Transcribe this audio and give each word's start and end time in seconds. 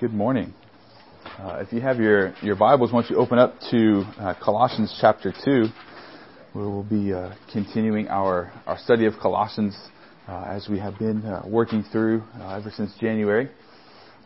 Good 0.00 0.14
morning. 0.14 0.54
Uh, 1.40 1.56
if 1.60 1.72
you 1.72 1.80
have 1.80 1.98
your, 1.98 2.32
your 2.40 2.54
Bibles, 2.54 2.92
once 2.92 3.10
you 3.10 3.16
open 3.16 3.36
up 3.36 3.56
to 3.72 4.04
uh, 4.16 4.34
Colossians 4.40 4.96
chapter 5.00 5.34
2, 5.44 5.66
where 6.52 6.68
we'll 6.68 6.84
be 6.84 7.12
uh, 7.12 7.34
continuing 7.52 8.06
our, 8.06 8.52
our 8.68 8.78
study 8.78 9.06
of 9.06 9.14
Colossians 9.20 9.76
uh, 10.28 10.44
as 10.46 10.68
we 10.68 10.78
have 10.78 10.96
been 11.00 11.24
uh, 11.26 11.42
working 11.44 11.82
through 11.90 12.22
uh, 12.38 12.58
ever 12.58 12.70
since 12.70 12.92
January. 13.00 13.50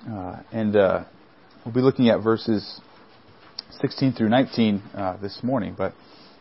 and 0.07 0.75
we'll 0.75 1.75
be 1.75 1.81
looking 1.81 2.11
at 2.11 2.23
verses 2.23 2.79
16 3.81 4.13
through 4.13 4.29
19 4.29 4.83
this 5.23 5.41
morning. 5.43 5.75
But 5.75 5.95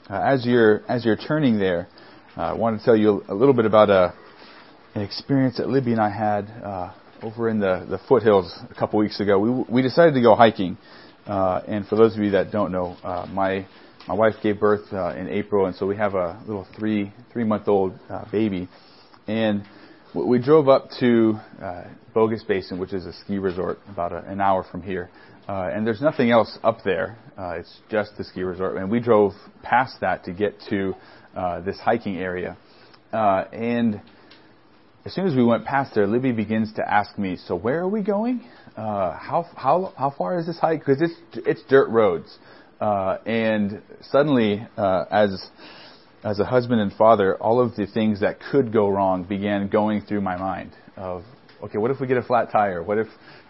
as, 0.09 0.45
you're, 0.45 0.84
as 0.89 1.05
you're 1.05 1.16
turning 1.16 1.57
there, 1.57 1.88
I 2.36 2.52
want 2.52 2.77
to 2.77 2.84
tell 2.84 2.98
you 2.98 3.23
a 3.29 3.34
little 3.34 3.54
bit 3.54 3.66
about 3.66 3.89
a, 3.89 4.13
an 4.93 5.04
experience 5.04 5.55
that 5.55 5.70
Libby 5.70 5.93
and 5.93 6.02
I 6.02 6.09
had 6.09 6.93
over 7.22 7.50
in 7.50 7.60
the, 7.60 7.86
the 7.90 8.00
foothills 8.08 8.58
a 8.70 8.74
couple 8.74 9.00
weeks 9.00 9.20
ago. 9.20 9.40
We, 9.40 9.66
we 9.70 9.82
decided 9.82 10.14
to 10.16 10.21
go 10.21 10.36
hiking. 10.36 10.78
Uh, 11.25 11.62
and 11.68 11.88
for 11.88 11.96
those 11.96 12.16
of 12.16 12.24
you 12.24 12.32
that 12.32 12.52
don't 12.52 12.71
know, 12.71 12.98
uh, 13.04 13.28
my 13.32 13.68
my 14.07 14.16
wife 14.16 14.34
gave 14.42 14.60
birth 14.60 14.92
uh, 14.92 15.16
in 15.16 15.29
April, 15.29 15.68
and 15.68 15.76
so 15.76 15.86
we 15.86 15.96
have 15.96 16.15
a 16.15 16.42
little 16.48 16.68
three 16.78 17.14
three 17.32 17.43
month 17.43 17.68
old 17.68 17.93
uh, 18.10 18.26
baby. 18.32 18.68
And 19.28 19.64
we 20.14 20.39
drove 20.39 20.68
up 20.68 20.89
to 21.00 21.39
uh, 21.62 21.84
Bogus 22.14 22.43
Basin, 22.43 22.79
which 22.79 22.92
is 22.92 23.06
a 23.06 23.14
ski 23.14 23.38
resort 23.38 23.79
about 23.88 24.12
a, 24.12 24.18
an 24.29 24.42
hour 24.42 24.65
from 24.70 24.82
here. 24.82 25.10
Uh, 25.48 25.70
and 25.74 25.86
there's 25.86 26.01
nothing 26.01 26.32
else 26.32 26.57
up 26.64 26.79
there. 26.84 27.18
Uh, 27.38 27.56
it's 27.60 27.79
just 27.90 28.18
the 28.18 28.24
ski 28.24 28.43
resort. 28.43 28.78
And 28.78 28.90
we 28.92 29.00
drove 29.00 29.34
past 29.64 30.01
that 30.01 30.24
to 30.26 30.34
get 30.34 30.56
to 30.70 30.93
uh, 31.36 31.62
this 31.62 31.79
hiking 31.79 32.17
area. 32.17 32.58
Uh, 33.14 33.45
and 33.53 34.02
as 35.05 35.14
soon 35.14 35.28
as 35.28 35.36
we 35.36 35.44
went 35.44 35.66
past 35.66 35.95
there, 35.95 36.05
Libby 36.05 36.31
begins 36.31 36.73
to 36.73 36.88
ask 36.88 37.17
me, 37.17 37.36
"So 37.36 37.55
where 37.55 37.80
are 37.80 37.88
we 37.88 38.02
going? 38.02 38.42
Uh, 38.78 39.14
how 39.14 39.47
how 39.55 39.94
how 39.97 40.11
far 40.11 40.38
is 40.39 40.45
this 40.45 40.59
hike? 40.59 40.80
Because 40.80 41.02
it's 41.02 41.16
it's 41.47 41.64
dirt 41.64 41.89
roads." 41.89 42.38
Uh, 42.80 43.17
and 43.26 43.81
suddenly, 44.02 44.66
uh, 44.78 45.06
as 45.09 45.50
as 46.23 46.39
a 46.39 46.45
husband 46.45 46.81
and 46.81 46.94
father, 46.94 47.36
all 47.36 47.59
of 47.59 47.76
the 47.76 47.88
things 47.88 48.20
that 48.20 48.39
could 48.52 48.72
go 48.72 48.89
wrong 48.89 49.23
began 49.23 49.67
going 49.67 50.02
through 50.02 50.22
my 50.22 50.38
mind. 50.38 50.72
Of 50.95 51.23
okay, 51.64 51.80
what 51.80 51.89
if 51.89 52.00
we 52.00 52.08
get 52.08 52.17
a 52.17 52.23
flat 52.23 52.52
tire? 52.52 52.83
What 52.83 53.00
if 53.00 53.08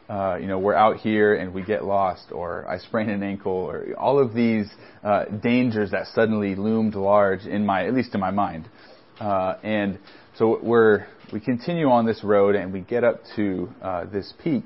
uh, 0.10 0.38
you 0.40 0.48
know 0.48 0.60
we're 0.60 0.76
out 0.76 0.98
here 0.98 1.36
and 1.36 1.54
we 1.54 1.64
get 1.64 1.84
lost, 1.84 2.32
or 2.32 2.66
I 2.68 2.78
sprain 2.78 3.10
an 3.10 3.24
ankle, 3.24 3.52
or 3.52 3.88
all 3.98 4.20
of 4.20 4.34
these 4.34 4.70
uh, 5.04 5.26
dangers 5.26 5.92
that 5.92 6.08
suddenly 6.08 6.56
loomed 6.56 6.96
large 6.96 7.46
in 7.46 7.66
my 7.66 7.86
at 7.88 7.94
least 7.94 8.14
in 8.14 8.22
my 8.22 8.32
mind. 8.32 8.70
Uh, 9.20 9.56
and 9.62 10.00
so 10.38 10.60
we're 10.62 11.08
we 11.34 11.40
continue 11.40 11.90
on 11.90 12.06
this 12.06 12.24
road 12.24 12.56
and 12.56 12.72
we 12.74 12.82
get 12.82 13.04
up 13.04 13.22
to 13.36 13.70
uh, 13.82 14.06
this 14.06 14.34
peak. 14.44 14.64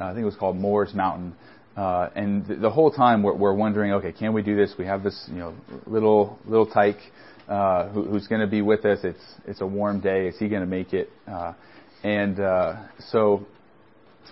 Uh, 0.00 0.04
I 0.04 0.08
think 0.10 0.22
it 0.22 0.26
was 0.26 0.36
called 0.36 0.56
Mores 0.56 0.94
Mountain. 0.94 1.34
Uh, 1.76 2.08
and 2.14 2.46
the, 2.46 2.56
the 2.56 2.70
whole 2.70 2.90
time 2.90 3.22
we're, 3.22 3.34
we're 3.34 3.54
wondering, 3.54 3.92
okay, 3.92 4.12
can 4.12 4.32
we 4.32 4.42
do 4.42 4.56
this? 4.56 4.74
We 4.78 4.86
have 4.86 5.02
this, 5.02 5.28
you 5.28 5.38
know, 5.38 5.54
little 5.86 6.38
little 6.46 6.66
tyke 6.66 6.98
uh, 7.48 7.88
who, 7.90 8.04
who's 8.04 8.26
going 8.26 8.40
to 8.40 8.46
be 8.46 8.62
with 8.62 8.84
us. 8.84 9.00
It's 9.04 9.34
it's 9.46 9.60
a 9.60 9.66
warm 9.66 10.00
day. 10.00 10.26
Is 10.26 10.38
he 10.38 10.48
going 10.48 10.62
to 10.62 10.66
make 10.66 10.92
it? 10.92 11.10
Uh, 11.26 11.52
and 12.02 12.40
uh, 12.40 12.86
so 13.10 13.46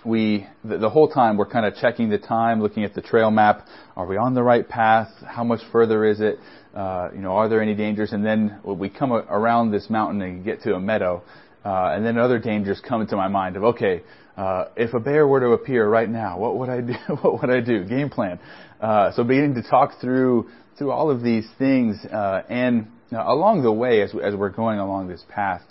we 0.03 0.47
the, 0.63 0.89
whole 0.89 1.07
time 1.07 1.37
we're 1.37 1.45
kind 1.45 1.65
of 1.65 1.75
checking 1.75 2.09
the 2.09 2.17
time, 2.17 2.61
looking 2.61 2.83
at 2.83 2.93
the 2.93 3.01
trail 3.01 3.31
map. 3.31 3.67
Are 3.95 4.05
we 4.05 4.17
on 4.17 4.33
the 4.33 4.43
right 4.43 4.67
path? 4.67 5.09
How 5.25 5.43
much 5.43 5.61
further 5.71 6.05
is 6.05 6.19
it? 6.19 6.39
Uh, 6.73 7.09
you 7.13 7.21
know, 7.21 7.31
are 7.31 7.47
there 7.47 7.61
any 7.61 7.75
dangers? 7.75 8.11
And 8.11 8.25
then 8.25 8.59
we 8.63 8.89
come 8.89 9.11
around 9.11 9.71
this 9.71 9.89
mountain 9.89 10.21
and 10.21 10.43
get 10.43 10.61
to 10.63 10.73
a 10.75 10.79
meadow, 10.79 11.23
uh, 11.63 11.93
and 11.93 12.05
then 12.05 12.17
other 12.17 12.39
dangers 12.39 12.81
come 12.87 13.01
into 13.01 13.15
my 13.15 13.27
mind 13.27 13.55
of, 13.55 13.63
okay, 13.63 14.03
uh, 14.37 14.65
if 14.75 14.93
a 14.93 14.99
bear 14.99 15.27
were 15.27 15.39
to 15.39 15.49
appear 15.49 15.87
right 15.87 16.09
now, 16.09 16.37
what 16.37 16.57
would 16.57 16.69
I 16.69 16.81
do? 16.81 16.93
what 17.21 17.41
would 17.41 17.49
I 17.49 17.61
do? 17.61 17.85
Game 17.85 18.09
plan. 18.09 18.39
Uh, 18.81 19.11
so 19.13 19.23
beginning 19.23 19.55
to 19.55 19.63
talk 19.63 19.99
through 20.01 20.49
through 20.77 20.91
all 20.91 21.09
of 21.09 21.23
these 21.23 21.47
things, 21.57 21.97
uh, 22.05 22.41
and 22.49 22.87
uh, 23.13 23.23
along 23.25 23.63
the 23.63 23.71
way, 23.71 24.01
as 24.01 24.13
as 24.21 24.35
we're 24.35 24.49
going 24.49 24.79
along 24.79 25.07
this 25.07 25.23
path, 25.29 25.61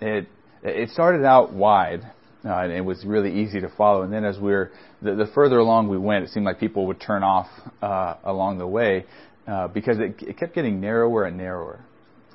it 0.00 0.26
it 0.64 0.88
started 0.90 1.24
out 1.24 1.52
wide, 1.52 2.00
uh, 2.44 2.58
and 2.58 2.72
it 2.72 2.84
was 2.84 3.04
really 3.04 3.42
easy 3.42 3.60
to 3.60 3.68
follow. 3.76 4.02
And 4.02 4.12
then 4.12 4.24
as 4.24 4.38
we're 4.38 4.70
the, 5.02 5.14
the 5.14 5.26
further 5.34 5.58
along 5.58 5.88
we 5.88 5.98
went, 5.98 6.24
it 6.24 6.30
seemed 6.30 6.46
like 6.46 6.60
people 6.60 6.86
would 6.86 7.00
turn 7.00 7.22
off 7.22 7.48
uh, 7.80 8.16
along 8.24 8.58
the 8.58 8.66
way 8.66 9.06
uh, 9.46 9.68
because 9.68 9.98
it, 9.98 10.16
it 10.20 10.38
kept 10.38 10.54
getting 10.54 10.80
narrower 10.80 11.24
and 11.24 11.36
narrower. 11.36 11.80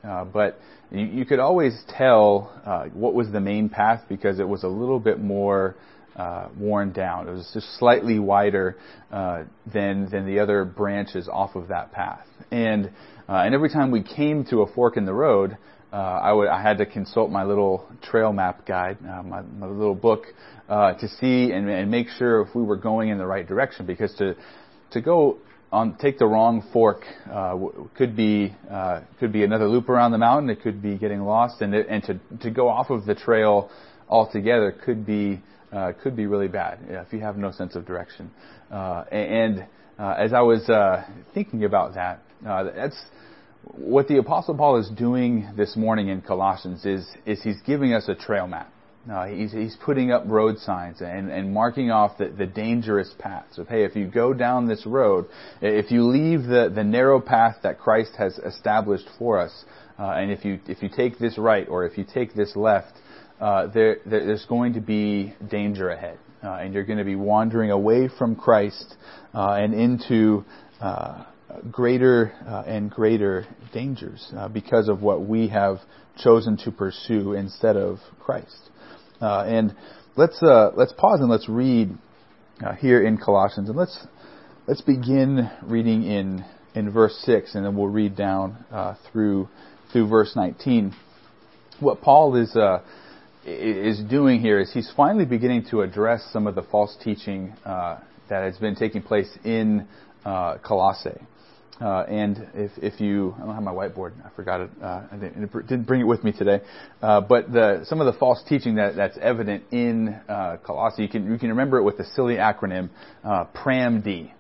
Uh, 0.04 0.24
but 0.24 0.60
you, 0.92 1.06
you, 1.06 1.26
could 1.26 1.40
always 1.40 1.78
tell 1.90 2.54
uh, 2.66 2.86
what 2.86 3.14
was 3.14 3.30
the 3.32 3.40
main 3.40 3.70
path 3.70 4.04
because 4.08 4.40
it 4.40 4.48
was 4.48 4.64
a 4.64 4.68
little 4.68 5.00
bit 5.00 5.20
more 5.20 5.76
uh, 6.16 6.50
worn 6.58 6.92
down. 6.92 7.28
It 7.28 7.32
was 7.32 7.50
just 7.54 7.78
slightly 7.78 8.20
wider 8.20 8.78
uh, 9.12 9.44
than 9.72 10.10
than 10.10 10.26
the 10.26 10.40
other 10.40 10.66
branches 10.66 11.28
off 11.32 11.56
of 11.56 11.68
that 11.68 11.92
path. 11.92 12.26
And 12.52 12.92
uh, 13.28 13.44
and 13.46 13.54
every 13.54 13.70
time 13.70 13.92
we 13.92 14.04
came 14.04 14.46
to 14.46 14.62
a 14.62 14.74
fork 14.74 14.98
in 14.98 15.06
the 15.06 15.14
road, 15.14 15.58
I 15.92 16.34
would 16.34 16.48
I 16.48 16.62
had 16.62 16.78
to 16.80 16.86
consult 16.86 17.32
my 17.32 17.44
little 17.44 17.88
trail 18.02 18.32
map 18.32 18.66
guide, 18.66 19.02
my, 19.02 19.42
my 19.42 19.68
little 19.68 19.96
book, 19.96 20.26
uh, 20.70 20.94
to 20.94 21.08
see 21.08 21.52
and, 21.52 21.70
and 21.70 21.90
make 21.90 22.08
sure 22.10 22.42
if 22.42 22.54
we 22.54 22.62
were 22.64 22.78
going 22.78 23.10
in 23.10 23.18
the 23.18 23.26
right 23.26 23.48
direction 23.48 23.86
because 23.86 24.14
to 24.16 24.36
to 24.92 25.02
go 25.02 25.38
on 25.72 25.98
take 25.98 26.18
the 26.18 26.26
wrong 26.26 26.68
fork 26.74 27.04
uh, 27.32 27.58
could 27.98 28.16
be 28.16 28.56
uh, 28.70 29.02
could 29.20 29.32
be 29.32 29.44
another 29.44 29.68
loop 29.68 29.90
around 29.90 30.12
the 30.12 30.18
mountain. 30.18 30.50
It 30.50 30.62
could 30.62 30.82
be 30.82 30.98
getting 30.98 31.22
lost, 31.22 31.62
and 31.62 31.74
it, 31.74 31.88
and 31.90 32.04
to 32.04 32.20
to 32.42 32.52
go 32.52 32.70
off 32.70 32.90
of 32.90 33.06
the 33.06 33.16
trail 33.16 33.70
altogether 34.08 34.72
could 34.72 35.06
be 35.06 35.42
uh, 35.72 35.94
could 36.02 36.16
be 36.16 36.26
really 36.26 36.48
bad 36.48 36.80
if 36.88 37.14
you 37.14 37.20
have 37.20 37.38
no 37.38 37.52
sense 37.52 37.76
of 37.76 37.86
direction. 37.86 38.32
Uh, 38.72 39.06
and 39.12 39.66
uh, 39.98 40.16
as 40.18 40.34
I 40.34 40.42
was 40.42 40.68
uh, 40.70 41.04
thinking 41.34 41.66
about 41.66 41.96
that, 41.96 42.22
uh, 42.48 42.64
that's 42.76 43.00
what 43.74 44.08
the 44.08 44.18
Apostle 44.18 44.56
Paul 44.56 44.78
is 44.78 44.90
doing 44.90 45.50
this 45.56 45.76
morning 45.76 46.10
in 46.10 46.22
Colossians 46.22 46.86
is 46.86 47.08
is 47.26 47.42
he's 47.44 47.62
giving 47.66 47.94
us 47.94 48.08
a 48.08 48.16
trail 48.16 48.48
map. 48.48 48.72
No, 49.08 49.24
he's, 49.24 49.54
he's 49.54 49.78
putting 49.84 50.12
up 50.12 50.24
road 50.28 50.60
signs 50.60 51.02
and, 51.02 51.32
and 51.32 51.54
marking 51.54 51.90
off 51.90 52.18
the, 52.18 52.28
the 52.28 52.46
dangerous 52.46 53.12
paths 53.18 53.58
of, 53.58 53.68
hey, 53.68 53.86
if 53.86 53.96
you 53.96 54.06
go 54.06 54.34
down 54.34 54.68
this 54.68 54.86
road, 54.86 55.26
if 55.62 55.90
you 55.90 56.04
leave 56.04 56.44
the, 56.44 56.72
the 56.74 56.84
narrow 56.84 57.22
path 57.22 57.56
that 57.64 57.80
Christ 57.80 58.12
has 58.18 58.38
established 58.40 59.08
for 59.18 59.40
us, 59.40 59.66
uh, 59.98 60.12
and 60.12 60.32
if 60.32 60.44
you, 60.44 60.60
if 60.68 60.84
you 60.84 60.90
take 60.90 61.18
this 61.18 61.38
right 61.38 61.68
or 61.68 61.86
if 61.86 61.98
you 61.98 62.06
take 62.14 62.36
this 62.36 62.56
left, 62.56 62.94
uh, 63.40 63.68
there, 63.68 63.98
there's 64.06 64.46
going 64.46 64.74
to 64.74 64.82
be 64.82 65.34
danger 65.50 65.90
ahead. 65.90 66.20
Uh, 66.44 66.52
and 66.56 66.74
you're 66.74 66.86
going 66.86 67.00
to 67.00 67.06
be 67.06 67.16
wandering 67.16 67.72
away 67.72 68.10
from 68.10 68.36
Christ 68.36 68.96
uh, 69.34 69.54
and 69.54 69.74
into 69.74 70.44
uh, 70.82 71.24
greater 71.72 72.34
uh, 72.48 72.64
and 72.66 72.90
greater 72.90 73.46
dangers 73.74 74.34
because 74.54 74.88
of 74.88 75.02
what 75.02 75.26
we 75.28 75.48
have 75.48 75.78
chosen 76.18 76.58
to 76.58 76.72
pursue 76.72 77.34
instead 77.34 77.78
of 77.78 77.98
Christ. 78.20 78.70
Uh, 79.22 79.44
and 79.48 79.76
let's 80.16 80.42
uh, 80.42 80.72
let's 80.76 80.94
pause 80.94 81.20
and 81.20 81.30
let's 81.30 81.50
read 81.50 81.90
uh, 82.66 82.74
here 82.76 83.06
in 83.06 83.18
Colossians, 83.18 83.70
and 83.70 83.78
let's 83.78 84.08
let's 84.68 84.82
begin 84.82 85.50
reading 85.64 86.04
in 86.04 86.46
in 86.76 86.92
verse 86.92 87.16
six, 87.26 87.56
and 87.56 87.66
then 87.66 87.76
we'll 87.76 87.88
read 87.88 88.16
down 88.16 88.64
uh, 88.72 88.96
through 89.12 89.50
through 89.92 90.08
verse 90.08 90.36
nineteen. 90.36 90.94
What 91.80 92.02
Paul 92.02 92.36
is 92.36 92.56
uh, 92.56 92.82
is 93.46 94.02
doing 94.04 94.40
here 94.40 94.60
is 94.60 94.72
he's 94.74 94.92
finally 94.96 95.26
beginning 95.26 95.66
to 95.72 95.82
address 95.82 96.28
some 96.32 96.48
of 96.48 96.56
the 96.56 96.64
false 96.64 96.96
teaching 97.04 97.54
uh, 97.66 98.00
that 98.30 98.44
has 98.44 98.58
been 98.58 98.76
taking 98.76 99.02
place 99.02 99.30
in 99.44 99.88
Colossae. 100.24 101.20
Uh, 101.82 102.02
and 102.10 102.50
if, 102.56 102.72
if 102.78 103.00
you, 103.00 103.34
I 103.38 103.46
don't 103.46 103.56
have 103.56 103.64
my 103.64 103.72
whiteboard, 103.72 104.12
I 104.26 104.30
forgot 104.36 104.60
it, 104.60 104.70
uh, 104.84 105.04
I 105.12 105.16
didn't, 105.16 105.68
didn't, 105.68 105.84
bring 105.84 106.02
it 106.02 106.08
with 106.08 106.24
me 106.26 106.34
today. 106.34 106.60
Uh, 107.02 107.22
but 107.22 107.54
the, 107.54 107.86
some 107.86 108.02
of 108.02 108.14
the 108.14 108.20
false 108.20 108.44
teaching 108.50 108.76
that, 108.76 108.98
that's 108.98 109.18
evident 109.22 109.64
in 109.72 110.10
uh, 110.28 110.58
Colossae, 110.62 111.04
you 111.04 111.08
can, 111.08 111.32
you 111.32 111.40
can 111.40 111.50
remember 111.50 111.78
it 111.78 111.84
with 111.84 111.98
the 111.98 112.04
silly 112.16 112.36
acronym 112.36 112.90
uh, 113.24 113.46
PRAMD. 113.56 114.32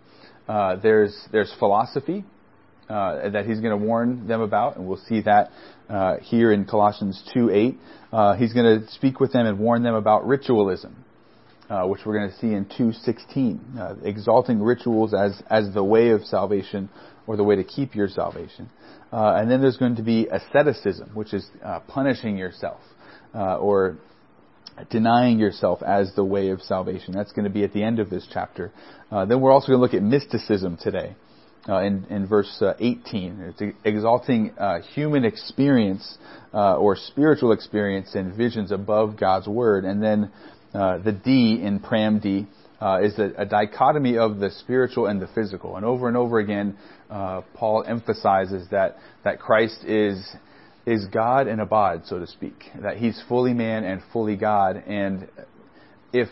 Uh, 0.50 0.75
there's, 0.78 1.18
there's 1.31 1.54
philosophy 1.60 2.25
that 2.90 3.46
he's 3.46 3.60
going 3.60 3.80
to 3.80 3.86
warn 3.86 4.28
them 4.28 4.42
about, 4.42 4.75
and 4.75 4.88
we'll 4.88 5.02
see 5.08 5.22
that 5.22 5.52
here 6.24 6.52
in 6.52 6.66
Colossians 6.66 7.24
2:8. 7.36 8.38
he's 8.40 8.52
going 8.52 8.81
to 8.81 8.92
speak 8.94 9.19
with 9.19 9.31
them 9.31 9.46
and 9.46 9.60
warn 9.60 9.84
them 9.84 9.94
about 9.94 10.28
ritualism. 10.28 11.06
Uh, 11.69 11.86
which 11.86 12.02
we're 12.04 12.18
going 12.18 12.31
to 12.31 12.36
see 12.38 12.48
in 12.48 12.66
2:16, 12.66 13.80
uh, 13.80 13.94
exalting 14.04 14.60
rituals 14.60 15.13
as 15.13 15.40
as 15.52 15.72
the 15.75 15.84
way 15.84 16.10
of 16.10 16.24
salvation 16.24 16.90
or 17.30 17.38
the 17.38 17.44
way 17.44 17.56
to 17.56 17.64
keep 17.64 17.94
your 17.94 18.08
salvation. 18.08 18.68
Uh, 19.14 19.36
and 19.36 19.52
then 19.52 19.62
there's 19.62 19.78
going 19.78 19.96
to 19.96 20.02
be 20.02 20.28
asceticism, 20.31 21.12
which 21.14 21.31
is 21.31 21.46
uh, 21.64 21.80
punishing 21.81 22.36
yourself 22.36 22.81
uh, 23.36 23.58
or 23.58 24.00
denying 24.90 25.38
yourself 25.38 25.84
as 25.84 26.12
the 26.16 26.26
way 26.26 26.50
of 26.50 26.60
salvation. 26.60 27.14
That's 27.14 27.31
going 27.31 27.46
to 27.46 27.52
be 27.52 27.64
at 27.64 27.72
the 27.72 27.84
end 27.84 28.00
of 28.00 28.10
this 28.10 28.28
chapter. 28.34 28.72
Uh, 29.12 29.26
then 29.26 29.42
we're 29.42 29.52
also 29.52 29.68
going 29.68 29.78
to 29.78 29.81
look 29.84 29.94
at 29.94 30.02
mysticism 30.02 30.80
today. 30.81 31.16
Uh, 31.68 31.84
in, 31.84 32.06
in 32.10 32.26
verse 32.26 32.52
uh, 32.64 32.74
18, 32.80 33.54
it's 33.60 33.78
exalting 33.86 34.52
human 34.96 35.24
experience 35.24 36.18
or 36.52 36.96
spiritual 36.96 37.52
experience 37.52 38.16
and 38.16 38.36
visions 38.36 38.72
above 38.72 39.20
God's 39.20 39.48
word, 39.48 39.86
and 39.86 40.02
then 40.02 40.32
the 40.74 41.16
D 41.24 41.62
in 41.62 41.80
Pram 41.80 42.18
D 42.18 42.48
uh, 42.81 43.00
is 43.04 43.18
a, 43.20 43.31
a, 43.38 43.46
dichotomy 43.46 44.18
of 44.18 44.40
the 44.40 44.50
spiritual 44.52 45.08
and 45.08 45.22
the 45.22 45.28
physical. 45.36 45.76
And 45.76 45.86
over 45.86 46.08
and 46.08 46.16
over 46.16 46.40
again, 46.40 46.78
uh, 47.10 47.42
Paul 47.54 47.84
emphasizes 47.88 48.68
that, 48.72 48.98
that 49.24 49.40
Christ 49.40 49.84
is, 49.84 50.26
is 50.86 51.06
God 51.08 51.48
and 51.48 51.60
abad, 51.60 52.04
so 52.06 52.20
to 52.20 52.28
speak. 52.28 52.56
That 52.81 52.98
he's 52.98 53.22
fully 53.28 53.54
man 53.54 53.84
and 53.84 54.02
fully 54.14 54.38
God. 54.38 54.81
And 54.88 55.28
if, 56.14 56.30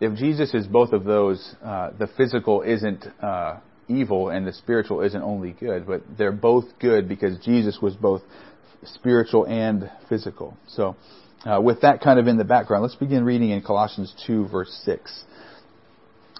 if 0.00 0.16
Jesus 0.18 0.52
is 0.52 0.66
both 0.66 0.92
of 0.92 1.04
those, 1.04 1.54
uh, 1.64 1.90
the 1.98 2.08
physical 2.16 2.62
isn't 2.62 3.06
uh, 3.22 3.60
evil 3.88 4.28
and 4.28 4.46
the 4.46 4.52
spiritual 4.52 5.00
isn't 5.00 5.22
only 5.22 5.52
good, 5.52 5.86
but 5.86 6.02
they're 6.18 6.32
both 6.32 6.64
good 6.78 7.08
because 7.08 7.38
Jesus 7.44 7.78
was 7.80 7.94
both 7.94 8.22
spiritual 8.84 9.46
and 9.46 9.90
physical. 10.08 10.56
So, 10.68 10.96
uh, 11.44 11.60
with 11.60 11.82
that 11.82 12.00
kind 12.00 12.18
of 12.18 12.26
in 12.26 12.38
the 12.38 12.44
background, 12.44 12.82
let's 12.82 12.96
begin 12.96 13.24
reading 13.24 13.50
in 13.50 13.62
Colossians 13.62 14.12
2, 14.26 14.48
verse 14.48 14.80
6. 14.84 15.24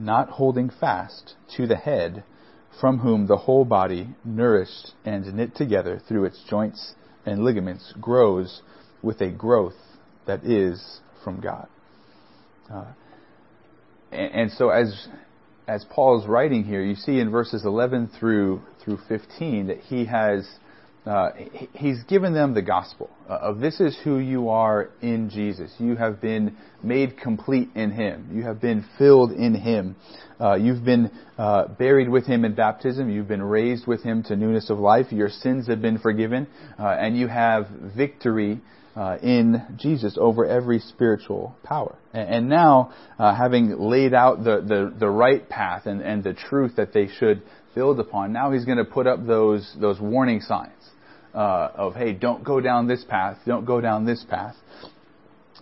not 0.00 0.30
holding 0.30 0.70
fast 0.70 1.34
to 1.56 1.66
the 1.66 1.76
head, 1.76 2.24
from 2.80 2.98
whom 2.98 3.26
the 3.26 3.36
whole 3.36 3.64
body, 3.64 4.08
nourished 4.24 4.92
and 5.04 5.34
knit 5.34 5.54
together 5.54 6.00
through 6.08 6.24
its 6.24 6.42
joints 6.48 6.94
and 7.26 7.44
ligaments, 7.44 7.92
grows 8.00 8.62
with 9.02 9.20
a 9.20 9.30
growth 9.30 9.74
that 10.26 10.44
is 10.44 11.00
from 11.22 11.40
God. 11.40 11.68
Uh, 12.72 12.86
and, 14.10 14.34
and, 14.34 14.52
so, 14.52 14.70
as 14.70 15.08
as 15.68 15.84
Paul 15.90 16.20
is 16.20 16.26
writing 16.26 16.64
here, 16.64 16.82
you 16.82 16.94
see 16.94 17.20
in 17.20 17.30
verses 17.30 17.64
11 17.64 18.10
through 18.18 18.62
through 18.82 18.98
15 19.08 19.66
that 19.66 19.80
he 19.80 20.06
has 20.06 20.48
uh, 21.06 21.30
he's 21.72 22.02
given 22.04 22.34
them 22.34 22.52
the 22.52 22.62
gospel 22.62 23.08
uh, 23.28 23.34
of 23.34 23.58
this 23.58 23.80
is 23.80 23.96
who 24.04 24.18
you 24.18 24.50
are 24.50 24.90
in 25.00 25.30
Jesus. 25.30 25.72
You 25.78 25.96
have 25.96 26.20
been 26.20 26.56
made 26.82 27.18
complete 27.18 27.70
in 27.74 27.90
Him. 27.90 28.28
You 28.32 28.42
have 28.42 28.60
been 28.60 28.84
filled 28.98 29.32
in 29.32 29.54
Him. 29.54 29.96
Uh, 30.38 30.56
you've 30.56 30.84
been 30.84 31.10
uh, 31.38 31.68
buried 31.68 32.08
with 32.10 32.26
Him 32.26 32.44
in 32.44 32.54
baptism. 32.54 33.08
You've 33.08 33.28
been 33.28 33.42
raised 33.42 33.86
with 33.86 34.02
Him 34.02 34.22
to 34.24 34.36
newness 34.36 34.68
of 34.68 34.78
life. 34.78 35.06
Your 35.10 35.30
sins 35.30 35.68
have 35.68 35.80
been 35.80 35.98
forgiven, 35.98 36.46
uh, 36.78 36.88
and 36.88 37.16
you 37.16 37.28
have 37.28 37.68
victory. 37.96 38.60
Uh, 38.96 39.16
in 39.22 39.62
Jesus 39.78 40.18
over 40.20 40.44
every 40.44 40.80
spiritual 40.80 41.56
power. 41.62 41.96
And, 42.12 42.48
now, 42.48 42.92
having 43.18 43.78
laid 43.78 44.12
out 44.12 44.42
the, 44.42 44.60
the, 44.60 44.92
the 44.98 45.08
right 45.08 45.48
path 45.48 45.86
and, 45.86 46.02
and 46.02 46.24
the 46.24 46.34
truth 46.34 46.74
that 46.74 46.92
they 46.92 47.06
should 47.06 47.40
build 47.74 48.00
upon, 48.00 48.32
now 48.32 48.52
he's 48.52 48.64
going 48.64 48.78
to 48.78 48.84
put 48.84 49.06
up 49.06 49.26
those, 49.26 49.76
those 49.80 50.00
warning 50.00 50.40
signs 50.40 50.72
uh, 51.34 51.70
of, 51.74 51.94
hey, 51.94 52.12
don't 52.12 52.44
go 52.44 52.60
down 52.60 52.88
this 52.88 53.04
path, 53.04 53.38
don't 53.46 53.64
go 53.64 53.80
down 53.80 54.04
this 54.04 54.24
path. 54.28 54.54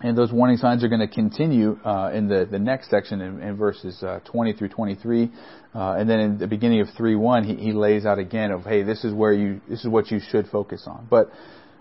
And 0.00 0.16
those 0.16 0.30
warning 0.30 0.58
signs 0.58 0.84
are 0.84 0.88
going 0.88 1.00
to 1.00 1.12
continue 1.12 1.76
uh, 1.84 2.12
in 2.14 2.28
the, 2.28 2.46
the 2.48 2.58
next 2.58 2.88
section 2.88 3.20
in, 3.20 3.42
in 3.42 3.56
verses 3.56 4.00
uh, 4.00 4.20
20 4.30 4.52
through 4.52 4.68
23. 4.68 5.30
Uh, 5.74 5.94
and 5.94 6.08
then 6.08 6.20
in 6.20 6.38
the 6.38 6.46
beginning 6.46 6.80
of 6.80 6.86
3.1, 6.88 7.44
he, 7.44 7.56
he 7.56 7.72
lays 7.72 8.06
out 8.06 8.18
again 8.18 8.52
of, 8.52 8.62
hey, 8.62 8.84
this 8.84 9.02
is 9.02 9.12
where 9.12 9.32
you, 9.32 9.60
this 9.68 9.80
is 9.80 9.88
what 9.88 10.10
you 10.12 10.20
should 10.30 10.46
focus 10.48 10.84
on. 10.86 11.08
But, 11.10 11.32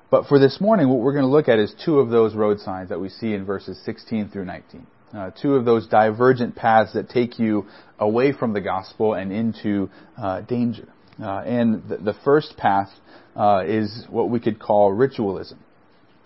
but 0.09 0.25
for 0.25 0.39
this 0.39 0.59
morning, 0.59 0.89
what 0.89 0.99
we're 0.99 1.13
going 1.13 1.25
to 1.25 1.31
look 1.31 1.47
at 1.47 1.59
is 1.59 1.71
two 1.85 1.99
of 1.99 2.09
those 2.09 2.33
road 2.33 2.59
signs 2.59 2.89
that 2.89 2.99
we 2.99 3.09
see 3.09 3.33
in 3.33 3.45
verses 3.45 3.79
16 3.85 4.29
through 4.29 4.45
19. 4.45 4.87
Uh, 5.13 5.31
two 5.41 5.55
of 5.55 5.63
those 5.63 5.87
divergent 5.87 6.55
paths 6.55 6.93
that 6.93 7.09
take 7.09 7.39
you 7.39 7.65
away 7.97 8.33
from 8.33 8.53
the 8.53 8.59
gospel 8.59 9.13
and 9.13 9.31
into 9.31 9.89
uh, 10.17 10.41
danger. 10.41 10.87
Uh, 11.21 11.39
and 11.45 11.87
the, 11.87 11.97
the, 11.97 12.13
first 12.25 12.55
path 12.57 12.89
uh, 13.35 13.63
is 13.65 14.05
what 14.09 14.29
we 14.29 14.39
could 14.39 14.59
call 14.59 14.91
ritualism, 14.91 15.57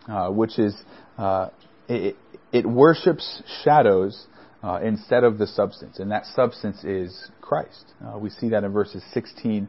uh, 0.10 0.30
which 0.30 0.58
is 0.58 0.76
uh, 1.18 1.50
it, 1.88 2.16
it, 2.52 2.66
worships 2.66 3.44
shadows 3.64 4.26
instead 4.84 5.24
of 5.24 5.38
the 5.38 5.48
substance, 5.48 6.00
and 6.00 6.12
that 6.12 6.26
substance 6.36 6.84
is 6.84 7.32
Christ. 7.42 7.94
We 8.20 8.30
see 8.30 8.50
that 8.50 8.64
in 8.64 8.72
verses 8.72 9.04
16 9.14 9.68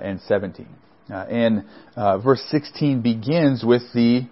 and 0.00 0.20
17. 0.22 0.66
And 1.08 1.64
verse 1.96 2.42
16 2.50 3.02
begins 3.02 3.64
with 3.64 3.82
the 3.94 4.26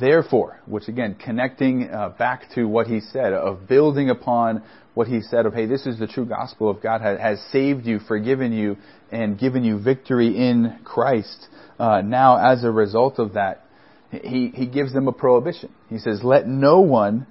therefore, 0.00 0.60
which 0.66 0.88
again, 0.88 1.16
connecting 1.22 1.88
back 2.18 2.50
to 2.54 2.64
what 2.66 2.86
he 2.86 3.00
said 3.00 3.32
of 3.32 3.68
building 3.68 4.10
upon 4.10 4.62
what 4.96 5.06
he 5.06 5.20
said 5.20 5.44
of, 5.44 5.52
hey, 5.52 5.66
this 5.66 5.84
is 5.84 5.98
the 5.98 6.06
true 6.06 6.24
gospel 6.24 6.70
of 6.70 6.82
God 6.82 7.02
has 7.02 7.38
saved 7.52 7.84
you, 7.84 7.98
forgiven 7.98 8.50
you, 8.50 8.78
and 9.12 9.38
given 9.38 9.62
you 9.62 9.78
victory 9.78 10.28
in 10.28 10.78
Christ. 10.84 11.48
Uh, 11.78 12.00
now, 12.00 12.38
as 12.38 12.64
a 12.64 12.70
result 12.70 13.18
of 13.18 13.34
that, 13.34 13.62
he, 14.10 14.50
he 14.54 14.66
gives 14.66 14.94
them 14.94 15.06
a 15.06 15.12
prohibition. 15.12 15.70
He 15.90 15.98
says, 15.98 16.20
let 16.24 16.48
no 16.48 16.80
one 16.80 17.26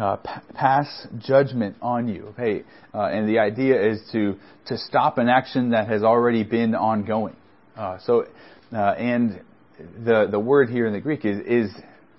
uh, 0.00 0.18
pass 0.54 1.08
judgment 1.18 1.76
on 1.82 2.06
you. 2.06 2.32
Hey, 2.36 2.62
uh, 2.94 3.06
and 3.06 3.28
the 3.28 3.40
idea 3.40 3.90
is 3.90 4.00
to, 4.12 4.36
to 4.66 4.78
stop 4.78 5.18
an 5.18 5.28
action 5.28 5.70
that 5.70 5.88
has 5.88 6.04
already 6.04 6.44
been 6.44 6.76
ongoing. 6.76 7.34
Uh, 7.76 7.98
so, 8.04 8.26
uh, 8.72 8.76
and 8.76 9.40
the, 10.04 10.28
the 10.30 10.38
word 10.38 10.68
here 10.68 10.86
in 10.86 10.92
the 10.92 11.00
Greek 11.00 11.24
is, 11.24 11.38
is 11.46 11.70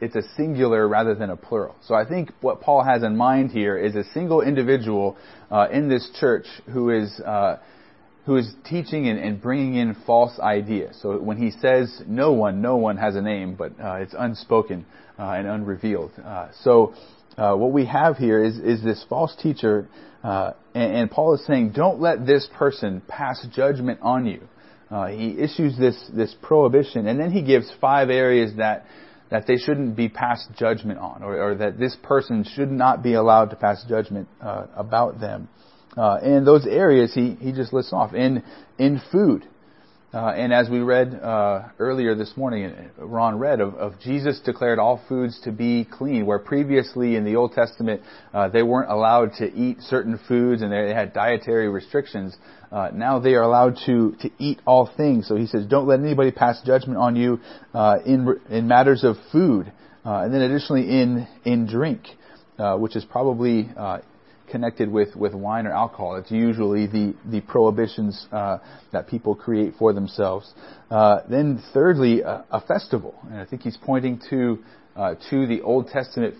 it's 0.01 0.15
a 0.15 0.23
singular 0.35 0.87
rather 0.87 1.13
than 1.13 1.29
a 1.29 1.37
plural. 1.37 1.75
So 1.85 1.93
I 1.93 2.07
think 2.07 2.31
what 2.41 2.61
Paul 2.61 2.83
has 2.83 3.03
in 3.03 3.15
mind 3.15 3.51
here 3.51 3.77
is 3.77 3.95
a 3.95 4.03
single 4.13 4.41
individual 4.41 5.15
uh, 5.51 5.67
in 5.71 5.87
this 5.87 6.09
church 6.19 6.47
who 6.73 6.89
is 6.89 7.19
uh, 7.19 7.57
who 8.25 8.35
is 8.37 8.51
teaching 8.65 9.07
and, 9.07 9.17
and, 9.17 9.41
bringing 9.41 9.75
in 9.75 9.95
false 10.05 10.39
ideas. 10.39 10.95
So 11.01 11.17
when 11.17 11.37
he 11.37 11.49
says 11.49 12.03
no 12.05 12.33
one, 12.33 12.61
no 12.61 12.77
one 12.77 12.97
has 12.97 13.15
a 13.15 13.21
name, 13.21 13.55
but 13.55 13.71
uh, 13.79 13.95
it's 13.95 14.13
unspoken 14.17 14.85
uh, 15.17 15.23
and 15.31 15.47
unrevealed. 15.47 16.11
Uh, 16.23 16.49
so 16.61 16.93
uh, 17.35 17.55
what 17.55 17.71
we 17.71 17.85
have 17.85 18.17
here 18.17 18.43
is 18.43 18.59
is 18.59 18.83
this 18.83 19.03
false 19.09 19.35
teacher, 19.41 19.87
and, 20.23 20.53
and, 20.75 21.11
Paul 21.11 21.33
is 21.33 21.45
saying, 21.47 21.71
don't 21.71 21.99
let 21.99 22.25
this 22.25 22.47
person 22.55 23.01
pass 23.07 23.45
judgment 23.53 23.99
on 24.03 24.25
you. 24.25 24.47
He 25.07 25.39
issues 25.39 25.77
this 25.77 25.97
this 26.13 26.35
prohibition, 26.41 27.07
and 27.07 27.19
then 27.19 27.31
he 27.31 27.41
gives 27.41 27.71
five 27.79 28.09
areas 28.09 28.55
that 28.57 28.85
that 29.29 29.47
they 29.47 29.55
shouldn't 29.55 29.95
be 29.95 30.09
passed 30.09 30.49
judgment 30.57 30.99
on, 30.99 31.23
or, 31.23 31.41
or 31.41 31.55
that 31.55 31.79
this 31.79 31.95
person 32.03 32.43
should 32.43 32.69
not 32.69 33.01
be 33.01 33.13
allowed 33.13 33.49
to 33.51 33.55
pass 33.55 33.83
judgment 33.87 34.27
uh, 34.41 34.67
about 34.75 35.19
them. 35.21 35.47
Uh, 35.97 36.15
and 36.21 36.45
those 36.45 36.65
areas 36.67 37.13
he, 37.13 37.35
he 37.39 37.51
just 37.51 37.73
lists 37.73 37.93
off. 37.93 38.13
In, 38.13 38.43
in 38.77 39.01
food, 39.11 39.47
uh, 40.13 40.33
and 40.35 40.51
as 40.51 40.69
we 40.69 40.79
read 40.79 41.15
uh, 41.15 41.69
earlier 41.79 42.15
this 42.15 42.35
morning, 42.35 42.73
Ron 42.97 43.39
read 43.39 43.61
of, 43.61 43.75
of, 43.75 43.93
Jesus 44.01 44.41
declared 44.43 44.77
all 44.77 45.01
foods 45.07 45.39
to 45.45 45.53
be 45.53 45.87
clean, 45.89 46.25
where 46.25 46.37
previously 46.37 47.15
in 47.15 47.23
the 47.23 47.37
Old 47.37 47.53
Testament 47.53 48.01
uh, 48.33 48.49
they 48.49 48.61
weren't 48.61 48.91
allowed 48.91 49.31
to 49.37 49.49
eat 49.53 49.77
certain 49.79 50.19
foods 50.27 50.61
and 50.61 50.71
they 50.71 50.93
had 50.93 51.13
dietary 51.13 51.69
restrictions. 51.69 52.35
Uh, 52.73 52.89
now 52.93 53.19
they 53.19 53.35
are 53.35 53.43
allowed 53.43 53.77
to 53.85 54.15
to 54.19 54.29
eat 54.37 54.59
all 54.65 54.89
things. 54.97 55.29
So 55.29 55.37
he 55.37 55.47
says, 55.47 55.65
don't 55.65 55.87
let 55.87 56.01
anybody 56.01 56.31
pass 56.31 56.61
judgment 56.65 56.97
on 56.97 57.15
you 57.15 57.39
uh, 57.73 57.99
in 58.05 58.37
in 58.49 58.67
matters 58.67 59.05
of 59.05 59.15
food, 59.31 59.71
uh, 60.05 60.23
and 60.23 60.33
then 60.33 60.41
additionally 60.41 60.89
in 61.01 61.25
in 61.45 61.67
drink, 61.67 62.01
which 62.57 62.97
is 62.97 63.05
probably 63.05 63.69
connected 64.51 64.91
with, 64.91 65.15
with 65.15 65.33
wine 65.33 65.65
or 65.65 65.71
alcohol. 65.71 66.17
It's 66.17 66.31
usually 66.31 66.85
the, 66.87 67.15
the 67.25 67.41
prohibitions 67.41 68.27
uh, 68.31 68.57
that 68.91 69.07
people 69.07 69.33
create 69.35 69.73
for 69.79 69.93
themselves. 69.93 70.53
Uh, 70.89 71.21
then, 71.29 71.63
thirdly, 71.73 72.23
uh, 72.23 72.43
a 72.51 72.61
festival. 72.61 73.15
And 73.29 73.39
I 73.39 73.45
think 73.45 73.61
he's 73.61 73.77
pointing 73.77 74.21
to, 74.29 74.59
uh, 74.95 75.15
to 75.29 75.47
the 75.47 75.61
Old 75.61 75.87
Testament 75.87 76.35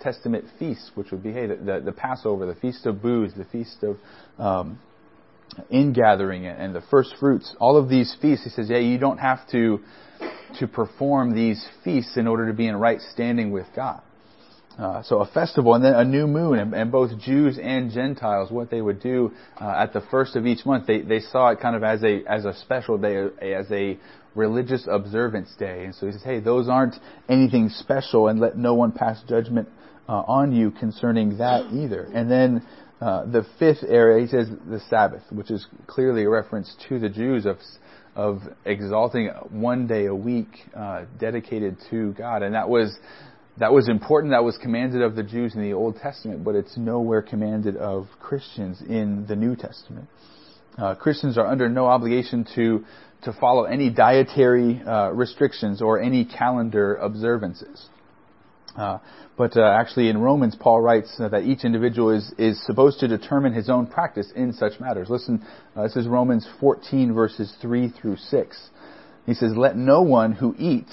Testament 0.00 0.44
feasts, 0.58 0.90
which 0.96 1.10
would 1.12 1.22
be, 1.22 1.32
hey, 1.32 1.46
the, 1.46 1.56
the, 1.56 1.80
the 1.86 1.92
Passover, 1.92 2.44
the 2.44 2.60
Feast 2.60 2.84
of 2.84 3.00
Booths, 3.00 3.32
the 3.38 3.46
Feast 3.46 3.82
of 3.82 3.96
um, 4.38 4.78
Ingathering, 5.72 6.46
and 6.46 6.74
the 6.74 6.82
first 6.90 7.14
fruits. 7.18 7.56
All 7.58 7.78
of 7.78 7.88
these 7.88 8.14
feasts, 8.20 8.44
he 8.44 8.50
says, 8.50 8.68
yeah, 8.68 8.78
you 8.78 8.98
don't 8.98 9.16
have 9.16 9.48
to 9.52 9.80
to 10.58 10.66
perform 10.68 11.34
these 11.34 11.66
feasts 11.82 12.16
in 12.16 12.26
order 12.26 12.46
to 12.48 12.52
be 12.52 12.66
in 12.66 12.76
right 12.76 13.00
standing 13.12 13.50
with 13.50 13.66
God. 13.74 14.02
Uh, 14.78 15.02
so 15.04 15.20
a 15.20 15.26
festival 15.26 15.74
and 15.74 15.84
then 15.84 15.94
a 15.94 16.04
new 16.04 16.26
moon, 16.26 16.58
and, 16.58 16.74
and, 16.74 16.90
both 16.90 17.16
Jews 17.20 17.58
and 17.62 17.92
Gentiles, 17.92 18.50
what 18.50 18.70
they 18.70 18.80
would 18.80 19.00
do 19.00 19.30
uh, 19.60 19.72
at 19.78 19.92
the 19.92 20.00
first 20.10 20.34
of 20.34 20.46
each 20.46 20.66
month, 20.66 20.88
they, 20.88 21.00
they 21.00 21.20
saw 21.20 21.50
it 21.50 21.60
kind 21.60 21.76
of 21.76 21.84
as 21.84 22.02
a 22.02 22.24
as 22.28 22.44
a 22.44 22.52
special 22.54 22.98
day, 22.98 23.28
as 23.40 23.70
a 23.70 23.96
religious 24.34 24.88
observance 24.90 25.54
day. 25.58 25.84
And 25.84 25.94
so 25.94 26.06
he 26.06 26.12
says, 26.12 26.22
hey, 26.24 26.40
those 26.40 26.68
aren't 26.68 26.96
anything 27.28 27.68
special, 27.68 28.26
and 28.26 28.40
let 28.40 28.56
no 28.56 28.74
one 28.74 28.90
pass 28.90 29.22
judgment 29.28 29.68
uh, 30.08 30.22
on 30.26 30.52
you 30.52 30.72
concerning 30.72 31.38
that 31.38 31.72
either. 31.72 32.10
And 32.12 32.28
then 32.28 32.66
uh, 33.00 33.26
the 33.26 33.46
fifth 33.60 33.84
area, 33.86 34.26
he 34.26 34.28
says 34.28 34.48
the 34.68 34.80
Sabbath, 34.90 35.22
which 35.30 35.52
is 35.52 35.66
clearly 35.86 36.24
a 36.24 36.28
reference 36.28 36.74
to 36.88 36.98
the 36.98 37.08
Jews 37.08 37.46
of 37.46 37.58
of 38.16 38.42
exalting 38.64 39.28
one 39.50 39.86
day 39.86 40.06
a 40.06 40.14
week 40.14 40.48
uh, 40.76 41.04
dedicated 41.18 41.76
to 41.90 42.12
God, 42.12 42.42
and 42.42 42.54
that 42.54 42.68
was 42.68 42.96
that 43.58 43.72
was 43.72 43.88
important, 43.88 44.32
that 44.32 44.42
was 44.42 44.58
commanded 44.58 45.02
of 45.02 45.14
the 45.14 45.22
Jews 45.22 45.54
in 45.54 45.62
the 45.62 45.74
Old 45.74 45.96
Testament, 45.96 46.44
but 46.44 46.54
it's 46.54 46.76
nowhere 46.76 47.22
commanded 47.22 47.76
of 47.76 48.08
Christians 48.20 48.82
in 48.82 49.26
the 49.28 49.36
New 49.36 49.54
Testament. 49.54 50.08
Uh, 50.76 50.96
Christians 50.96 51.38
are 51.38 51.46
under 51.46 51.68
no 51.68 51.86
obligation 51.86 52.44
to, 52.56 52.84
to 53.22 53.32
follow 53.34 53.64
any 53.64 53.90
dietary 53.90 54.82
uh, 54.84 55.10
restrictions 55.10 55.80
or 55.80 56.00
any 56.00 56.24
calendar 56.24 56.96
observances. 56.96 57.86
Uh, 58.76 58.98
but 59.36 59.56
uh, 59.56 59.62
actually, 59.62 60.08
in 60.08 60.18
Romans, 60.18 60.56
Paul 60.58 60.80
writes 60.80 61.14
that 61.18 61.42
each 61.44 61.64
individual 61.64 62.10
is, 62.10 62.32
is 62.38 62.60
supposed 62.66 62.98
to 63.00 63.08
determine 63.08 63.52
his 63.52 63.68
own 63.68 63.86
practice 63.86 64.32
in 64.34 64.52
such 64.52 64.80
matters. 64.80 65.08
Listen, 65.08 65.46
uh, 65.76 65.84
this 65.84 65.94
is 65.94 66.08
Romans 66.08 66.48
14, 66.58 67.14
verses 67.14 67.54
3 67.62 67.90
through 67.90 68.16
6. 68.16 68.68
He 69.26 69.34
says, 69.34 69.52
Let 69.56 69.76
no 69.76 70.02
one 70.02 70.32
who 70.32 70.56
eats 70.58 70.92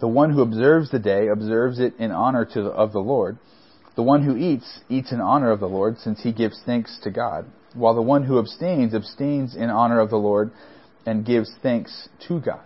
The 0.00 0.08
one 0.08 0.30
who 0.30 0.42
observes 0.42 0.90
the 0.90 0.98
day 0.98 1.28
observes 1.28 1.78
it 1.78 1.94
in 1.98 2.10
honor 2.10 2.46
the, 2.52 2.62
of 2.62 2.92
the 2.92 3.00
Lord. 3.00 3.38
The 3.96 4.02
one 4.02 4.24
who 4.24 4.36
eats, 4.36 4.80
eats 4.88 5.12
in 5.12 5.20
honor 5.20 5.50
of 5.50 5.60
the 5.60 5.68
Lord, 5.68 5.98
since 5.98 6.22
he 6.22 6.32
gives 6.32 6.60
thanks 6.66 6.98
to 7.04 7.10
God. 7.10 7.46
While 7.74 7.94
the 7.94 8.02
one 8.02 8.24
who 8.24 8.38
abstains, 8.38 8.94
abstains 8.94 9.54
in 9.54 9.70
honor 9.70 10.00
of 10.00 10.10
the 10.10 10.16
Lord 10.16 10.50
and 11.06 11.24
gives 11.24 11.50
thanks 11.62 12.08
to 12.28 12.40
God. 12.40 12.62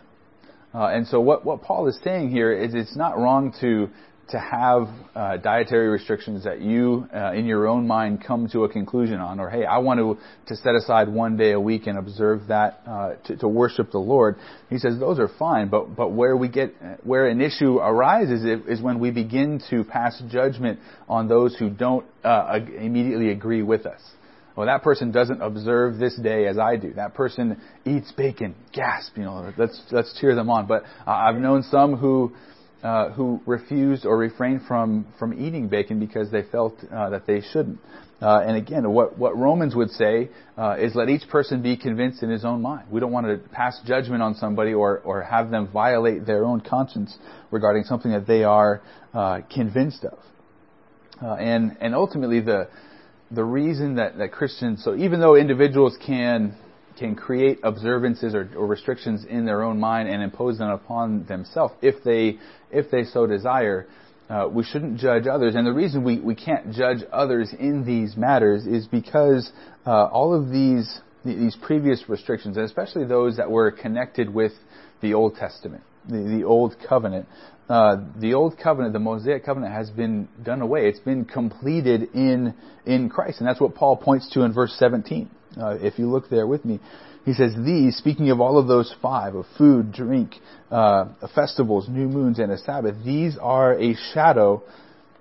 Uh, 0.74 0.86
and 0.88 1.06
so 1.06 1.20
what, 1.20 1.44
what 1.44 1.62
Paul 1.62 1.88
is 1.88 1.98
saying 2.02 2.30
here 2.30 2.52
is 2.52 2.74
it's 2.74 2.96
not 2.96 3.18
wrong 3.18 3.54
to 3.60 3.88
to 4.30 4.38
have 4.38 4.88
uh, 5.14 5.36
dietary 5.38 5.88
restrictions 5.88 6.44
that 6.44 6.60
you, 6.60 7.08
uh, 7.14 7.32
in 7.32 7.46
your 7.46 7.66
own 7.66 7.86
mind, 7.86 8.22
come 8.24 8.48
to 8.50 8.64
a 8.64 8.68
conclusion 8.68 9.20
on, 9.20 9.40
or 9.40 9.48
hey, 9.48 9.64
I 9.64 9.78
want 9.78 9.98
to 10.00 10.18
to 10.48 10.56
set 10.56 10.74
aside 10.74 11.08
one 11.08 11.36
day 11.36 11.52
a 11.52 11.60
week 11.60 11.86
and 11.86 11.98
observe 11.98 12.48
that 12.48 12.82
uh, 12.86 13.14
to, 13.26 13.36
to 13.38 13.48
worship 13.48 13.90
the 13.90 13.98
Lord. 13.98 14.36
He 14.68 14.78
says 14.78 14.98
those 14.98 15.18
are 15.18 15.28
fine, 15.38 15.68
but 15.68 15.96
but 15.96 16.12
where 16.12 16.36
we 16.36 16.48
get 16.48 16.74
where 17.04 17.26
an 17.28 17.40
issue 17.40 17.76
arises 17.78 18.44
is 18.66 18.82
when 18.82 18.98
we 18.98 19.10
begin 19.10 19.62
to 19.70 19.84
pass 19.84 20.20
judgment 20.30 20.78
on 21.08 21.28
those 21.28 21.56
who 21.56 21.70
don't 21.70 22.04
uh, 22.22 22.58
immediately 22.78 23.30
agree 23.30 23.62
with 23.62 23.86
us. 23.86 24.00
Well, 24.58 24.66
that 24.66 24.82
person 24.82 25.12
doesn't 25.12 25.40
observe 25.40 25.98
this 25.98 26.18
day 26.20 26.48
as 26.48 26.58
I 26.58 26.74
do. 26.74 26.92
That 26.94 27.14
person 27.14 27.60
eats 27.86 28.10
bacon. 28.10 28.56
Gasp! 28.72 29.16
You 29.16 29.22
know, 29.22 29.52
let's 29.56 29.80
let's 29.92 30.18
cheer 30.20 30.34
them 30.34 30.50
on. 30.50 30.66
But 30.66 30.82
uh, 31.06 31.10
I've 31.12 31.36
known 31.36 31.62
some 31.62 31.96
who 31.96 32.32
uh, 32.82 33.10
who 33.10 33.40
refused 33.46 34.06
or 34.06 34.16
refrained 34.16 34.62
from, 34.66 35.06
from 35.18 35.32
eating 35.32 35.68
bacon 35.68 35.98
because 35.98 36.30
they 36.30 36.42
felt 36.42 36.74
uh, 36.92 37.10
that 37.10 37.26
they 37.26 37.40
shouldn't. 37.52 37.78
Uh, 38.20 38.40
and 38.40 38.56
again, 38.56 38.88
what, 38.90 39.16
what 39.16 39.36
Romans 39.36 39.76
would 39.76 39.90
say 39.90 40.28
uh, 40.56 40.76
is 40.78 40.94
let 40.94 41.08
each 41.08 41.28
person 41.28 41.62
be 41.62 41.76
convinced 41.76 42.22
in 42.22 42.30
his 42.30 42.44
own 42.44 42.60
mind. 42.60 42.88
We 42.90 42.98
don't 42.98 43.12
want 43.12 43.26
to 43.26 43.48
pass 43.50 43.80
judgment 43.86 44.22
on 44.22 44.34
somebody 44.34 44.74
or, 44.74 44.98
or 45.00 45.22
have 45.22 45.50
them 45.50 45.68
violate 45.72 46.26
their 46.26 46.44
own 46.44 46.60
conscience 46.60 47.16
regarding 47.50 47.84
something 47.84 48.10
that 48.10 48.26
they 48.26 48.42
are 48.42 48.82
uh, 49.14 49.40
convinced 49.52 50.04
of. 50.04 50.18
Uh, 51.22 51.34
and, 51.34 51.76
and 51.80 51.94
ultimately, 51.94 52.40
the, 52.40 52.68
the 53.30 53.44
reason 53.44 53.96
that, 53.96 54.18
that 54.18 54.32
Christians, 54.32 54.82
so 54.84 54.96
even 54.96 55.20
though 55.20 55.36
individuals 55.36 55.96
can 56.04 56.56
can 56.98 57.14
create 57.14 57.60
observances 57.62 58.34
or, 58.34 58.50
or, 58.56 58.66
restrictions 58.66 59.24
in 59.24 59.46
their 59.46 59.62
own 59.62 59.78
mind 59.78 60.08
and 60.08 60.20
impose 60.20 60.58
them 60.58 60.68
upon 60.68 61.24
themselves 61.26 61.72
if 61.80 62.02
they 62.02 62.36
if 62.70 62.90
they 62.90 63.04
so 63.04 63.26
desire. 63.26 63.86
Uh, 64.28 64.46
we 64.50 64.62
shouldn't 64.62 64.98
judge 64.98 65.26
others, 65.26 65.54
and 65.54 65.66
the 65.66 65.72
reason 65.72 66.04
we, 66.04 66.20
we 66.20 66.34
can't 66.34 66.70
judge 66.70 66.98
others 67.10 67.54
in 67.58 67.86
these 67.86 68.14
matters 68.14 68.66
is 68.66 68.86
because 68.86 69.50
uh, 69.86 70.04
all 70.06 70.34
of 70.34 70.50
these 70.50 71.00
these 71.24 71.56
previous 71.62 72.08
restrictions, 72.08 72.56
and 72.56 72.64
especially 72.64 73.04
those 73.04 73.36
that 73.36 73.50
were 73.50 73.70
connected 73.70 74.32
with 74.32 74.52
the 75.00 75.14
Old 75.14 75.36
Testament, 75.36 75.82
the, 76.08 76.18
the 76.18 76.44
Old 76.44 76.76
Covenant, 76.88 77.26
uh, 77.68 77.96
the 78.18 78.34
Old 78.34 78.58
Covenant, 78.58 78.92
the 78.92 78.98
Mosaic 78.98 79.44
Covenant, 79.44 79.72
has 79.74 79.90
been 79.90 80.28
done 80.42 80.62
away. 80.62 80.88
It's 80.88 81.00
been 81.00 81.24
completed 81.24 82.08
in 82.14 82.54
in 82.86 83.08
Christ, 83.08 83.40
and 83.40 83.48
that's 83.48 83.60
what 83.60 83.74
Paul 83.74 83.96
points 83.96 84.30
to 84.34 84.42
in 84.42 84.52
verse 84.52 84.74
17. 84.78 85.28
Uh, 85.60 85.76
if 85.80 85.98
you 85.98 86.08
look 86.08 86.30
there 86.30 86.46
with 86.46 86.64
me, 86.64 86.80
he 87.28 87.34
says, 87.34 87.54
These, 87.62 87.96
speaking 87.96 88.30
of 88.30 88.40
all 88.40 88.58
of 88.58 88.68
those 88.68 88.94
five, 89.02 89.34
of 89.34 89.44
food, 89.58 89.92
drink, 89.92 90.36
uh, 90.70 91.06
festivals, 91.34 91.86
new 91.88 92.08
moons, 92.08 92.38
and 92.38 92.50
a 92.50 92.56
Sabbath, 92.56 92.96
these 93.04 93.36
are 93.38 93.78
a 93.78 93.94
shadow 94.14 94.62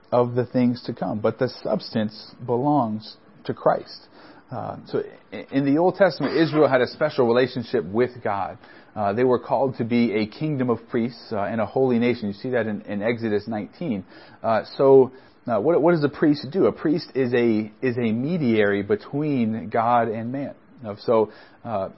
of 0.09 0.33
the 0.33 0.45
things 0.45 0.81
to 0.85 0.93
come. 0.93 1.19
But 1.19 1.37
the 1.37 1.49
substance 1.63 2.33
belongs 2.45 3.17
to 3.43 3.53
Christ. 3.53 4.07
Uh, 4.49 4.77
so 4.87 5.03
in 5.51 5.65
the 5.65 5.77
Old 5.77 5.95
Testament, 5.95 6.37
Israel 6.37 6.69
had 6.69 6.79
a 6.79 6.87
special 6.87 7.27
relationship 7.27 7.83
with 7.83 8.11
God. 8.23 8.57
Uh, 8.95 9.11
they 9.11 9.25
were 9.25 9.39
called 9.39 9.75
to 9.77 9.83
be 9.83 10.13
a 10.13 10.27
kingdom 10.27 10.69
of 10.69 10.79
priests 10.89 11.27
uh, 11.33 11.41
and 11.41 11.59
a 11.59 11.65
holy 11.65 11.99
nation. 11.99 12.29
You 12.29 12.33
see 12.33 12.51
that 12.51 12.67
in, 12.67 12.81
in 12.83 13.03
Exodus 13.03 13.49
19. 13.49 14.05
Uh, 14.41 14.61
so 14.77 15.11
now, 15.45 15.59
what, 15.59 15.81
what 15.81 15.91
does 15.91 16.03
a 16.05 16.09
priest 16.09 16.47
do? 16.51 16.67
A 16.67 16.71
priest 16.71 17.11
is 17.15 17.33
a 17.33 17.71
is 17.81 17.97
a 17.97 18.11
mediary 18.13 18.81
between 18.81 19.69
God 19.69 20.07
and 20.07 20.31
man. 20.31 20.55
So, 20.99 21.31
uh, 21.67 21.89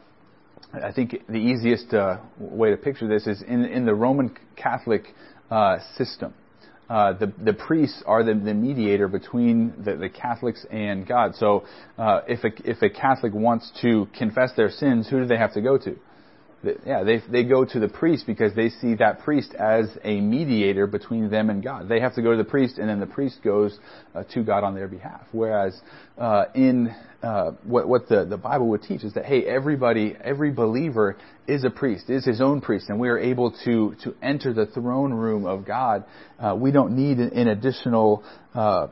I 0.73 0.91
think 0.91 1.15
the 1.27 1.37
easiest 1.37 1.93
uh, 1.93 2.17
way 2.39 2.71
to 2.71 2.77
picture 2.77 3.07
this 3.07 3.27
is 3.27 3.41
in 3.41 3.65
in 3.65 3.85
the 3.85 3.93
Roman 3.93 4.35
Catholic 4.55 5.03
uh, 5.51 5.77
system. 5.95 6.33
Uh, 6.89 7.13
the 7.13 7.31
the 7.43 7.53
priests 7.53 8.01
are 8.07 8.23
the, 8.23 8.33
the 8.33 8.53
mediator 8.53 9.07
between 9.07 9.73
the, 9.83 9.95
the 9.95 10.09
Catholics 10.09 10.65
and 10.71 11.07
God. 11.07 11.35
So, 11.35 11.65
uh, 11.99 12.21
if 12.27 12.43
a 12.43 12.69
if 12.69 12.81
a 12.81 12.89
Catholic 12.89 13.33
wants 13.33 13.71
to 13.81 14.07
confess 14.17 14.51
their 14.57 14.71
sins, 14.71 15.07
who 15.07 15.19
do 15.19 15.27
they 15.27 15.37
have 15.37 15.53
to 15.53 15.61
go 15.61 15.77
to? 15.77 15.95
Yeah, 16.85 17.03
they 17.03 17.21
they 17.31 17.43
go 17.43 17.63
to 17.63 17.79
the 17.79 17.87
priest 17.87 18.25
because 18.27 18.53
they 18.53 18.69
see 18.69 18.95
that 18.95 19.19
priest 19.19 19.53
as 19.53 19.85
a 20.03 20.19
mediator 20.19 20.87
between 20.87 21.29
them 21.29 21.49
and 21.49 21.63
God. 21.63 21.87
They 21.87 22.01
have 22.01 22.15
to 22.15 22.21
go 22.21 22.31
to 22.31 22.37
the 22.37 22.43
priest, 22.43 22.77
and 22.77 22.89
then 22.89 22.99
the 22.99 23.05
priest 23.05 23.39
goes 23.43 23.77
uh, 24.13 24.23
to 24.33 24.43
God 24.43 24.63
on 24.63 24.75
their 24.75 24.89
behalf. 24.89 25.21
Whereas 25.31 25.79
uh, 26.17 26.45
in 26.53 26.93
uh, 27.23 27.51
what 27.63 27.87
what 27.87 28.09
the 28.09 28.25
the 28.25 28.37
Bible 28.37 28.67
would 28.69 28.83
teach 28.83 29.03
is 29.03 29.13
that 29.13 29.25
hey, 29.25 29.43
everybody, 29.45 30.15
every 30.21 30.51
believer 30.51 31.15
is 31.47 31.63
a 31.63 31.69
priest, 31.69 32.09
is 32.09 32.25
his 32.25 32.41
own 32.41 32.59
priest, 32.59 32.89
and 32.89 32.99
we 32.99 33.07
are 33.07 33.19
able 33.19 33.51
to 33.63 33.95
to 34.03 34.13
enter 34.21 34.53
the 34.53 34.65
throne 34.65 35.13
room 35.13 35.45
of 35.45 35.65
God. 35.65 36.03
Uh, 36.37 36.55
we 36.59 36.71
don't 36.71 36.95
need 36.95 37.19
an, 37.19 37.31
an 37.33 37.47
additional 37.47 38.23
uh, 38.53 38.87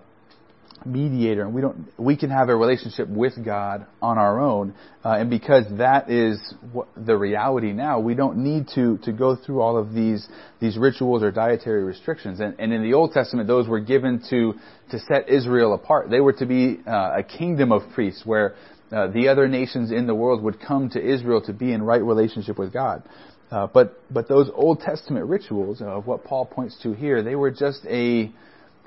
mediator 0.88 1.44
and 1.44 1.54
we 1.54 1.62
don't 1.62 1.88
we 1.98 2.16
can 2.16 2.30
have 2.30 2.50
a 2.50 2.56
relationship 2.56 3.08
with 3.08 3.34
God 3.44 3.86
on 4.02 4.18
our 4.18 4.40
own 4.40 4.74
uh, 5.04 5.16
and 5.20 5.30
because 5.30 5.66
that 5.78 6.10
is 6.10 6.40
what 6.72 6.88
the 6.96 7.16
reality 7.16 7.74
now 7.74 8.00
we 8.00 8.16
don't 8.16 8.38
need 8.38 8.68
to 8.76 8.98
to 9.00 9.12
go 9.12 9.36
through 9.36 9.62
all 9.62 9.78
of 9.78 9.94
these 9.94 10.28
these 10.60 10.78
rituals 10.78 11.24
or 11.24 11.32
dietary 11.32 11.84
restrictions. 11.84 12.40
And, 12.40 12.56
and 12.60 12.74
in 12.74 12.84
the 12.84 12.94
Old 12.94 13.12
Testament 13.12 13.48
those 13.48 13.68
were 13.68 13.80
given 13.80 14.24
to 14.30 14.54
to 14.92 15.00
set 15.00 15.30
Israel 15.30 15.74
apart. 15.74 16.10
They 16.10 16.22
were 16.22 16.34
to 16.34 16.46
be 16.46 16.80
uh, 16.88 17.20
a 17.20 17.24
kingdom 17.24 17.72
of 17.72 17.82
priests 17.94 18.26
where 18.26 18.56
uh, 18.92 19.08
the 19.08 19.28
other 19.28 19.48
nations 19.48 19.92
in 19.92 20.08
the 20.08 20.16
world 20.16 20.42
would 20.44 20.60
come 20.60 20.90
to 20.92 21.00
Israel 21.00 21.42
to 21.42 21.54
be 21.54 21.74
in 21.74 21.84
right 21.84 22.02
relationship 22.02 22.58
with 22.58 22.72
God. 22.72 23.04
Uh, 23.52 23.68
but 23.68 24.02
but 24.12 24.28
those 24.28 24.50
Old 24.54 24.80
Testament 24.82 25.26
rituals 25.28 25.82
of 25.82 26.08
what 26.08 26.24
Paul 26.24 26.46
points 26.46 26.78
to 26.84 26.94
here 26.94 27.22
they 27.22 27.36
were 27.36 27.52
just 27.52 27.86
a 27.86 28.32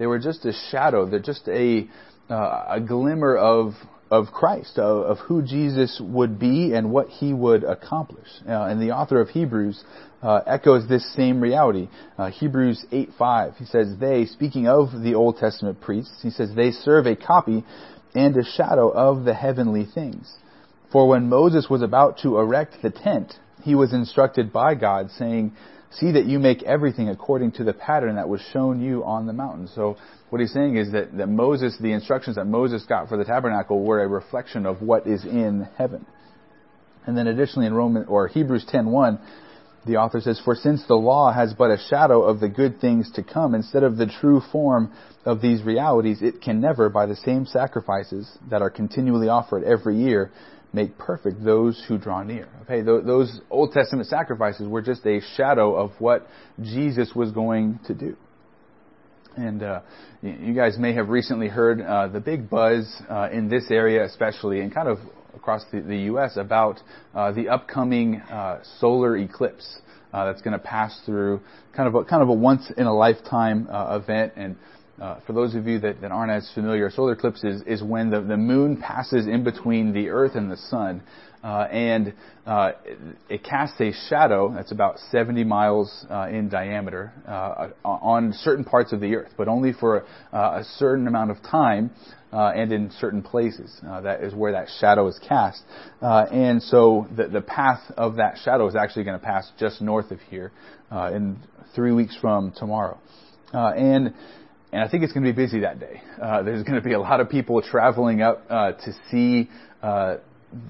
they 0.00 0.06
were 0.06 0.18
just 0.18 0.46
a 0.46 0.52
shadow. 0.70 1.08
They're 1.08 1.20
just 1.20 1.46
a 1.46 1.86
uh, 2.30 2.64
a 2.68 2.80
glimmer 2.80 3.36
of 3.36 3.74
of 4.10 4.28
Christ, 4.32 4.78
of, 4.78 5.04
of, 5.06 5.18
who 5.18 5.42
Jesus 5.42 6.00
would 6.02 6.40
be 6.40 6.72
and 6.72 6.90
what 6.90 7.08
he 7.08 7.32
would 7.32 7.62
accomplish. 7.62 8.26
Uh, 8.48 8.64
and 8.64 8.82
the 8.82 8.90
author 8.90 9.20
of 9.20 9.28
Hebrews 9.28 9.84
uh, 10.20 10.40
echoes 10.48 10.88
this 10.88 11.14
same 11.14 11.40
reality. 11.40 11.88
Uh, 12.18 12.30
Hebrews 12.30 12.84
8:5. 12.90 13.56
He 13.58 13.66
says, 13.66 13.98
"They, 14.00 14.24
speaking 14.24 14.66
of 14.66 14.88
the 15.02 15.14
Old 15.14 15.36
Testament 15.36 15.80
priests, 15.80 16.18
he 16.22 16.30
says 16.30 16.54
they 16.54 16.70
serve 16.70 17.06
a 17.06 17.14
copy 17.14 17.62
and 18.14 18.34
a 18.36 18.44
shadow 18.44 18.88
of 18.88 19.24
the 19.24 19.34
heavenly 19.34 19.84
things. 19.84 20.34
For 20.90 21.06
when 21.06 21.28
Moses 21.28 21.68
was 21.68 21.82
about 21.82 22.18
to 22.22 22.38
erect 22.38 22.78
the 22.82 22.90
tent, 22.90 23.34
he 23.62 23.74
was 23.74 23.92
instructed 23.92 24.50
by 24.50 24.76
God, 24.76 25.10
saying." 25.10 25.52
See 25.92 26.12
that 26.12 26.26
you 26.26 26.38
make 26.38 26.62
everything 26.62 27.08
according 27.08 27.52
to 27.52 27.64
the 27.64 27.72
pattern 27.72 28.14
that 28.16 28.28
was 28.28 28.40
shown 28.52 28.80
you 28.80 29.04
on 29.04 29.26
the 29.26 29.32
mountain. 29.32 29.68
So 29.74 29.96
what 30.30 30.40
he's 30.40 30.52
saying 30.52 30.76
is 30.76 30.92
that, 30.92 31.16
that 31.16 31.28
Moses, 31.28 31.76
the 31.80 31.92
instructions 31.92 32.36
that 32.36 32.46
Moses 32.46 32.84
got 32.84 33.08
for 33.08 33.16
the 33.16 33.24
tabernacle 33.24 33.82
were 33.82 34.00
a 34.00 34.06
reflection 34.06 34.66
of 34.66 34.82
what 34.82 35.08
is 35.08 35.24
in 35.24 35.68
heaven. 35.76 36.06
And 37.06 37.16
then 37.16 37.26
additionally 37.26 37.66
in 37.66 37.74
Roman 37.74 38.04
or 38.04 38.28
Hebrews 38.28 38.66
10:1, 38.66 39.18
the 39.86 39.96
author 39.96 40.20
says, 40.20 40.38
"For 40.38 40.54
since 40.54 40.86
the 40.86 40.94
law 40.94 41.32
has 41.32 41.54
but 41.54 41.70
a 41.70 41.78
shadow 41.78 42.22
of 42.22 42.38
the 42.38 42.48
good 42.48 42.80
things 42.80 43.10
to 43.12 43.22
come 43.22 43.54
instead 43.54 43.82
of 43.82 43.96
the 43.96 44.06
true 44.06 44.40
form 44.52 44.92
of 45.24 45.40
these 45.40 45.64
realities, 45.64 46.22
it 46.22 46.40
can 46.40 46.60
never 46.60 46.88
by 46.88 47.06
the 47.06 47.16
same 47.16 47.46
sacrifices 47.46 48.38
that 48.48 48.62
are 48.62 48.70
continually 48.70 49.28
offered 49.28 49.64
every 49.64 49.96
year 49.96 50.30
make 50.72 50.96
perfect 50.98 51.44
those 51.44 51.82
who 51.88 51.98
draw 51.98 52.22
near. 52.22 52.48
Okay, 52.62 52.82
those 52.82 53.40
Old 53.50 53.72
Testament 53.72 54.08
sacrifices 54.08 54.68
were 54.68 54.82
just 54.82 55.04
a 55.04 55.20
shadow 55.36 55.74
of 55.74 55.92
what 55.98 56.26
Jesus 56.62 57.12
was 57.14 57.32
going 57.32 57.80
to 57.86 57.94
do. 57.94 58.16
And 59.36 59.62
uh, 59.62 59.80
you 60.22 60.54
guys 60.54 60.76
may 60.78 60.92
have 60.94 61.08
recently 61.08 61.48
heard 61.48 61.80
uh, 61.80 62.08
the 62.08 62.20
big 62.20 62.50
buzz 62.50 63.02
uh, 63.08 63.28
in 63.32 63.48
this 63.48 63.70
area, 63.70 64.04
especially, 64.04 64.60
and 64.60 64.72
kind 64.74 64.88
of 64.88 64.98
across 65.34 65.62
the, 65.72 65.80
the 65.80 65.96
U.S., 65.96 66.36
about 66.36 66.80
uh, 67.14 67.32
the 67.32 67.48
upcoming 67.48 68.16
uh, 68.16 68.62
solar 68.80 69.16
eclipse 69.16 69.80
uh, 70.12 70.24
that's 70.24 70.42
going 70.42 70.52
to 70.52 70.58
pass 70.58 71.00
through, 71.06 71.40
kind 71.74 71.88
of 71.88 71.94
a, 71.94 72.04
kind 72.04 72.22
of 72.22 72.28
a 72.28 72.32
once 72.32 72.70
in 72.76 72.86
a 72.86 72.94
lifetime 72.94 73.68
event. 73.70 74.32
And 74.36 74.56
uh, 75.00 75.18
for 75.26 75.32
those 75.32 75.54
of 75.54 75.66
you 75.66 75.78
that, 75.80 76.00
that 76.02 76.12
aren't 76.12 76.30
as 76.30 76.50
familiar, 76.54 76.90
solar 76.90 77.12
eclipse 77.12 77.42
is, 77.42 77.62
is 77.62 77.82
when 77.82 78.10
the, 78.10 78.20
the 78.20 78.36
moon 78.36 78.76
passes 78.76 79.26
in 79.26 79.42
between 79.42 79.92
the 79.92 80.10
earth 80.10 80.34
and 80.34 80.50
the 80.50 80.56
sun. 80.56 81.02
Uh, 81.42 81.66
and 81.72 82.12
uh, 82.44 82.72
it, 83.30 83.42
casts 83.42 83.80
a 83.80 83.92
shadow 84.10 84.52
that's 84.54 84.72
about 84.72 84.98
70 85.10 85.42
miles 85.44 86.04
uh, 86.10 86.28
in 86.28 86.50
diameter 86.50 87.14
uh, 87.26 87.68
on 87.82 88.34
certain 88.34 88.62
parts 88.62 88.92
of 88.92 89.00
the 89.00 89.14
earth, 89.14 89.30
but 89.38 89.48
only 89.48 89.72
for 89.72 90.04
uh, 90.34 90.60
a 90.60 90.64
certain 90.76 91.06
amount 91.06 91.30
of 91.30 91.38
time 91.42 91.90
and 92.30 92.70
in 92.72 92.90
certain 93.00 93.22
places. 93.22 93.74
that 93.82 94.22
is 94.22 94.34
where 94.34 94.52
that 94.52 94.68
shadow 94.80 95.06
is 95.06 95.18
cast. 95.26 95.62
and 96.02 96.62
so 96.62 97.08
the, 97.16 97.26
the 97.26 97.40
path 97.40 97.80
of 97.96 98.16
that 98.16 98.36
shadow 98.44 98.68
is 98.68 98.76
actually 98.76 99.04
going 99.04 99.18
to 99.18 99.24
pass 99.24 99.50
just 99.58 99.80
north 99.80 100.10
of 100.10 100.20
here 100.28 100.52
in 100.92 101.38
three 101.74 101.92
weeks 101.92 102.14
from 102.20 102.52
tomorrow. 102.54 102.98
and 103.54 104.12
and 104.72 104.82
I 104.82 104.88
think 104.88 105.02
it's 105.02 105.12
going 105.12 105.24
to 105.24 105.32
be 105.32 105.36
busy 105.36 105.60
that 105.60 105.80
day. 105.80 106.00
Uh, 106.20 106.42
there's 106.42 106.62
going 106.62 106.80
to 106.80 106.86
be 106.86 106.92
a 106.92 107.00
lot 107.00 107.20
of 107.20 107.28
people 107.28 107.60
traveling 107.60 108.22
up 108.22 108.44
uh, 108.48 108.72
to 108.72 108.92
see 109.10 109.50
uh, 109.82 110.16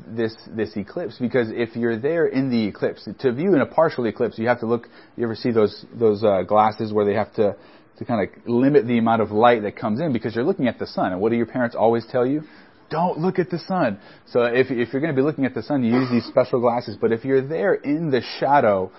this 0.06 0.34
this 0.48 0.76
eclipse 0.76 1.16
because 1.18 1.48
if 1.50 1.76
you're 1.76 1.98
there 1.98 2.26
in 2.26 2.50
the 2.50 2.66
eclipse, 2.66 3.08
to 3.20 3.32
view 3.32 3.54
in 3.54 3.60
a 3.60 3.66
partial 3.66 4.06
eclipse, 4.06 4.38
you 4.38 4.48
have 4.48 4.60
to 4.60 4.66
look. 4.66 4.88
You 5.16 5.24
ever 5.24 5.34
see 5.34 5.50
those 5.50 5.84
those 5.98 6.24
uh, 6.24 6.42
glasses 6.42 6.92
where 6.92 7.04
they 7.04 7.14
have 7.14 7.32
to 7.34 7.56
to 7.98 8.04
kind 8.04 8.26
of 8.26 8.46
limit 8.46 8.86
the 8.86 8.98
amount 8.98 9.20
of 9.20 9.30
light 9.30 9.62
that 9.62 9.76
comes 9.76 10.00
in 10.00 10.12
because 10.12 10.34
you're 10.34 10.44
looking 10.44 10.68
at 10.68 10.78
the 10.78 10.86
sun. 10.86 11.12
And 11.12 11.20
what 11.20 11.30
do 11.30 11.36
your 11.36 11.46
parents 11.46 11.76
always 11.76 12.06
tell 12.10 12.26
you? 12.26 12.42
Don't 12.88 13.18
look 13.18 13.38
at 13.38 13.50
the 13.50 13.58
sun. 13.58 14.00
So 14.26 14.44
if 14.44 14.70
if 14.70 14.92
you're 14.92 15.02
going 15.02 15.14
to 15.14 15.16
be 15.16 15.22
looking 15.22 15.44
at 15.44 15.54
the 15.54 15.62
sun, 15.62 15.84
you 15.84 15.92
use 15.92 16.10
these 16.10 16.24
special 16.24 16.60
glasses. 16.60 16.96
But 17.00 17.12
if 17.12 17.24
you're 17.24 17.46
there 17.46 17.74
in 17.74 18.10
the 18.10 18.22
shadow 18.38 18.90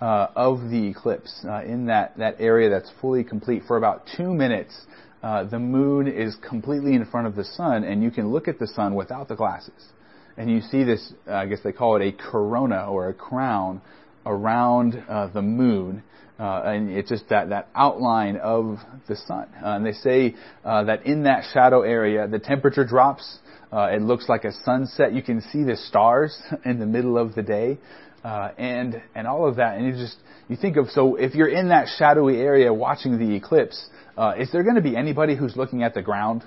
uh, 0.00 0.28
of 0.36 0.70
the 0.70 0.88
eclipse 0.88 1.44
uh, 1.44 1.62
in 1.62 1.86
that, 1.86 2.16
that 2.18 2.36
area 2.38 2.70
that's 2.70 2.90
fully 3.00 3.24
complete 3.24 3.62
for 3.66 3.76
about 3.76 4.04
two 4.16 4.32
minutes. 4.32 4.74
Uh, 5.22 5.44
the 5.44 5.58
moon 5.58 6.06
is 6.06 6.36
completely 6.48 6.94
in 6.94 7.04
front 7.06 7.26
of 7.26 7.34
the 7.34 7.44
sun, 7.44 7.82
and 7.82 8.02
you 8.02 8.10
can 8.10 8.30
look 8.30 8.46
at 8.46 8.58
the 8.58 8.66
sun 8.68 8.94
without 8.94 9.26
the 9.28 9.34
glasses. 9.34 9.92
And 10.36 10.48
you 10.48 10.60
see 10.60 10.84
this, 10.84 11.12
uh, 11.26 11.32
I 11.34 11.46
guess 11.46 11.58
they 11.64 11.72
call 11.72 11.96
it 11.96 12.02
a 12.02 12.12
corona 12.12 12.86
or 12.88 13.08
a 13.08 13.14
crown 13.14 13.82
around 14.24 15.02
uh, 15.08 15.26
the 15.28 15.42
moon. 15.42 16.04
Uh, 16.38 16.62
and 16.66 16.90
it's 16.90 17.08
just 17.08 17.28
that, 17.30 17.48
that 17.48 17.68
outline 17.74 18.36
of 18.36 18.78
the 19.08 19.16
sun. 19.16 19.48
and 19.56 19.84
they 19.84 19.92
say 19.92 20.36
uh 20.64 20.84
that 20.84 21.04
in 21.04 21.24
that 21.24 21.42
shadow 21.52 21.82
area, 21.82 22.28
the 22.28 22.38
temperature 22.38 22.84
drops. 22.84 23.38
Uh 23.72 23.88
it 23.92 24.00
looks 24.00 24.28
like 24.28 24.44
a 24.44 24.52
sunset. 24.64 25.12
You 25.12 25.22
can 25.22 25.40
see 25.40 25.64
the 25.64 25.74
stars 25.74 26.40
in 26.64 26.78
the 26.78 26.86
middle 26.86 27.18
of 27.18 27.34
the 27.34 27.42
day 27.42 27.78
uh, 28.24 28.50
and 28.58 29.02
and 29.14 29.26
all 29.26 29.48
of 29.48 29.56
that. 29.56 29.78
And 29.78 29.86
you 29.86 29.92
just 29.92 30.16
you 30.48 30.56
think 30.56 30.76
of 30.76 30.88
so 30.90 31.16
if 31.16 31.34
you're 31.34 31.48
in 31.48 31.68
that 31.68 31.88
shadowy 31.98 32.38
area 32.38 32.72
watching 32.72 33.18
the 33.18 33.34
eclipse, 33.34 33.88
uh, 34.16 34.34
is 34.38 34.50
there 34.52 34.62
going 34.62 34.76
to 34.76 34.82
be 34.82 34.96
anybody 34.96 35.36
who's 35.36 35.56
looking 35.56 35.82
at 35.82 35.94
the 35.94 36.02
ground 36.02 36.44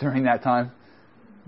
during 0.00 0.24
that 0.24 0.42
time? 0.42 0.72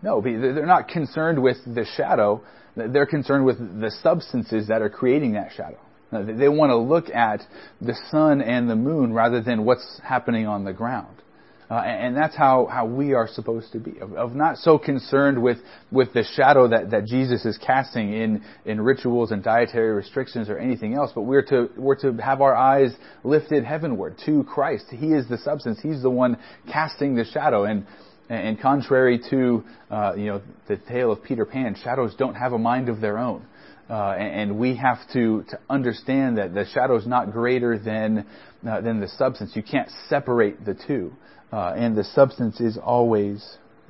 No, 0.03 0.21
they're 0.21 0.67
not 0.67 0.89
concerned 0.89 1.43
with 1.43 1.57
the 1.67 1.85
shadow. 1.97 2.43
They're 2.77 3.07
concerned 3.07 3.45
with 3.45 3.59
the 3.59 3.91
substances 4.03 4.69
that 4.69 4.81
are 4.81 4.91
creating 4.91 5.33
that 5.33 5.51
shadow. 5.57 5.79
They 6.13 6.49
want 6.49 6.71
to 6.71 6.77
look 6.77 7.11
at 7.11 7.43
the 7.81 7.95
sun 8.11 8.41
and 8.41 8.71
the 8.71 8.77
moon 8.77 9.13
rather 9.13 9.43
than 9.43 9.65
what's 9.65 10.01
happening 10.03 10.47
on 10.47 10.65
the 10.65 10.73
ground. 10.73 11.23
Uh, 11.71 11.75
and 11.75 12.17
that's 12.17 12.35
how, 12.35 12.65
how 12.65 12.87
we 12.87 13.13
are 13.13 13.29
supposed 13.29 13.73
to 13.73 13.79
be, 13.79 13.99
of, 14.01 14.15
of, 14.15 14.35
not 14.35 14.57
so 14.57 14.79
concerned 14.79 15.41
with, 15.43 15.59
with 15.91 16.11
the 16.15 16.25
shadow 16.35 16.67
that, 16.67 16.91
that 16.91 17.05
Jesus 17.05 17.45
is 17.45 17.59
casting 17.59 18.15
in, 18.15 18.43
in 18.65 18.81
rituals 18.81 19.33
and 19.33 19.45
dietary 19.45 19.93
restrictions 19.93 20.49
or 20.49 20.59
anything 20.59 20.95
else, 20.95 21.13
but 21.15 21.23
we're 21.23 21.43
to, 21.43 21.69
we're 21.77 21.97
to 21.97 22.15
have 22.23 22.41
our 22.41 22.57
eyes 22.57 22.91
lifted 23.23 23.65
heavenward 23.65 24.17
to 24.25 24.45
Christ. 24.45 24.87
He 24.89 25.09
is 25.09 25.29
the 25.29 25.37
substance. 25.37 25.79
He's 25.83 26.01
the 26.01 26.09
one 26.09 26.39
casting 26.73 27.15
the 27.15 27.27
shadow. 27.27 27.65
And, 27.65 27.87
and 28.31 28.59
contrary 28.59 29.21
to, 29.29 29.63
uh, 29.91 30.15
you 30.17 30.27
know, 30.27 30.43
the 30.69 30.79
tale 30.89 31.13
of 31.13 31.23
Peter 31.23 31.45
Pan, 31.45 31.77
shadows 31.85 32.15
don't 32.17 32.35
have 32.35 32.55
a 32.55 32.59
mind 32.59 32.89
of 32.89 33.03
their 33.03 33.19
own. 33.19 33.45
Uh, 33.91 34.13
and, 34.19 34.51
and, 34.51 34.59
we 34.59 34.77
have 34.77 34.99
to, 35.15 35.45
to 35.49 35.59
understand 35.71 36.37
that 36.37 36.53
the 36.53 36.67
shadow 36.75 36.97
is 36.97 37.07
not 37.07 37.33
greater 37.33 37.79
than, 37.79 38.27
uh, 38.69 38.83
than 38.83 39.01
the 39.01 39.09
substance. 39.09 39.53
You 39.55 39.63
can't 39.63 39.89
separate 40.09 40.65
the 40.65 40.75
two 40.75 41.13
uh, 41.53 41.75
and 41.77 41.97
the 41.97 42.05
substance 42.05 42.61
is 42.61 42.79
always 42.79 43.45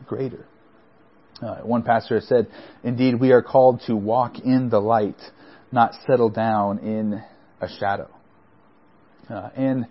greater. 0.07 0.47
Uh, 1.43 1.57
one 1.59 1.83
pastor 1.83 2.21
said, 2.21 2.49
Indeed, 2.83 3.21
we 3.21 3.33
are 3.33 3.43
called 3.43 3.83
to 3.87 3.95
walk 3.95 4.39
in 4.39 4.71
the 4.71 4.81
light, 4.81 5.21
not 5.71 5.93
settle 6.07 6.31
down 6.31 6.79
in 6.79 7.23
a 7.61 7.69
shadow. 7.79 8.11
Uh, 9.29 9.51
and 9.57 9.87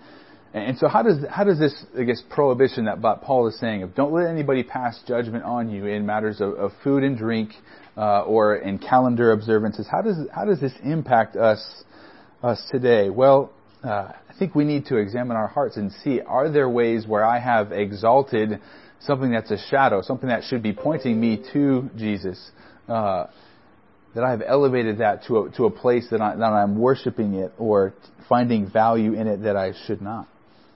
and 0.53 0.77
so 0.77 0.87
how 0.87 1.03
does 1.03 1.23
how 1.29 1.43
does 1.43 1.59
this 1.59 1.85
I 1.97 2.03
guess 2.03 2.21
prohibition 2.29 2.85
that 2.85 3.01
Paul 3.21 3.47
is 3.47 3.59
saying 3.59 3.83
of 3.83 3.93
don't 3.93 4.11
let 4.11 4.27
anybody 4.27 4.63
pass 4.63 4.99
judgment 5.07 5.43
on 5.43 5.69
you 5.69 5.85
in 5.85 6.05
matters 6.05 6.41
of, 6.41 6.53
of 6.53 6.71
food 6.83 7.03
and 7.03 7.15
drink 7.17 7.51
uh, 7.95 8.21
or 8.21 8.55
in 8.55 8.79
calendar 8.79 9.31
observances 9.31 9.87
how 9.91 10.01
does 10.01 10.15
how 10.33 10.45
does 10.45 10.59
this 10.59 10.73
impact 10.83 11.35
us 11.35 11.83
us 12.43 12.61
today? 12.71 13.09
Well, 13.09 13.51
uh, 13.83 13.87
I 13.87 14.33
think 14.39 14.55
we 14.55 14.63
need 14.63 14.85
to 14.87 14.97
examine 14.97 15.37
our 15.37 15.47
hearts 15.47 15.77
and 15.77 15.91
see 16.03 16.21
are 16.21 16.49
there 16.49 16.69
ways 16.69 17.05
where 17.07 17.23
I 17.23 17.39
have 17.39 17.71
exalted 17.71 18.59
something 18.99 19.31
that's 19.31 19.51
a 19.51 19.57
shadow, 19.69 20.01
something 20.01 20.29
that 20.29 20.43
should 20.43 20.63
be 20.63 20.73
pointing 20.73 21.19
me 21.19 21.43
to 21.53 21.89
Jesus, 21.95 22.51
uh, 22.87 23.27
that 24.15 24.23
I 24.23 24.31
have 24.31 24.41
elevated 24.45 24.99
that 24.99 25.25
to 25.25 25.43
a, 25.43 25.51
to 25.51 25.65
a 25.65 25.71
place 25.71 26.07
that, 26.11 26.21
I, 26.21 26.35
that 26.35 26.43
I'm 26.43 26.79
worshiping 26.79 27.35
it 27.35 27.53
or 27.57 27.93
finding 28.27 28.69
value 28.69 29.13
in 29.13 29.27
it 29.27 29.43
that 29.43 29.55
I 29.55 29.73
should 29.85 30.01
not. 30.01 30.27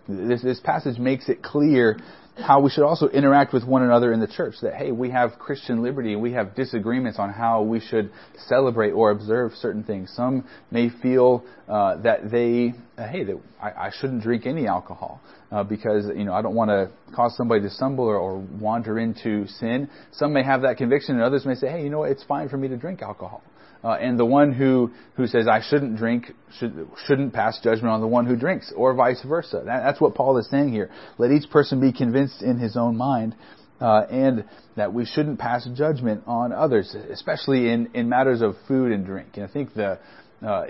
This, 0.08 0.42
this 0.42 0.60
passage 0.60 1.00
makes 1.00 1.30
it 1.30 1.42
clear 1.42 2.00
how 2.38 2.62
we 2.62 2.70
should 2.70 2.84
also 2.84 3.08
interact 3.10 3.54
with 3.54 3.65
one 3.65 3.84
another 3.84 4.13
in 4.13 4.20
the 4.20 4.28
church. 4.28 4.56
That, 4.62 4.76
hey, 4.76 4.91
we 4.91 5.10
have 5.12 5.38
Christian 5.38 5.84
liberty 5.84 6.13
and 6.13 6.22
we 6.22 6.32
have 6.34 6.56
disagreements 6.56 7.20
on 7.20 7.32
how 7.32 7.62
we 7.62 7.80
should 7.80 8.12
celebrate 8.48 8.91
or 8.91 9.12
observe 9.12 9.52
certain 9.54 9.84
things. 9.84 10.12
Some 10.15 10.48
may 10.72 10.89
feel 10.89 11.44
uh, 11.67 12.02
that 12.02 12.32
they, 12.32 12.74
uh, 12.98 13.08
hey, 13.08 13.24
that 13.26 13.39
I, 13.62 13.88
I, 13.88 13.91
shouldn't 14.00 14.24
drink 14.24 14.46
any 14.46 14.67
alcohol 14.67 15.22
uh, 15.52 15.63
because, 15.63 16.06
you 16.15 16.24
know, 16.24 16.34
I 16.34 16.41
don't 16.41 16.56
want 16.56 16.70
to 16.70 16.89
cause 17.15 17.36
somebody 17.36 17.62
to 17.62 17.70
stumble 17.70 18.06
or, 18.06 18.17
or 18.17 18.39
wander 18.39 18.98
into 18.98 19.48
sin. 19.48 19.89
Some 20.13 20.34
may 20.34 20.44
have 20.44 20.62
that 20.62 20.78
conviction 20.78 21.15
and 21.15 21.24
others 21.24 21.46
may 21.46 21.56
say, 21.56 21.70
hey, 21.70 21.84
you 21.84 21.89
know 21.89 22.00
what, 22.00 22.12
it's 22.12 22.24
fine 22.24 22.50
for 22.50 22.58
me 22.58 22.67
to 22.70 22.78
drink 22.78 23.02
alcohol. 23.02 23.44
Uh, 23.84 23.94
and 23.94 24.20
the 24.20 24.26
one 24.26 24.54
who, 24.54 24.91
who 25.15 25.26
says 25.26 25.48
I 25.48 25.62
shouldn't 25.67 25.98
drink 25.98 26.32
should, 26.60 26.88
shouldn't 27.08 27.34
pass 27.34 27.60
judgment 27.63 27.88
on 27.88 28.02
the 28.02 28.08
one 28.08 28.26
who 28.28 28.36
drinks, 28.36 28.72
or 28.76 28.94
vice 28.94 29.24
versa. 29.28 29.63
That, 29.65 29.82
that's 29.84 30.00
what 30.00 30.13
Paul 30.13 30.38
is 30.38 30.48
saying 30.50 30.72
here. 30.72 30.91
Let 31.17 31.32
each 31.32 31.50
person 31.50 31.82
be 31.82 31.91
convinced 31.91 32.44
in 32.44 32.60
his 32.60 32.78
own 32.78 32.96
mind, 32.96 33.36
uh, 33.80 34.06
and 34.12 34.46
that 34.76 34.94
we 34.94 35.06
shouldn't 35.06 35.39
pass 35.39 35.67
judgment 35.74 36.24
on 36.28 36.54
others, 36.54 36.96
especially 37.12 37.72
in, 37.72 37.89
in 37.94 38.08
matters 38.08 38.41
of 38.41 38.56
food 38.67 38.91
and 38.91 39.04
drink. 39.06 39.30
And 39.34 39.46
I 39.46 39.48
think 39.48 39.74
the, 39.74 39.98
uh, 40.46 40.63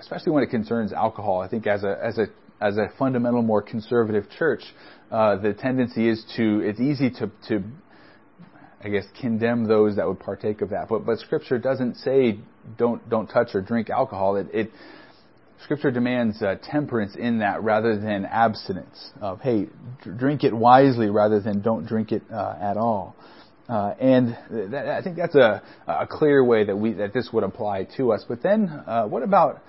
especially 0.00 0.32
when 0.32 0.42
it 0.42 0.50
concerns 0.50 0.92
alcohol, 0.92 1.40
I 1.40 1.48
think 1.48 1.66
as 1.66 1.84
a 1.84 1.98
as 2.02 2.18
a 2.18 2.26
as 2.60 2.78
a 2.78 2.90
fundamental, 2.98 3.42
more 3.42 3.60
conservative 3.60 4.24
church, 4.38 4.62
uh, 5.10 5.36
the 5.36 5.52
tendency 5.52 6.08
is 6.08 6.24
to 6.36 6.60
it's 6.60 6.80
easy 6.80 7.10
to 7.10 7.30
to 7.48 7.62
I 8.84 8.90
guess, 8.90 9.04
condemn 9.18 9.66
those 9.66 9.96
that 9.96 10.06
would 10.06 10.20
partake 10.20 10.60
of 10.60 10.70
that. 10.70 10.88
But, 10.90 11.06
but 11.06 11.18
Scripture 11.18 11.58
doesn't 11.58 11.96
say 11.96 12.38
don't, 12.76 13.08
don't 13.08 13.26
touch 13.26 13.54
or 13.54 13.62
drink 13.62 13.88
alcohol. 13.88 14.36
It, 14.36 14.48
it 14.52 14.70
Scripture 15.62 15.90
demands 15.90 16.42
uh, 16.42 16.56
temperance 16.62 17.16
in 17.16 17.38
that 17.38 17.62
rather 17.62 17.98
than 17.98 18.26
abstinence. 18.26 19.10
Of 19.22 19.40
hey, 19.40 19.68
drink 20.18 20.44
it 20.44 20.52
wisely 20.52 21.08
rather 21.08 21.40
than 21.40 21.62
don't 21.62 21.86
drink 21.86 22.12
it 22.12 22.22
uh, 22.30 22.56
at 22.60 22.76
all. 22.76 23.16
Uh, 23.66 23.94
and 23.98 24.36
that, 24.72 24.88
I 24.88 25.00
think 25.00 25.16
that's 25.16 25.34
a, 25.34 25.62
a 25.86 26.06
clear 26.06 26.44
way 26.44 26.64
that 26.64 26.76
we 26.76 26.92
that 26.92 27.14
this 27.14 27.30
would 27.32 27.44
apply 27.44 27.84
to 27.96 28.12
us. 28.12 28.22
But 28.28 28.42
then, 28.42 28.68
uh, 28.68 29.06
what 29.06 29.22
about 29.22 29.62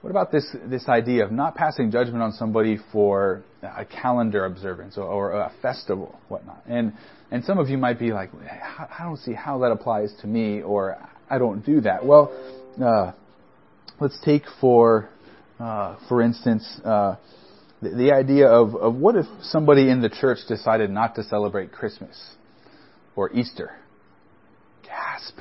what 0.00 0.10
about 0.10 0.30
this 0.30 0.46
this 0.66 0.88
idea 0.88 1.24
of 1.24 1.32
not 1.32 1.54
passing 1.54 1.90
judgment 1.90 2.22
on 2.22 2.32
somebody 2.32 2.78
for 2.92 3.42
a 3.62 3.84
calendar 3.84 4.44
observance 4.44 4.96
or, 4.96 5.04
or 5.04 5.32
a 5.32 5.52
festival, 5.60 6.18
whatnot? 6.28 6.62
And 6.68 6.92
and 7.30 7.44
some 7.44 7.58
of 7.58 7.68
you 7.68 7.78
might 7.78 7.98
be 7.98 8.12
like, 8.12 8.30
I 8.34 9.02
don't 9.02 9.18
see 9.18 9.34
how 9.34 9.58
that 9.58 9.72
applies 9.72 10.14
to 10.20 10.26
me, 10.26 10.62
or 10.62 10.96
I 11.28 11.38
don't 11.38 11.64
do 11.64 11.80
that. 11.82 12.04
Well, 12.04 12.32
uh, 12.82 13.12
let's 14.00 14.18
take 14.24 14.44
for 14.60 15.10
uh, 15.58 15.96
for 16.08 16.22
instance 16.22 16.80
uh, 16.84 17.16
the, 17.82 17.90
the, 17.90 18.12
idea 18.12 18.48
of, 18.48 18.74
of 18.76 18.94
what 18.94 19.16
if 19.16 19.26
somebody 19.42 19.90
in 19.90 20.00
the 20.00 20.08
church 20.08 20.38
decided 20.48 20.90
not 20.90 21.16
to 21.16 21.24
celebrate 21.24 21.72
Christmas 21.72 22.16
or 23.16 23.32
Easter? 23.32 23.72
Gasp. 24.84 25.38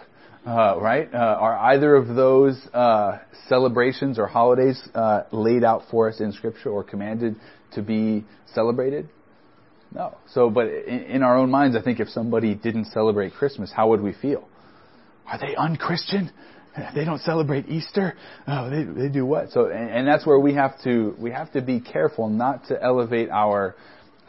Uh, 0.47 0.79
right? 0.79 1.13
Uh, 1.13 1.17
are 1.17 1.57
either 1.73 1.93
of 1.93 2.07
those 2.15 2.57
uh, 2.73 3.19
celebrations 3.49 4.17
or 4.17 4.27
holidays 4.27 4.81
laid 5.33 5.65
out 5.65 5.83
for 5.91 6.07
us 6.07 6.21
in 6.21 6.31
Scripture 6.31 6.69
or 6.69 6.85
commanded 6.85 7.35
to 7.73 7.81
be 7.81 8.23
celebrated? 8.53 9.09
No. 9.93 10.15
So, 10.29 10.49
but 10.49 10.67
in, 10.67 11.03
in 11.03 11.23
our 11.23 11.37
own 11.37 11.51
minds, 11.51 11.75
I 11.75 11.81
think 11.81 11.99
if 11.99 12.07
somebody 12.07 12.55
didn't 12.55 12.85
celebrate 12.85 13.33
Christmas, 13.33 13.73
how 13.75 13.89
would 13.89 14.01
we 14.01 14.13
feel? 14.13 14.47
Are 15.25 15.37
they 15.37 15.53
unchristian? 15.53 16.31
They 16.95 17.03
don't 17.03 17.21
celebrate 17.21 17.67
Easter. 17.67 18.15
Oh, 18.47 18.69
they 18.69 18.83
they 18.83 19.09
do 19.09 19.25
what? 19.25 19.49
So, 19.49 19.65
and, 19.65 19.89
and 19.89 20.07
that's 20.07 20.25
where 20.25 20.39
we 20.39 20.53
have 20.53 20.81
to 20.83 21.15
we 21.19 21.31
have 21.31 21.51
to 21.53 21.61
be 21.61 21.81
careful 21.81 22.29
not 22.29 22.67
to 22.67 22.81
elevate 22.81 23.29
our 23.31 23.75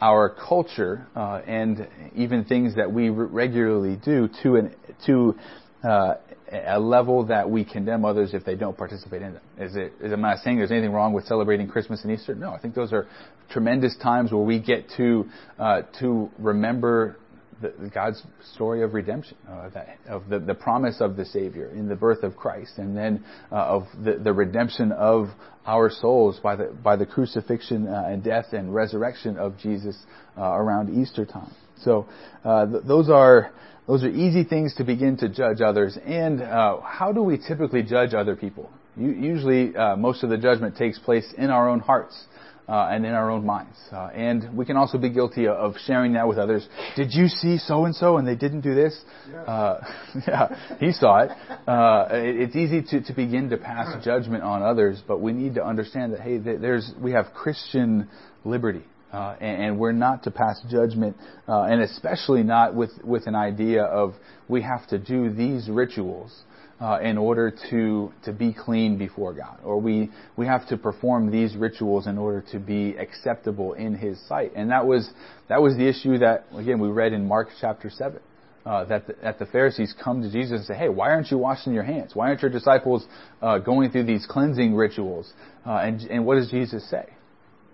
our 0.01 0.35
culture 0.47 1.07
uh, 1.15 1.41
and 1.45 1.87
even 2.15 2.45
things 2.45 2.75
that 2.75 2.91
we 2.91 3.09
regularly 3.09 3.97
do 4.03 4.29
to 4.43 4.55
an 4.55 4.75
to 5.05 5.35
uh, 5.83 6.15
a 6.51 6.79
level 6.79 7.25
that 7.27 7.49
we 7.49 7.63
condemn 7.63 8.05
others 8.05 8.33
if 8.33 8.43
they 8.43 8.55
don't 8.55 8.77
participate 8.77 9.21
in 9.21 9.33
them. 9.33 9.43
Is 9.57 9.75
it? 9.75 9.93
Is 10.01 10.11
I'm 10.11 10.21
not 10.21 10.39
saying 10.39 10.57
there's 10.57 10.71
anything 10.71 10.91
wrong 10.91 11.13
with 11.13 11.25
celebrating 11.25 11.67
Christmas 11.67 12.03
and 12.03 12.11
Easter. 12.11 12.35
No, 12.35 12.51
I 12.51 12.59
think 12.59 12.75
those 12.75 12.91
are 12.91 13.07
tremendous 13.49 13.95
times 13.97 14.31
where 14.31 14.41
we 14.41 14.59
get 14.59 14.89
to 14.97 15.25
uh, 15.57 15.83
to 15.99 16.29
remember 16.37 17.17
the, 17.61 17.91
God's 17.93 18.21
story 18.53 18.83
of 18.83 18.93
redemption, 18.93 19.37
uh, 19.47 19.69
that, 19.69 19.97
of 20.07 20.29
the, 20.29 20.39
the 20.39 20.53
promise 20.53 21.01
of 21.01 21.15
the 21.15 21.25
Savior 21.25 21.69
in 21.69 21.87
the 21.87 21.95
birth 21.95 22.23
of 22.23 22.35
Christ, 22.35 22.73
and 22.77 22.95
then 22.95 23.23
uh, 23.51 23.55
of 23.55 23.83
the, 24.03 24.13
the 24.13 24.33
redemption 24.33 24.91
of 24.91 25.27
our 25.65 25.89
souls 25.89 26.39
by 26.41 26.55
the 26.55 26.75
by 26.83 26.95
the 26.95 27.05
crucifixion 27.05 27.87
uh, 27.87 28.05
and 28.07 28.23
death 28.23 28.53
and 28.53 28.73
resurrection 28.73 29.37
of 29.37 29.57
Jesus 29.57 29.97
uh, 30.37 30.41
around 30.41 30.89
Easter 31.01 31.25
time. 31.25 31.53
So 31.83 32.07
uh, 32.43 32.65
th- 32.65 32.83
those 32.85 33.09
are 33.09 33.51
those 33.87 34.03
are 34.03 34.09
easy 34.09 34.43
things 34.43 34.75
to 34.75 34.83
begin 34.83 35.17
to 35.17 35.29
judge 35.29 35.61
others. 35.61 35.97
And 36.05 36.41
uh, 36.41 36.79
how 36.81 37.11
do 37.11 37.23
we 37.23 37.37
typically 37.37 37.83
judge 37.83 38.13
other 38.13 38.35
people? 38.35 38.69
usually, 38.97 39.71
most 39.97 40.23
of 40.23 40.29
the 40.29 40.37
judgment 40.37 40.75
takes 40.75 40.99
place 40.99 41.33
in 41.37 41.49
our 41.49 41.69
own 41.69 41.79
hearts 41.79 42.21
uh, 42.69 42.87
and 42.91 43.05
in 43.05 43.13
our 43.13 43.31
own 43.31 43.45
minds. 43.45 43.77
Uh, 43.91 44.09
and 44.13 44.55
we 44.55 44.63
can 44.63 44.77
also 44.77 44.97
be 44.97 45.09
guilty 45.09 45.47
of 45.47 45.73
sharing 45.85 46.13
that 46.13 46.27
with 46.27 46.37
others. 46.37 46.67
Did 46.95 47.11
you 47.11 47.27
see 47.27 47.57
so 47.57 47.85
and 47.85 47.95
so 47.95 48.17
and 48.17 48.27
they 48.27 48.35
didn't 48.35 48.61
do 48.61 48.75
this? 48.75 48.97
Yeah, 49.29 49.41
uh, 49.41 49.83
yeah 50.27 50.75
he 50.79 50.91
saw 50.91 51.23
it. 51.23 51.31
Uh, 51.67 52.07
it. 52.11 52.41
It's 52.41 52.55
easy 52.55 52.83
to, 52.83 53.01
to 53.01 53.13
begin 53.13 53.49
to 53.49 53.57
pass 53.57 54.03
judgment 54.05 54.43
on 54.43 54.61
others, 54.61 55.01
but 55.07 55.19
we 55.19 55.33
need 55.33 55.55
to 55.55 55.65
understand 55.65 56.13
that 56.13 56.21
hey, 56.21 56.37
there's 56.37 56.91
we 57.01 57.11
have 57.13 57.33
Christian 57.33 58.07
liberty. 58.45 58.83
Uh, 59.11 59.35
and, 59.41 59.63
and, 59.63 59.79
we're 59.79 59.91
not 59.91 60.23
to 60.23 60.29
pass 60.29 60.61
judgment, 60.69 61.17
uh, 61.47 61.63
and 61.63 61.81
especially 61.81 62.43
not 62.43 62.75
with, 62.75 62.91
with 63.03 63.25
an 63.25 63.33
idea 63.33 63.83
of 63.83 64.13
we 64.47 64.61
have 64.61 64.87
to 64.87 64.99
do 64.99 65.31
these 65.31 65.67
rituals 65.67 66.43
uh, 66.81 66.99
in 67.01 67.17
order 67.17 67.53
to 67.69 68.11
to 68.23 68.31
be 68.31 68.53
clean 68.53 68.97
before 68.97 69.33
God, 69.33 69.59
or 69.63 69.79
we 69.79 70.09
we 70.37 70.45
have 70.45 70.67
to 70.69 70.77
perform 70.77 71.29
these 71.31 71.55
rituals 71.55 72.07
in 72.07 72.17
order 72.17 72.43
to 72.51 72.59
be 72.59 72.95
acceptable 72.97 73.73
in 73.73 73.95
His 73.95 74.19
sight. 74.27 74.53
And 74.55 74.71
that 74.71 74.85
was 74.85 75.09
that 75.49 75.61
was 75.61 75.75
the 75.75 75.87
issue 75.87 76.19
that 76.19 76.45
again 76.55 76.79
we 76.79 76.87
read 76.87 77.11
in 77.11 77.27
Mark 77.27 77.49
chapter 77.59 77.89
seven. 77.89 78.19
Uh, 78.65 78.83
that, 78.83 79.07
the, 79.07 79.15
that 79.23 79.39
the 79.39 79.45
Pharisees 79.47 79.95
come 80.03 80.21
to 80.21 80.29
Jesus 80.29 80.59
and 80.59 80.65
say, 80.65 80.75
"Hey, 80.75 80.89
why 80.89 81.09
aren't 81.09 81.31
you 81.31 81.37
washing 81.37 81.73
your 81.73 81.83
hands? 81.83 82.13
Why 82.13 82.27
aren't 82.27 82.41
your 82.41 82.51
disciples 82.51 83.07
uh, 83.41 83.57
going 83.57 83.89
through 83.89 84.03
these 84.03 84.25
cleansing 84.29 84.75
rituals?" 84.75 85.33
Uh, 85.65 85.77
and 85.77 86.01
and 86.01 86.25
what 86.25 86.35
does 86.35 86.51
Jesus 86.51 86.87
say? 86.89 87.05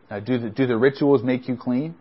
Uh, 0.10 0.20
do 0.20 0.38
the 0.38 0.50
do 0.50 0.68
the 0.68 0.78
rituals 0.78 1.24
make 1.24 1.48
you 1.48 1.56
clean? 1.56 1.96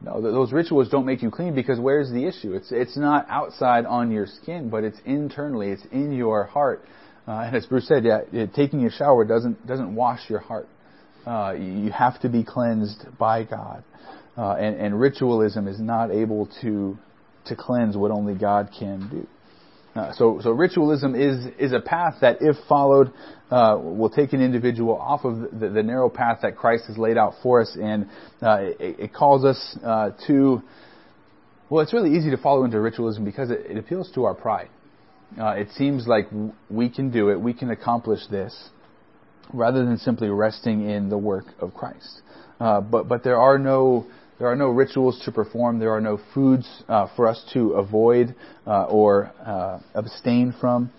No, 0.00 0.20
those 0.20 0.52
rituals 0.52 0.88
don't 0.88 1.06
make 1.06 1.22
you 1.22 1.30
clean 1.30 1.54
because 1.54 1.78
where's 1.78 2.10
the 2.10 2.26
issue? 2.26 2.54
It's 2.54 2.72
it's 2.72 2.96
not 2.96 3.26
outside 3.30 3.86
on 3.86 4.10
your 4.10 4.26
skin, 4.26 4.68
but 4.68 4.84
it's 4.84 4.98
internally. 5.04 5.70
It's 5.70 5.84
in 5.92 6.12
your 6.12 6.44
heart. 6.44 6.84
Uh, 7.26 7.32
and 7.46 7.56
as 7.56 7.64
Bruce 7.64 7.88
said, 7.88 8.04
yeah, 8.04 8.46
taking 8.54 8.84
a 8.84 8.90
shower 8.90 9.24
doesn't 9.24 9.66
doesn't 9.66 9.94
wash 9.94 10.28
your 10.28 10.40
heart. 10.40 10.68
Uh, 11.26 11.54
you 11.58 11.90
have 11.90 12.20
to 12.20 12.28
be 12.28 12.44
cleansed 12.44 13.06
by 13.18 13.44
God, 13.44 13.82
uh, 14.36 14.52
and, 14.54 14.76
and 14.76 15.00
ritualism 15.00 15.68
is 15.68 15.80
not 15.80 16.10
able 16.10 16.50
to 16.60 16.98
to 17.46 17.56
cleanse 17.56 17.96
what 17.96 18.10
only 18.10 18.34
God 18.34 18.70
can 18.78 19.08
do. 19.08 19.26
Uh, 19.94 20.12
so, 20.14 20.40
so 20.42 20.50
ritualism 20.50 21.14
is 21.14 21.46
is 21.58 21.72
a 21.72 21.78
path 21.78 22.14
that, 22.20 22.38
if 22.40 22.56
followed, 22.68 23.12
uh, 23.50 23.78
will 23.80 24.10
take 24.10 24.32
an 24.32 24.40
individual 24.40 24.96
off 24.96 25.24
of 25.24 25.58
the, 25.58 25.68
the, 25.68 25.82
narrow 25.84 26.10
path 26.10 26.40
that 26.42 26.56
Christ 26.56 26.86
has 26.88 26.98
laid 26.98 27.16
out 27.16 27.34
for 27.42 27.60
us, 27.60 27.76
and 27.80 28.08
uh, 28.42 28.58
it, 28.60 28.98
it, 28.98 29.14
calls 29.14 29.44
us 29.44 29.78
uh, 29.84 30.10
to. 30.26 30.60
Well, 31.70 31.82
it's 31.82 31.92
really 31.92 32.16
easy 32.16 32.30
to 32.30 32.36
follow 32.36 32.64
into 32.64 32.80
ritualism 32.80 33.24
because 33.24 33.50
it, 33.50 33.66
it 33.70 33.78
appeals 33.78 34.10
to 34.16 34.24
our 34.24 34.34
pride. 34.34 34.68
Uh, 35.40 35.50
it 35.50 35.68
seems 35.76 36.08
like 36.08 36.26
we 36.68 36.88
can 36.88 37.10
do 37.10 37.30
it, 37.30 37.40
we 37.40 37.54
can 37.54 37.70
accomplish 37.70 38.20
this, 38.28 38.70
rather 39.52 39.84
than 39.84 39.98
simply 39.98 40.28
resting 40.28 40.90
in 40.90 41.08
the 41.08 41.18
work 41.18 41.46
of 41.60 41.72
Christ. 41.72 42.22
Uh, 42.58 42.80
but 42.80 43.06
but 43.06 43.22
there 43.22 43.40
are 43.40 43.58
no 43.58 44.06
there 44.38 44.48
are 44.48 44.56
no 44.56 44.68
rituals 44.68 45.20
to 45.24 45.32
perform. 45.32 45.78
There 45.78 45.92
are 45.94 46.00
no 46.00 46.18
foods 46.34 46.68
uh, 46.88 47.06
for 47.14 47.28
us 47.28 47.44
to 47.52 47.72
avoid 47.72 48.34
uh, 48.66 48.84
or 48.84 49.32
uh, 49.44 49.78
abstain 49.94 50.54
from. 50.60 50.90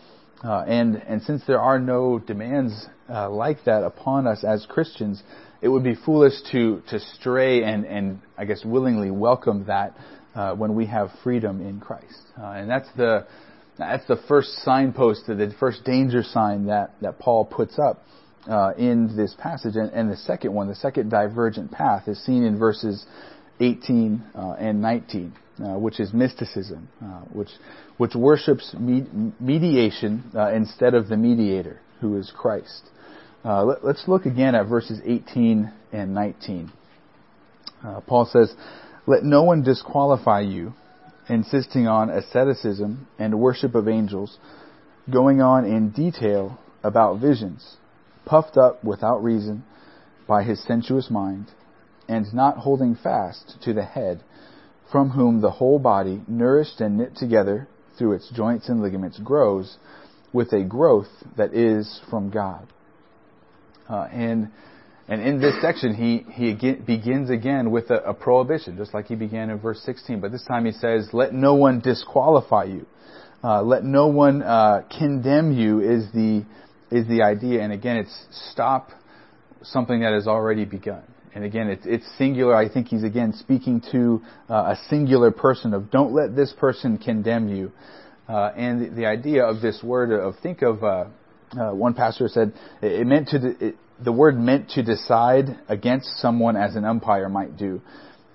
Uh, 0.44 0.64
and, 0.68 0.96
and 1.08 1.22
since 1.24 1.42
there 1.48 1.60
are 1.60 1.80
no 1.80 2.20
demands 2.20 2.88
uh, 3.10 3.30
like 3.30 3.64
that 3.66 3.84
upon 3.84 4.28
us 4.28 4.44
as 4.44 4.66
Christians, 4.70 5.22
it 5.62 5.68
would 5.68 5.84
be 5.84 5.96
foolish 5.96 6.34
to, 6.52 6.82
to 6.90 7.00
stray 7.00 7.64
and, 7.64 7.86
and, 7.86 8.22
I 8.38 8.46
guess, 8.46 8.64
willingly 8.64 9.12
welcome 9.12 9.66
that 9.66 9.96
uh, 10.34 10.54
when 10.56 10.76
we 10.76 10.86
have 10.86 11.10
freedom 11.24 11.62
in 11.62 11.80
Christ. 11.80 12.22
and 12.38 12.70
that's 12.70 12.90
the, 12.96 13.26
that's 13.78 14.06
the 14.08 14.18
first 14.28 14.50
signpost, 14.64 15.28
the 15.28 15.54
first 15.60 15.84
danger 15.84 16.24
sign 16.24 16.68
that, 16.68 16.94
that 17.02 17.20
Paul 17.20 17.46
puts 17.46 17.80
up 17.80 18.04
uh, 18.50 18.74
in 18.78 19.16
this 19.16 19.36
passage. 19.38 19.76
And, 19.76 19.92
and, 19.92 20.12
the 20.12 20.18
second 20.18 20.54
one, 20.54 20.68
the 20.68 20.76
second 20.76 21.10
divergent 21.10 21.72
path, 21.72 22.08
is 22.08 22.24
seen 22.24 22.44
in 22.44 22.58
verses 22.58 23.06
18 23.60 24.24
uh, 24.36 24.52
and 24.60 24.82
19, 24.82 25.34
uh, 25.60 25.64
which 25.80 26.00
is 26.00 26.14
mysticism, 26.14 26.88
uh, 27.02 27.22
which 27.32 27.50
which 27.98 28.14
worships 28.14 28.76
me- 28.78 29.08
mediation 29.40 30.24
uh, 30.36 30.52
instead 30.52 30.94
of 30.94 31.08
the 31.08 31.18
mediator, 31.18 31.80
who 32.02 32.18
is 32.18 32.32
Christ. 32.36 32.84
Let, 33.44 33.84
us 33.84 34.04
look 34.08 34.26
again 34.26 34.56
at 34.56 34.68
verses 34.68 35.00
18 35.06 35.72
and 35.94 36.14
19. 36.14 36.72
Paul 38.08 38.26
says, 38.26 38.54
"Let 39.06 39.24
no 39.24 39.44
one 39.44 39.62
disqualify 39.62 40.42
you, 40.42 40.74
insisting 41.30 41.88
on 41.88 42.10
asceticism 42.10 43.08
and 43.20 43.40
worship 43.40 43.76
of 43.76 43.88
angels, 43.88 44.38
going 45.10 45.42
on 45.42 45.66
in 45.66 45.92
detail 45.92 46.60
about 46.84 47.20
visions, 47.20 47.78
puffed 48.26 48.58
up 48.58 48.84
without 48.84 49.24
reason." 49.24 49.64
by 50.28 50.44
his 50.44 50.64
sensuous 50.64 51.10
mind, 51.10 51.52
and 52.08 52.34
not 52.34 52.58
holding 52.58 52.96
fast 52.96 53.58
to 53.64 53.74
the 53.74 53.84
head, 53.84 54.24
from 54.92 55.12
whom 55.12 55.42
the 55.42 55.52
whole 55.52 55.80
body, 55.80 56.22
nourished 56.28 56.80
and 56.82 56.98
knit 56.98 57.16
together 57.16 57.68
through 57.98 58.14
its 58.14 58.30
joints 58.30 58.70
and 58.70 58.82
ligaments, 58.82 59.20
grows 59.20 59.78
with 60.34 60.52
a 60.54 60.64
growth 60.64 61.10
that 61.38 61.54
is 61.54 62.02
from 62.10 62.30
God. 62.30 62.68
Uh, 63.90 64.08
and 64.12 64.52
and 65.08 65.22
in 65.22 65.40
this 65.40 65.54
section, 65.62 65.94
he 65.94 66.26
he 66.32 66.50
again, 66.50 66.84
begins 66.86 67.30
again 67.30 67.70
with 67.70 67.92
a, 67.92 67.98
a, 68.10 68.14
prohibition, 68.14 68.76
just 68.76 68.94
like 68.94 69.06
he 69.06 69.16
began 69.16 69.52
in 69.52 69.60
verse 69.60 69.80
16. 69.86 70.20
But 70.20 70.32
this 70.32 70.44
time 70.46 70.66
he 70.66 70.72
says, 70.72 71.10
"Let 71.14 71.32
no 71.32 71.54
one 71.54 71.80
disqualify 71.80 72.64
you. 72.66 72.88
Uh, 73.44 73.62
let 73.62 73.84
no 73.84 74.08
one 74.08 74.42
uh, 74.42 74.82
condemn 74.98 75.52
you." 75.56 75.80
Is 75.80 76.12
the 76.12 76.44
is 76.92 77.08
the 77.08 77.22
idea? 77.24 77.62
And 77.62 77.74
again, 77.74 77.98
it's 77.98 78.26
stop 78.52 78.90
something 79.64 80.02
that 80.02 80.14
has 80.14 80.28
already 80.28 80.66
begun. 80.66 81.04
And 81.34 81.44
again, 81.44 81.68
it's, 81.68 81.86
it's 81.86 82.06
singular. 82.18 82.56
I 82.56 82.70
think 82.70 82.88
he's 82.88 83.04
again 83.04 83.34
speaking 83.34 83.82
to 83.92 84.22
uh, 84.50 84.54
a 84.54 84.80
singular 84.90 85.32
person 85.32 85.74
of 85.74 85.92
don't 85.92 86.14
let 86.14 86.36
this 86.36 86.54
person 86.58 86.98
condemn 86.98 87.50
you. 87.50 87.72
Uh, 88.28 88.52
and 88.56 88.82
the, 88.82 88.96
the, 89.02 89.06
idea 89.06 89.44
of 89.46 89.62
this 89.62 89.84
word 89.84 90.12
of 90.12 90.36
think 90.42 90.64
of 90.64 90.84
uh, 90.84 91.06
uh 91.60 91.72
one 91.74 91.94
pastor 91.94 92.28
said 92.28 92.54
it, 92.82 93.06
meant 93.06 93.28
to 93.28 93.56
it, 93.60 93.76
the 94.04 94.12
word 94.12 94.40
meant 94.40 94.70
to 94.72 94.82
decide 94.82 95.60
against 95.68 96.08
someone 96.18 96.56
as 96.56 96.76
an 96.76 96.86
umpire 96.86 97.30
might 97.30 97.56
do. 97.56 97.82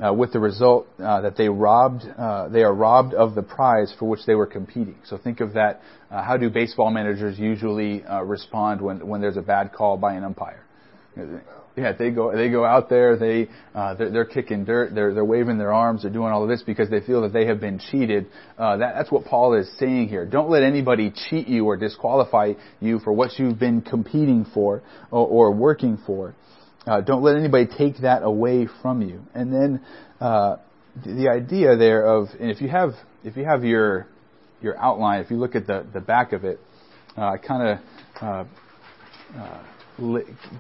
Uh, 0.03 0.13
with 0.15 0.33
the 0.33 0.39
result 0.39 0.87
uh, 0.99 1.21
that 1.21 1.37
they 1.37 1.49
robbed, 1.49 2.05
uh, 2.17 2.49
they 2.49 2.63
are 2.63 2.75
robbed 2.75 3.13
of 3.13 3.35
the 3.35 3.43
prize 3.43 3.95
for 3.99 4.09
which 4.09 4.21
they 4.27 4.35
were 4.35 4.47
competing. 4.47 4.97
So 5.05 5.19
think 5.19 5.41
of 5.41 5.53
that. 5.55 5.83
Uh, 6.11 6.23
how 6.23 6.39
do 6.39 6.49
baseball 6.49 6.91
managers 6.91 7.39
usually 7.39 8.03
uh, 8.05 8.23
respond 8.23 8.81
when 8.81 9.07
when 9.07 9.21
there's 9.21 9.37
a 9.37 9.43
bad 9.43 9.73
call 9.73 9.99
by 9.99 10.15
an 10.15 10.25
umpire? 10.25 10.65
Yeah, 11.77 11.93
they 11.93 12.11
go 12.11 12.35
they 12.35 12.49
go 12.49 12.65
out 12.65 12.89
there. 12.89 13.17
They 13.17 13.49
uh, 13.75 13.95
they're, 13.95 14.11
they're 14.11 14.25
kicking 14.25 14.65
dirt. 14.65 14.95
They're 14.95 15.15
they're 15.15 15.25
waving 15.25 15.59
their 15.59 15.73
arms. 15.73 16.03
They're 16.03 16.11
doing 16.11 16.33
all 16.33 16.43
of 16.43 16.49
this 16.49 16.63
because 16.63 16.91
they 16.91 17.01
feel 17.01 17.23
that 17.23 17.33
they 17.33 17.47
have 17.47 17.61
been 17.61 17.79
cheated. 17.79 18.27
Uh, 18.59 18.79
that, 18.79 18.95
that's 18.97 19.11
what 19.11 19.25
Paul 19.25 19.55
is 19.55 19.71
saying 19.79 20.09
here. 20.09 20.27
Don't 20.27 20.51
let 20.51 20.63
anybody 20.63 21.13
cheat 21.29 21.47
you 21.47 21.67
or 21.67 21.77
disqualify 21.77 22.55
you 22.81 22.99
for 22.99 23.13
what 23.13 23.39
you've 23.39 23.59
been 23.59 23.83
competing 23.83 24.45
for 24.53 24.83
or, 25.11 25.27
or 25.27 25.53
working 25.53 25.99
for. 26.07 26.35
Uh, 26.87 27.01
don't 27.01 27.23
let 27.23 27.37
anybody 27.37 27.67
take 27.67 27.99
that 27.99 28.23
away 28.23 28.67
from 28.83 29.03
you. 29.03 29.23
And 29.35 29.53
then 29.53 29.85
uh, 30.21 30.57
the, 31.05 31.13
the 31.13 31.29
idea 31.29 31.77
there 31.77 32.07
of 32.07 32.29
and 32.39 32.51
if 32.51 32.61
you 32.61 32.69
have 32.69 32.95
if 33.25 33.37
you 33.37 33.45
have 33.45 33.65
your 33.65 34.07
your 34.63 34.79
outline, 34.79 35.21
if 35.23 35.31
you 35.31 35.37
look 35.37 35.55
at 35.55 35.67
the 35.67 35.87
the 35.93 36.01
back 36.01 36.33
of 36.33 36.45
it, 36.45 36.61
uh, 37.17 37.37
kind 37.37 37.69
of. 37.69 37.79
Uh, 38.21 38.45
uh, 39.37 39.63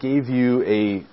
gave 0.00 0.28
you 0.28 0.62
a 0.64 1.04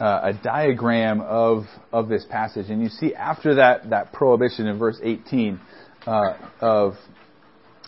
a 0.00 0.32
diagram 0.42 1.20
of 1.20 1.64
of 1.92 2.08
this 2.08 2.24
passage, 2.24 2.70
and 2.70 2.82
you 2.82 2.88
see 2.88 3.14
after 3.14 3.56
that 3.56 3.90
that 3.90 4.12
prohibition 4.12 4.66
in 4.66 4.78
verse 4.78 4.98
18 5.02 5.60
uh, 6.06 6.34
of 6.60 6.94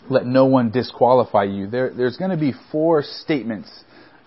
let 0.09 0.25
no 0.25 0.45
one 0.45 0.71
disqualify 0.71 1.43
you. 1.43 1.67
There, 1.67 1.93
there's 1.93 2.17
going 2.17 2.31
to 2.31 2.37
be 2.37 2.53
four 2.71 3.03
statements 3.03 3.69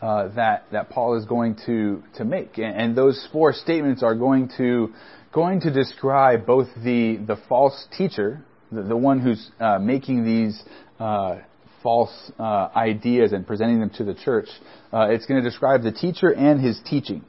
uh, 0.05 0.29
that 0.35 0.67
that 0.71 0.90
Paul 0.90 1.17
is 1.17 1.25
going 1.25 1.57
to 1.64 2.03
to 2.17 2.27
make, 2.27 2.59
and, 2.59 2.77
and, 2.77 2.97
those 2.97 3.27
four 3.33 3.55
statements 3.55 4.03
are 4.03 4.14
going 4.14 4.51
to 4.59 4.93
going 5.33 5.62
to 5.62 5.73
describe 5.73 6.45
both 6.45 6.69
the 6.77 7.17
the 7.27 7.38
false 7.49 7.87
teacher, 7.97 8.45
the, 8.71 8.83
the 8.83 8.97
one 8.97 9.19
who's 9.19 9.51
uh, 9.59 9.79
making 9.79 10.23
these 10.27 10.62
uh, 11.01 11.38
false 11.83 12.31
uh, 12.38 12.69
ideas 12.77 13.33
and 13.33 13.47
presenting 13.47 13.81
them 13.81 13.88
to 13.88 14.05
the 14.05 14.12
church. 14.14 14.49
Uh, 14.93 15.07
it's 15.09 15.25
going 15.25 15.43
to 15.43 15.49
describe 15.49 15.83
the 15.83 15.93
teacher 15.93 16.31
and 16.31 16.61
his 16.61 16.79
teaching. 16.85 17.25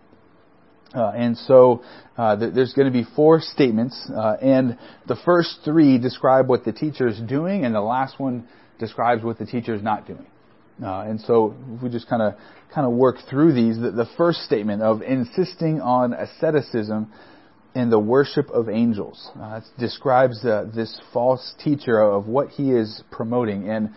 Uh, 0.94 1.12
and 1.16 1.38
so 1.38 1.82
uh, 2.18 2.36
th- 2.36 2.54
there's 2.54 2.74
going 2.74 2.92
to 2.92 2.94
be 2.94 3.06
four 3.16 3.40
statements, 3.40 4.10
uh, 4.14 4.36
and 4.42 4.78
the 5.08 5.16
first 5.24 5.60
three 5.64 5.98
describe 5.98 6.50
what 6.50 6.66
the 6.66 6.74
teacher 6.74 7.08
is 7.08 7.22
doing, 7.22 7.64
and 7.64 7.74
the 7.74 7.82
last 7.82 8.20
one 8.20 8.46
describes 8.80 9.24
what 9.24 9.40
the 9.40 9.46
teacher 9.46 9.74
is 9.74 9.82
not 9.82 10.06
doing. 10.06 10.28
Uh, 10.84 11.02
and 11.02 11.22
so 11.22 11.56
if 11.76 11.82
we 11.82 11.90
just 11.90 12.10
kind 12.10 12.22
of 12.22 12.34
kind 12.74 12.86
of 12.86 12.94
work 12.94 13.16
through 13.30 13.54
these, 13.54 13.78
the, 13.78 13.92
the 13.92 14.08
first 14.18 14.40
statement 14.42 14.82
of 14.82 15.02
insisting 15.02 15.80
on 15.80 16.14
asceticism 16.14 17.12
and 17.74 17.92
the 17.92 18.00
worship 18.00 18.50
of 18.50 18.70
angels 18.70 19.30
uh, 19.40 19.62
describes 19.80 20.42
this 20.42 21.00
false 21.14 21.54
teacher 21.64 22.02
of 22.02 22.28
what 22.28 22.50
he 22.50 22.72
is 22.72 23.04
promoting. 23.12 23.70
And 23.70 23.90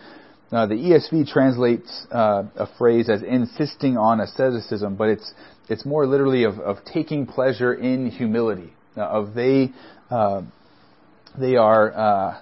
uh, 0.51 0.65
the 0.65 0.75
ESV 0.75 1.31
translates 1.31 2.07
uh, 2.11 2.43
a 2.55 2.67
phrase 2.77 3.09
as 3.09 3.21
insisting 3.23 3.97
on 3.97 4.19
asceticism, 4.19 4.95
but 4.95 5.09
it's 5.09 5.33
it's 5.69 5.85
more 5.85 6.07
literally 6.07 6.43
of, 6.45 6.59
of 6.59 6.77
taking 6.91 7.27
pleasure 7.27 7.73
in 7.73 8.09
humility. 8.09 8.73
Uh, 8.97 9.01
of 9.01 9.33
they 9.35 9.71
uh, 10.09 10.41
they 11.39 11.55
are 11.55 11.93
uh, 11.93 12.41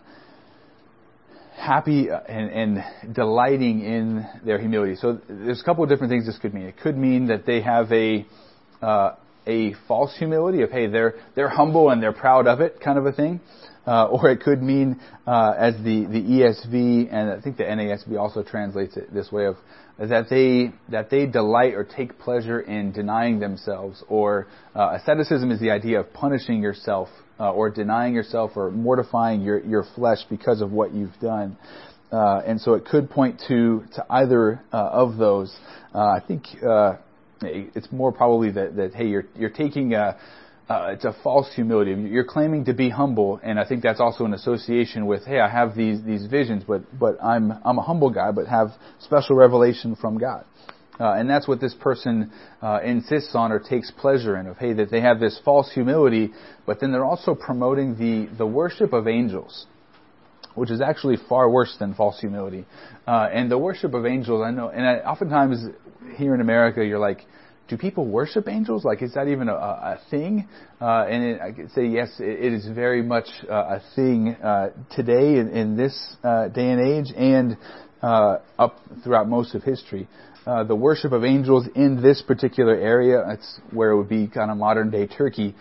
happy 1.58 2.08
and, 2.10 2.50
and, 2.52 3.15
delighting 3.15 3.82
in 3.82 4.26
their 4.46 4.60
humility. 4.60 4.96
So 4.96 5.20
there's 5.28 5.60
a 5.60 5.63
couple 5.63 5.84
of 5.84 5.89
different 5.89 6.12
things 6.12 6.26
this 6.26 6.38
could 6.38 6.54
mean. 6.54 6.65
It 6.65 6.78
could 6.78 6.98
mean 6.98 7.28
that 7.28 7.46
they 7.46 7.62
have 7.62 7.91
a 7.91 8.26
uh, 8.82 9.15
a 9.48 9.74
false 9.88 10.15
humility 10.17 10.62
of 10.62 10.72
hey 10.72 10.88
they're 10.88 11.15
they're 11.36 11.50
humble 11.50 11.89
and 11.89 12.04
they're 12.04 12.13
proud 12.13 12.48
of 12.48 12.60
it 12.60 12.80
kind 12.82 13.00
of 13.00 13.06
a 13.06 13.12
thing 13.13 13.39
uh, 13.88 14.06
or 14.08 14.30
it 14.30 14.41
could 14.41 14.62
mean, 14.62 15.00
uh, 15.26 15.54
as 15.58 15.76
the, 15.78 16.06
the 16.06 16.22
ESV 16.22 17.08
and 17.10 17.32
I 17.32 17.39
think 17.39 17.56
the 17.56 17.63
NASB 17.63 18.20
also 18.20 18.43
translates 18.43 18.98
it 18.98 19.13
this 19.13 19.32
way 19.32 19.46
of 19.46 19.56
that 19.98 20.30
they 20.30 20.74
that 20.89 21.10
they 21.10 21.26
delight 21.26 21.74
or 21.74 21.84
take 21.84 22.20
pleasure 22.20 22.60
in 22.60 22.91
denying 22.91 23.39
themselves. 23.39 24.04
Or 24.10 24.48
uh, 24.76 24.98
asceticism 25.02 25.50
is 25.52 25.60
the 25.60 25.72
idea 25.72 26.02
of 26.02 26.13
punishing 26.13 26.62
yourself 26.62 27.08
uh, 27.39 27.52
or 27.52 27.69
denying 27.69 28.13
yourself 28.13 28.52
or 28.56 28.71
mortifying 28.71 29.41
your 29.41 29.60
your 29.65 29.86
flesh 29.95 30.19
because 30.30 30.62
of 30.62 30.71
what 30.71 30.93
you've 30.93 31.17
done. 31.21 31.58
Uh, 32.12 32.41
and 32.45 32.62
so 32.62 32.73
it 32.73 32.86
could 32.86 33.10
point 33.10 33.41
to 33.47 33.84
to 33.95 34.06
either 34.10 34.62
uh, 34.71 34.78
of 34.78 35.17
those. 35.17 35.56
I 35.93 36.19
think 36.19 36.45
it's 37.41 37.91
more 37.91 38.12
probably 38.12 38.52
that, 38.52 38.76
that 38.76 38.93
hey 38.93 39.08
you're 39.08 39.26
you're 39.36 39.50
taking 39.50 39.93
a 39.93 40.17
uh, 40.69 40.89
it's 40.91 41.06
a 41.06 41.15
false 41.23 41.50
humility. 41.56 41.91
You're 41.91 42.26
claiming 42.26 42.65
to 42.65 42.73
be 42.73 42.89
humble, 42.89 43.39
and 43.41 43.58
I 43.58 43.65
think 43.65 43.84
that's 43.84 44.02
also 44.02 44.26
an 44.26 44.34
association 44.34 45.06
with, 45.06 45.26
hey, 45.26 45.39
I 45.39 45.50
have 45.50 45.76
these 45.76 46.04
these 46.04 46.26
visions, 46.26 46.63
but 46.67 46.82
but 47.00 47.23
I'm 47.23 47.54
I'm 47.63 47.78
a 47.78 47.82
humble 47.82 48.10
guy, 48.10 48.32
but 48.32 48.47
have 48.47 48.71
special 49.00 49.38
revelation 49.38 49.95
from 49.95 50.17
God, 50.17 50.43
uh, 50.99 51.13
and 51.13 51.29
that's 51.29 51.47
what 51.47 51.60
this 51.60 51.75
person 51.79 52.31
uh, 52.62 52.79
insists 52.83 53.31
on 53.33 53.51
or 53.51 53.60
takes 53.60 53.91
pleasure 53.91 54.38
in. 54.38 54.47
Of 54.47 54.57
hey, 54.57 54.73
that 54.73 54.91
they 54.91 55.01
have 55.01 55.19
this 55.19 55.39
false 55.43 55.71
humility, 55.73 56.31
but 56.65 56.79
then 56.79 56.91
they're 56.91 57.05
also 57.05 57.36
promoting 57.36 57.95
the 57.95 58.36
the 58.38 58.45
worship 58.45 58.93
of 58.93 59.07
angels, 59.07 59.65
which 60.55 60.71
is 60.71 60.81
actually 60.81 61.17
far 61.29 61.49
worse 61.49 61.75
than 61.79 61.93
false 61.93 62.19
humility. 62.19 62.65
Uh, 63.07 63.29
and 63.31 63.51
the 63.51 63.57
worship 63.57 63.93
of 63.93 64.05
angels, 64.05 64.43
I 64.45 64.51
know, 64.51 64.69
and 64.69 64.86
I, 64.86 64.97
oftentimes 64.99 65.65
here 66.15 66.33
in 66.33 66.41
America, 66.41 66.83
you're 66.86 66.99
like 66.99 67.25
do 67.67 67.77
people 67.77 68.05
worship 68.05 68.47
angels? 68.47 68.86
Like, 68.86 69.01
is 69.01 69.13
that 69.13 69.27
even 69.27 69.49
a, 69.49 69.53
a 69.53 69.99
thing? 70.10 70.47
Uh, 70.79 71.05
and 71.10 71.23
it, 71.23 71.41
I 71.41 71.51
could 71.51 71.71
say 71.71 71.86
yes, 71.86 72.10
it, 72.19 72.45
it 72.45 72.53
is 72.53 72.67
very 72.67 73.03
much 73.03 73.27
uh, 73.49 73.53
a 73.53 73.81
thing 73.95 74.36
uh, 74.41 74.69
today 74.95 75.38
in, 75.39 75.49
in 75.49 75.77
this 75.77 76.15
uh, 76.23 76.47
day 76.47 76.69
and 76.69 76.81
age, 76.81 77.13
and 77.15 77.57
uh, 78.01 78.38
up 78.57 78.79
throughout 79.03 79.27
most 79.27 79.55
of 79.55 79.63
history. 79.63 80.07
Uh, 80.47 80.63
the 80.63 80.75
worship 80.75 81.12
of 81.12 81.25
angels 81.25 81.67
in 81.75 82.01
this 82.01 82.21
particular 82.21 82.73
area, 82.73 83.21
that's 83.27 83.60
where 83.71 83.91
it 83.91 83.97
would 83.97 84.07
be 84.07 84.27
kind 84.27 84.49
of 84.49 84.55
modern 84.55 84.89
day 84.89 85.05
Turkey, 85.05 85.53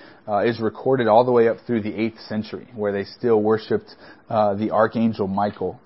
is 0.44 0.60
recorded 0.60 1.08
all 1.08 1.24
the 1.24 1.32
way 1.32 1.48
up 1.48 1.56
through 1.66 1.82
the 1.82 1.90
8th 1.90 2.28
century, 2.28 2.68
where 2.72 2.92
they 2.92 3.02
still 3.02 3.42
worshipped 3.42 3.96
the 4.28 4.70
archangel 4.72 5.26
Michael. 5.26 5.80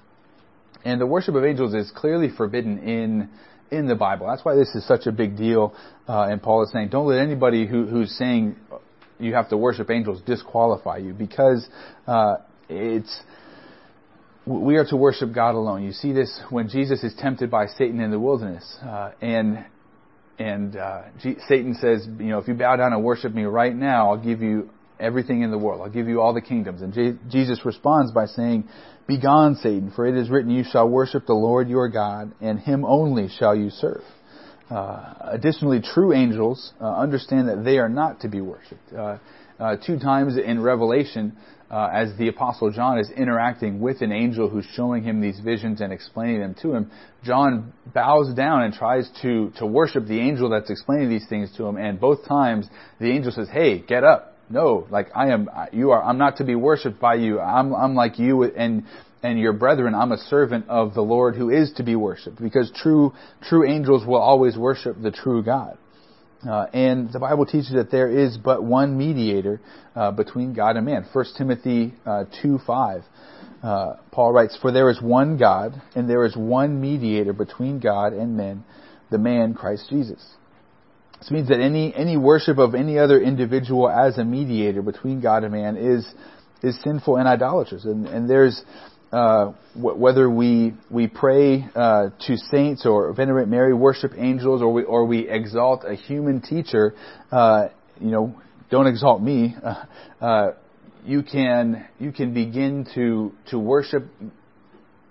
And 0.84 1.00
the 1.00 1.06
worship 1.06 1.34
of 1.34 1.44
angels 1.46 1.72
is 1.72 1.90
clearly 1.96 2.28
forbidden 2.28 2.78
in 2.80 3.30
in 3.70 3.86
the 3.86 3.94
Bible. 3.94 4.26
That's 4.26 4.44
why 4.44 4.54
this 4.54 4.74
is 4.74 4.86
such 4.86 5.06
a 5.06 5.12
big 5.12 5.36
deal. 5.36 5.74
Uh, 6.08 6.24
and 6.24 6.42
Paul 6.42 6.64
is 6.64 6.72
saying, 6.72 6.88
don't 6.88 7.06
let 7.06 7.20
anybody 7.20 7.66
who, 7.66 7.86
who's 7.86 8.16
saying 8.16 8.56
you 9.18 9.34
have 9.34 9.48
to 9.50 9.56
worship 9.56 9.90
angels 9.90 10.20
disqualify 10.22 10.98
you 10.98 11.12
because 11.12 11.68
uh, 12.06 12.36
it's 12.68 13.20
we 14.46 14.76
are 14.76 14.86
to 14.86 14.96
worship 14.96 15.34
God 15.34 15.54
alone. 15.54 15.82
You 15.82 15.92
see 15.92 16.12
this 16.12 16.40
when 16.50 16.68
Jesus 16.68 17.04
is 17.04 17.14
tempted 17.18 17.50
by 17.50 17.66
Satan 17.66 18.00
in 18.00 18.10
the 18.10 18.18
wilderness, 18.18 18.64
uh, 18.82 19.12
and 19.20 19.64
and 20.38 20.74
uh, 20.74 21.02
G- 21.22 21.36
Satan 21.48 21.74
says, 21.74 22.06
you 22.06 22.30
know, 22.30 22.38
if 22.38 22.48
you 22.48 22.54
bow 22.54 22.76
down 22.76 22.94
and 22.94 23.04
worship 23.04 23.34
me 23.34 23.42
right 23.42 23.74
now, 23.74 24.10
I'll 24.10 24.24
give 24.24 24.40
you 24.40 24.70
everything 24.98 25.42
in 25.42 25.50
the 25.50 25.58
world. 25.58 25.82
I'll 25.82 25.90
give 25.90 26.08
you 26.08 26.22
all 26.22 26.32
the 26.32 26.40
kingdoms. 26.40 26.80
And 26.80 26.94
J- 26.94 27.18
Jesus 27.28 27.64
responds 27.64 28.12
by 28.12 28.26
saying, 28.26 28.66
Begone, 29.06 29.56
Satan, 29.56 29.92
for 29.94 30.06
it 30.06 30.16
is 30.16 30.30
written, 30.30 30.50
You 30.50 30.64
shall 30.64 30.88
worship 30.88 31.26
the 31.26 31.34
Lord 31.34 31.68
your 31.68 31.88
God, 31.88 32.32
and 32.40 32.58
him 32.58 32.84
only 32.86 33.28
shall 33.28 33.54
you 33.54 33.68
serve. 33.68 34.02
Uh, 34.70 35.14
additionally, 35.32 35.80
true 35.80 36.14
angels 36.14 36.72
uh, 36.80 36.86
understand 36.86 37.48
that 37.48 37.64
they 37.64 37.78
are 37.78 37.88
not 37.88 38.20
to 38.20 38.28
be 38.28 38.40
worshipped. 38.40 38.92
Uh, 38.96 39.18
uh 39.58 39.76
two 39.84 39.98
times 39.98 40.38
in 40.38 40.62
Revelation, 40.62 41.36
uh, 41.70 41.88
as 41.92 42.16
the 42.18 42.28
Apostle 42.28 42.70
John 42.72 42.98
is 42.98 43.10
interacting 43.10 43.80
with 43.80 44.00
an 44.02 44.10
angel 44.10 44.48
who's 44.48 44.66
showing 44.74 45.04
him 45.04 45.20
these 45.20 45.38
visions 45.38 45.80
and 45.80 45.92
explaining 45.92 46.40
them 46.40 46.56
to 46.62 46.74
him, 46.74 46.90
John 47.22 47.72
bows 47.94 48.34
down 48.34 48.62
and 48.62 48.74
tries 48.74 49.08
to, 49.22 49.52
to 49.58 49.66
worship 49.66 50.06
the 50.06 50.18
angel 50.18 50.50
that's 50.50 50.70
explaining 50.70 51.10
these 51.10 51.26
things 51.28 51.54
to 51.56 51.66
him. 51.66 51.76
And 51.76 52.00
both 52.00 52.26
times, 52.26 52.68
the 52.98 53.10
angel 53.10 53.30
says, 53.30 53.48
"Hey, 53.48 53.78
get 53.78 54.02
up! 54.02 54.36
No, 54.48 54.88
like 54.90 55.08
I 55.14 55.28
am, 55.28 55.48
you 55.72 55.92
are. 55.92 56.02
I'm 56.02 56.18
not 56.18 56.38
to 56.38 56.44
be 56.44 56.56
worshipped 56.56 56.98
by 56.98 57.14
you. 57.14 57.38
I'm, 57.38 57.72
I'm 57.72 57.94
like 57.94 58.18
you, 58.18 58.42
and 58.42 58.84
and 59.22 59.38
your 59.38 59.52
brethren. 59.52 59.94
I'm 59.94 60.10
a 60.10 60.18
servant 60.18 60.68
of 60.68 60.94
the 60.94 61.02
Lord 61.02 61.36
who 61.36 61.50
is 61.50 61.72
to 61.74 61.84
be 61.84 61.94
worshipped, 61.94 62.42
because 62.42 62.72
true 62.74 63.12
true 63.48 63.64
angels 63.68 64.04
will 64.04 64.20
always 64.20 64.56
worship 64.56 65.00
the 65.00 65.12
true 65.12 65.44
God." 65.44 65.78
Uh, 66.48 66.66
and 66.72 67.12
the 67.12 67.18
Bible 67.18 67.44
teaches 67.44 67.72
that 67.72 67.90
there 67.90 68.08
is 68.08 68.38
but 68.38 68.64
one 68.64 68.96
mediator 68.96 69.60
uh, 69.94 70.10
between 70.10 70.54
God 70.54 70.76
and 70.76 70.86
man. 70.86 71.06
1 71.12 71.24
Timothy 71.36 71.94
uh, 72.06 72.24
2 72.42 72.58
5. 72.66 73.02
Uh, 73.62 73.96
Paul 74.10 74.32
writes, 74.32 74.56
For 74.60 74.72
there 74.72 74.88
is 74.88 75.02
one 75.02 75.36
God, 75.36 75.80
and 75.94 76.08
there 76.08 76.24
is 76.24 76.34
one 76.34 76.80
mediator 76.80 77.34
between 77.34 77.78
God 77.78 78.14
and 78.14 78.36
men, 78.36 78.64
the 79.10 79.18
man 79.18 79.52
Christ 79.52 79.86
Jesus. 79.90 80.24
This 81.18 81.30
means 81.30 81.48
that 81.48 81.60
any, 81.60 81.94
any 81.94 82.16
worship 82.16 82.56
of 82.56 82.74
any 82.74 82.98
other 82.98 83.20
individual 83.20 83.90
as 83.90 84.16
a 84.16 84.24
mediator 84.24 84.80
between 84.80 85.20
God 85.20 85.44
and 85.44 85.52
man 85.52 85.76
is, 85.76 86.10
is 86.62 86.80
sinful 86.82 87.18
and 87.18 87.28
idolatrous. 87.28 87.84
And, 87.84 88.06
and 88.06 88.30
there's, 88.30 88.62
uh, 89.12 89.52
whether 89.74 90.30
we 90.30 90.74
we 90.88 91.08
pray 91.08 91.66
uh, 91.74 92.10
to 92.26 92.36
saints 92.36 92.86
or 92.86 93.12
venerate 93.12 93.48
Mary, 93.48 93.74
worship 93.74 94.12
angels, 94.16 94.62
or 94.62 94.72
we 94.72 94.84
or 94.84 95.04
we 95.04 95.28
exalt 95.28 95.84
a 95.84 95.94
human 95.94 96.40
teacher, 96.40 96.94
uh, 97.32 97.68
you 98.00 98.10
know, 98.10 98.40
don't 98.70 98.86
exalt 98.86 99.22
me. 99.22 99.56
Uh, 100.20 100.52
you 101.06 101.22
can 101.22 101.88
you 101.98 102.12
can 102.12 102.34
begin 102.34 102.86
to 102.94 103.32
to 103.48 103.58
worship 103.58 104.06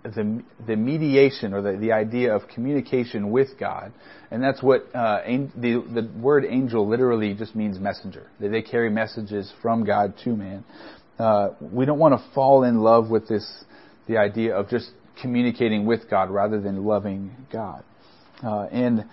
the 0.04 0.44
the 0.68 0.76
mediation 0.76 1.52
or 1.52 1.64
the, 1.64 1.78
the 1.78 1.92
idea 1.92 2.36
of 2.36 2.48
communication 2.48 3.32
with 3.32 3.48
God, 3.60 3.92
and 4.30 4.44
that's 4.44 4.62
what 4.62 4.84
uh, 4.94 5.22
the 5.26 5.84
the 5.94 6.12
word 6.20 6.46
angel 6.48 6.88
literally 6.88 7.34
just 7.34 7.56
means 7.56 7.80
messenger. 7.80 8.28
They, 8.40 8.50
they 8.50 8.62
carry 8.62 8.92
messages 8.92 9.52
from 9.64 9.84
God 9.84 10.14
to 10.26 10.36
man. 10.36 10.64
Uh, 11.18 11.50
we 11.60 11.86
don't 11.86 12.00
want 12.00 12.14
to 12.14 12.34
fall 12.34 12.64
in 12.64 12.80
love 12.80 13.10
with 13.10 13.28
this 13.28 13.64
the 14.10 14.18
idea 14.18 14.54
of 14.56 14.68
just 14.68 14.90
communicating 15.22 15.86
with 15.86 16.10
God 16.10 16.30
rather 16.30 16.60
than 16.60 16.84
loving 16.84 17.32
God. 17.52 17.84
Uh, 18.44 18.64
and 18.72 19.06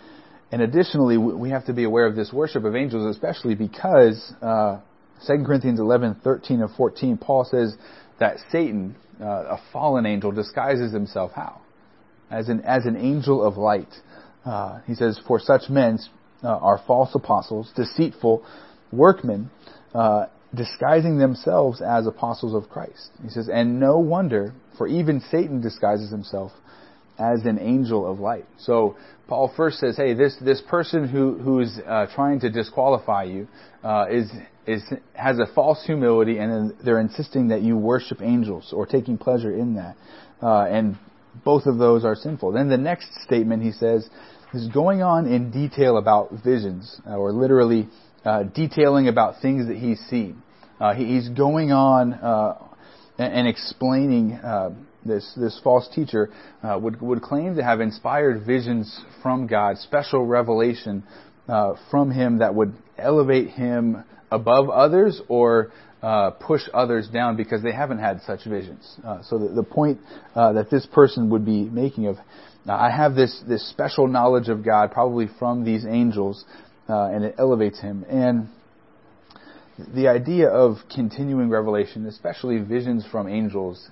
and 0.53 0.63
additionally, 0.63 1.19
we 1.19 1.51
have 1.51 1.67
to 1.67 1.73
be 1.73 1.83
aware 1.85 2.07
of 2.07 2.15
this 2.15 2.33
worship 2.33 2.65
of 2.65 2.77
angels, 2.77 3.15
especially 3.15 3.57
because 3.57 4.33
uh, 4.41 4.79
2 5.27 5.45
Corinthians 5.45 5.81
11, 5.81 6.21
13, 6.23 6.61
and 6.61 6.71
14, 6.77 7.19
Paul 7.19 7.45
says 7.45 7.75
that 8.21 8.37
Satan, 8.53 8.95
uh, 9.21 9.25
a 9.25 9.61
fallen 9.73 10.07
angel, 10.07 10.31
disguises 10.31 10.93
himself 10.93 11.33
how? 11.35 11.61
As 12.31 12.49
an, 12.49 12.61
as 12.61 12.87
an 12.87 12.97
angel 12.97 13.45
of 13.45 13.57
light. 13.57 13.93
Uh, 14.45 14.79
he 14.87 14.95
says, 14.95 15.19
For 15.27 15.41
such 15.41 15.69
men 15.69 15.99
uh, 16.45 16.49
are 16.49 16.81
false 16.87 17.11
apostles, 17.13 17.73
deceitful 17.75 18.45
workmen, 18.93 19.51
uh, 19.95 20.27
disguising 20.57 21.19
themselves 21.19 21.81
as 21.81 22.07
apostles 22.07 22.55
of 22.55 22.71
Christ. 22.71 23.11
He 23.23 23.29
says, 23.29 23.49
and 23.53 23.79
no 23.79 23.99
wonder, 23.99 24.55
for 24.79 24.89
even 24.89 25.21
Satan 25.21 25.61
disguises 25.61 26.11
himself 26.11 26.53
as 27.19 27.45
an 27.45 27.59
angel 27.59 28.11
of 28.11 28.19
light. 28.19 28.47
So 28.59 28.97
Paul 29.29 29.53
first 29.57 29.79
says, 29.79 29.97
hey, 29.97 30.15
this, 30.15 30.37
this 30.41 30.63
person 30.69 31.09
who, 31.09 31.39
who's 31.39 31.79
uh, 31.87 32.07
trying 32.15 32.41
to 32.41 32.51
disqualify 32.51 33.25
you 33.25 33.49
uh, 33.83 34.07
is, 34.11 34.31
is, 34.67 34.83
has 35.15 35.39
a 35.39 35.47
false 35.55 35.83
humility 35.87 36.39
and 36.39 36.75
they're 36.85 37.01
insisting 37.01 37.49
that 37.49 37.63
you 37.63 37.77
worship 37.77 38.21
angels 38.21 38.73
or 38.73 38.87
taking 38.87 39.17
pleasure 39.17 39.55
in 39.55 39.75
that. 39.75 39.97
Uh, 40.43 40.65
and 40.65 40.99
both 41.45 41.67
of 41.67 41.79
those 41.79 42.05
are 42.05 42.15
sinful. 42.15 42.53
Then 42.53 42.69
the 42.69 42.79
next 42.79 43.09
statement 43.25 43.63
he 43.63 43.73
says 43.73 44.09
is 44.55 44.69
going 44.69 45.03
on 45.03 45.27
in 45.27 45.51
detail 45.51 45.99
about 45.99 46.31
visions, 46.45 47.01
or 47.07 47.33
literally 47.33 47.89
uh, 48.25 48.45
detailing 48.45 49.09
about 49.09 49.41
things 49.43 49.69
that 49.69 49.77
he's 49.77 50.01
seen. 50.09 50.43
Uh, 50.81 50.95
he, 50.95 51.05
he's 51.07 51.29
going 51.31 51.73
on 51.73 52.13
uh, 52.15 52.55
and, 53.19 53.49
explaining 53.49 54.33
uh, 54.33 54.71
this 55.05 55.33
this 55.37 55.59
false 55.63 55.89
teacher 55.95 56.31
uh, 56.63 56.79
would 56.81 57.01
would 57.01 57.23
claim 57.23 57.57
to 57.57 57.63
have 57.63 57.81
inspired 57.81 58.45
visions 58.45 59.01
from 59.23 59.47
God, 59.47 59.79
special 59.79 60.27
revelation 60.27 61.03
uh, 61.49 61.75
from 61.91 62.11
him 62.11 62.39
that 62.39 62.55
would 62.55 62.75
elevate 62.99 63.51
him 63.51 64.05
above 64.31 64.69
others 64.69 65.21
or 65.29 65.73
uh, 66.03 66.31
push 66.31 66.63
others 66.75 67.09
down 67.09 67.37
because 67.37 67.63
they 67.63 67.73
haven't 67.73 67.99
had 67.99 68.21
such 68.23 68.45
visions. 68.45 68.99
so 69.29 69.39
the, 69.39 69.49
the 69.55 69.63
point 69.63 69.99
that 70.35 70.69
this 70.71 70.85
person 70.87 71.31
would 71.31 71.45
be 71.45 71.65
making 71.65 72.07
of 72.07 72.17
I 72.69 72.91
have 72.91 73.15
this 73.15 73.43
this 73.49 73.67
special 73.71 74.09
knowledge 74.09 74.49
of 74.49 74.65
God, 74.65 74.91
probably 74.91 75.29
from 75.39 75.65
these 75.65 75.87
angels, 75.87 76.45
and 76.89 77.25
it 77.25 77.37
elevates 77.39 77.81
him 77.81 78.05
and 78.11 78.49
the 79.95 80.09
idea 80.09 80.49
of 80.49 80.77
continuing 80.95 81.51
revelation, 81.51 82.07
especially 82.07 82.59
visions 82.59 83.05
from 83.11 83.29
angels, 83.29 83.91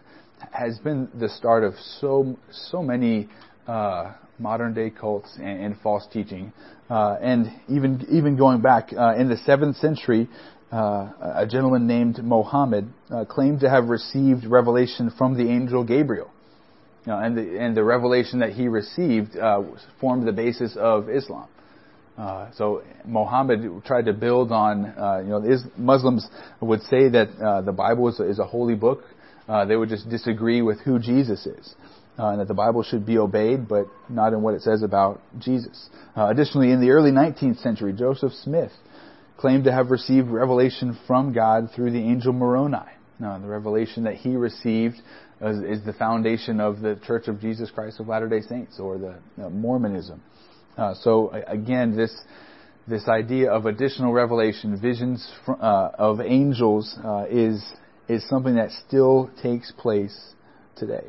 has 0.52 0.78
been 0.78 1.08
the 1.18 1.28
start 1.28 1.64
of 1.64 1.74
so 2.00 2.36
so 2.50 2.82
many 2.82 3.28
uh, 3.66 4.12
modern 4.38 4.74
day 4.74 4.90
cults 4.90 5.36
and, 5.36 5.60
and 5.60 5.80
false 5.80 6.06
teaching. 6.12 6.52
Uh, 6.88 7.16
and 7.20 7.52
even 7.68 8.06
even 8.10 8.36
going 8.36 8.60
back 8.60 8.92
uh, 8.96 9.14
in 9.16 9.28
the 9.28 9.36
seventh 9.38 9.76
century, 9.76 10.28
uh, 10.72 11.08
a 11.36 11.46
gentleman 11.50 11.86
named 11.86 12.22
Mohammed 12.22 12.88
uh, 13.10 13.24
claimed 13.24 13.60
to 13.60 13.70
have 13.70 13.88
received 13.88 14.44
revelation 14.46 15.10
from 15.16 15.36
the 15.36 15.48
angel 15.50 15.84
Gabriel. 15.84 16.30
and 17.06 17.36
the 17.36 17.58
and 17.58 17.76
the 17.76 17.84
revelation 17.84 18.40
that 18.40 18.52
he 18.52 18.68
received 18.68 19.36
uh, 19.36 19.62
formed 20.00 20.26
the 20.26 20.32
basis 20.32 20.76
of 20.76 21.08
Islam. 21.08 21.48
Uh, 22.16 22.48
so 22.56 22.82
Muhammad 23.04 23.84
tried 23.84 24.04
to 24.04 24.12
build 24.12 24.52
on, 24.52 24.86
uh, 24.86 25.20
you 25.22 25.30
know, 25.30 25.42
is, 25.42 25.64
Muslims 25.76 26.28
would 26.60 26.80
say 26.82 27.08
that 27.08 27.28
uh, 27.44 27.62
the 27.62 27.72
Bible 27.72 28.08
is, 28.08 28.20
is 28.20 28.38
a 28.38 28.44
holy 28.44 28.76
book. 28.76 29.02
Uh, 29.48 29.64
they 29.64 29.76
would 29.76 29.88
just 29.88 30.08
disagree 30.08 30.62
with 30.62 30.78
who 30.80 30.98
Jesus 30.98 31.44
is, 31.44 31.74
uh, 32.18 32.28
and 32.28 32.40
that 32.40 32.48
the 32.48 32.54
Bible 32.54 32.82
should 32.82 33.04
be 33.04 33.18
obeyed, 33.18 33.68
but 33.68 33.86
not 34.08 34.32
in 34.32 34.42
what 34.42 34.54
it 34.54 34.62
says 34.62 34.82
about 34.82 35.20
Jesus. 35.38 35.90
Uh, 36.16 36.28
additionally, 36.28 36.70
in 36.70 36.80
the 36.80 36.90
early 36.90 37.10
19th 37.10 37.60
century, 37.60 37.92
Joseph 37.92 38.32
Smith 38.44 38.72
claimed 39.36 39.64
to 39.64 39.72
have 39.72 39.90
received 39.90 40.28
revelation 40.28 40.96
from 41.08 41.32
God 41.32 41.70
through 41.74 41.90
the 41.90 41.98
angel 41.98 42.32
Moroni. 42.32 42.78
Now, 43.18 43.38
the 43.38 43.48
revelation 43.48 44.04
that 44.04 44.14
he 44.14 44.36
received 44.36 44.96
is, 45.40 45.78
is 45.78 45.84
the 45.84 45.92
foundation 45.92 46.60
of 46.60 46.80
the 46.80 46.98
Church 47.04 47.26
of 47.26 47.40
Jesus 47.40 47.70
Christ 47.70 47.98
of 47.98 48.06
Latter-day 48.06 48.40
Saints, 48.42 48.78
or 48.78 48.98
the 48.98 49.50
Mormonism. 49.50 50.22
Uh, 50.76 50.94
so 50.94 51.30
again, 51.46 51.96
this 51.96 52.12
this 52.86 53.08
idea 53.08 53.50
of 53.50 53.64
additional 53.64 54.12
revelation, 54.12 54.78
visions 54.80 55.26
uh, 55.48 55.90
of 55.98 56.20
angels, 56.20 56.98
uh, 57.04 57.24
is 57.30 57.64
is 58.08 58.28
something 58.28 58.56
that 58.56 58.70
still 58.86 59.30
takes 59.42 59.72
place 59.72 60.34
today. 60.76 61.04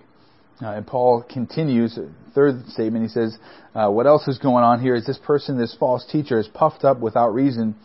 Uh, 0.61 0.67
and 0.67 0.87
Paul 0.87 1.21
continues, 1.29 1.99
third 2.33 2.65
statement, 2.67 3.03
he 3.03 3.09
says, 3.09 3.37
uh, 3.73 3.89
What 3.89 4.07
else 4.07 4.25
is 4.29 4.37
going 4.37 4.63
on 4.63 4.79
here 4.79 4.95
is 4.95 5.05
this 5.05 5.17
person, 5.17 5.57
this 5.57 5.75
false 5.77 6.05
teacher, 6.09 6.39
is 6.39 6.47
puffed 6.47 6.85
up 6.85 7.01
without 7.01 7.33
reason 7.33 7.75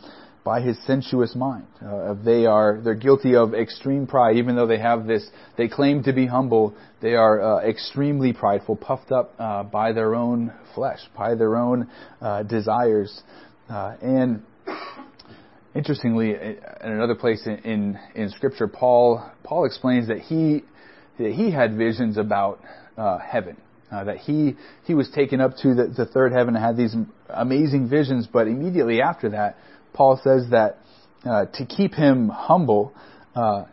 by 0.50 0.60
his 0.60 0.76
sensuous 0.84 1.36
mind. 1.36 1.64
Uh, 1.80 2.12
they 2.24 2.44
are 2.44 2.80
they're 2.82 2.96
guilty 2.96 3.36
of 3.36 3.54
extreme 3.54 4.04
pride, 4.04 4.36
even 4.36 4.56
though 4.56 4.66
they 4.66 4.80
have 4.80 5.06
this. 5.06 5.24
They 5.56 5.68
claim 5.68 6.02
to 6.02 6.12
be 6.12 6.26
humble. 6.26 6.74
They 7.00 7.14
are 7.14 7.40
uh, 7.40 7.60
extremely 7.64 8.32
prideful, 8.32 8.74
puffed 8.74 9.12
up 9.12 9.32
uh, 9.38 9.62
by 9.62 9.92
their 9.92 10.16
own 10.16 10.52
flesh, 10.74 10.98
by 11.16 11.36
their 11.36 11.56
own 11.56 11.88
uh, 12.20 12.42
desires. 12.42 13.22
Uh, 13.68 13.94
and 14.02 14.42
interestingly, 15.76 16.30
in 16.30 16.58
another 16.80 17.14
place 17.14 17.46
in, 17.46 17.58
in, 17.58 17.98
in 18.16 18.30
Scripture, 18.30 18.66
Paul 18.66 19.24
Paul 19.44 19.66
explains 19.66 20.08
that 20.08 20.18
he 20.18 20.64
that 21.18 21.30
he 21.30 21.52
had 21.52 21.76
visions 21.76 22.18
about 22.18 22.60
uh, 22.98 23.18
heaven. 23.18 23.56
Uh, 23.92 24.02
that 24.04 24.16
he 24.18 24.56
he 24.84 24.94
was 24.94 25.08
taken 25.10 25.40
up 25.40 25.52
to 25.58 25.74
the, 25.74 25.94
the 25.96 26.06
third 26.06 26.32
heaven 26.32 26.56
and 26.56 26.64
had 26.64 26.76
these 26.76 26.96
amazing 27.28 27.88
visions, 27.88 28.26
but 28.32 28.48
immediately 28.48 29.00
after 29.00 29.30
that, 29.30 29.56
Paul 29.92 30.20
says 30.22 30.50
that 30.50 30.78
uh, 31.24 31.46
to 31.54 31.66
keep 31.66 31.94
him 31.94 32.28
humble, 32.28 32.94
uh, 33.34 33.64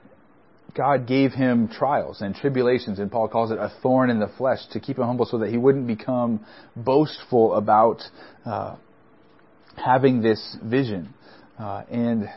God 0.76 1.08
gave 1.08 1.32
him 1.32 1.70
trials 1.70 2.22
and 2.22 2.36
tribulations, 2.36 3.00
and 3.00 3.12
Paul 3.12 3.28
calls 3.28 3.52
it 3.52 3.58
a 3.58 3.72
thorn 3.82 4.10
in 4.10 4.20
the 4.20 4.30
flesh 4.38 4.60
to 4.74 4.80
keep 4.80 4.98
him 4.98 5.06
humble 5.06 5.26
so 5.26 5.40
that 5.40 5.50
he 5.50 5.58
wouldn't 5.58 5.88
become 5.88 6.46
boastful 6.76 7.56
about 7.56 8.04
uh, 8.46 8.76
having 9.76 10.22
this 10.22 10.58
vision. 10.64 11.14
Uh, 11.58 11.84
and 11.90 12.30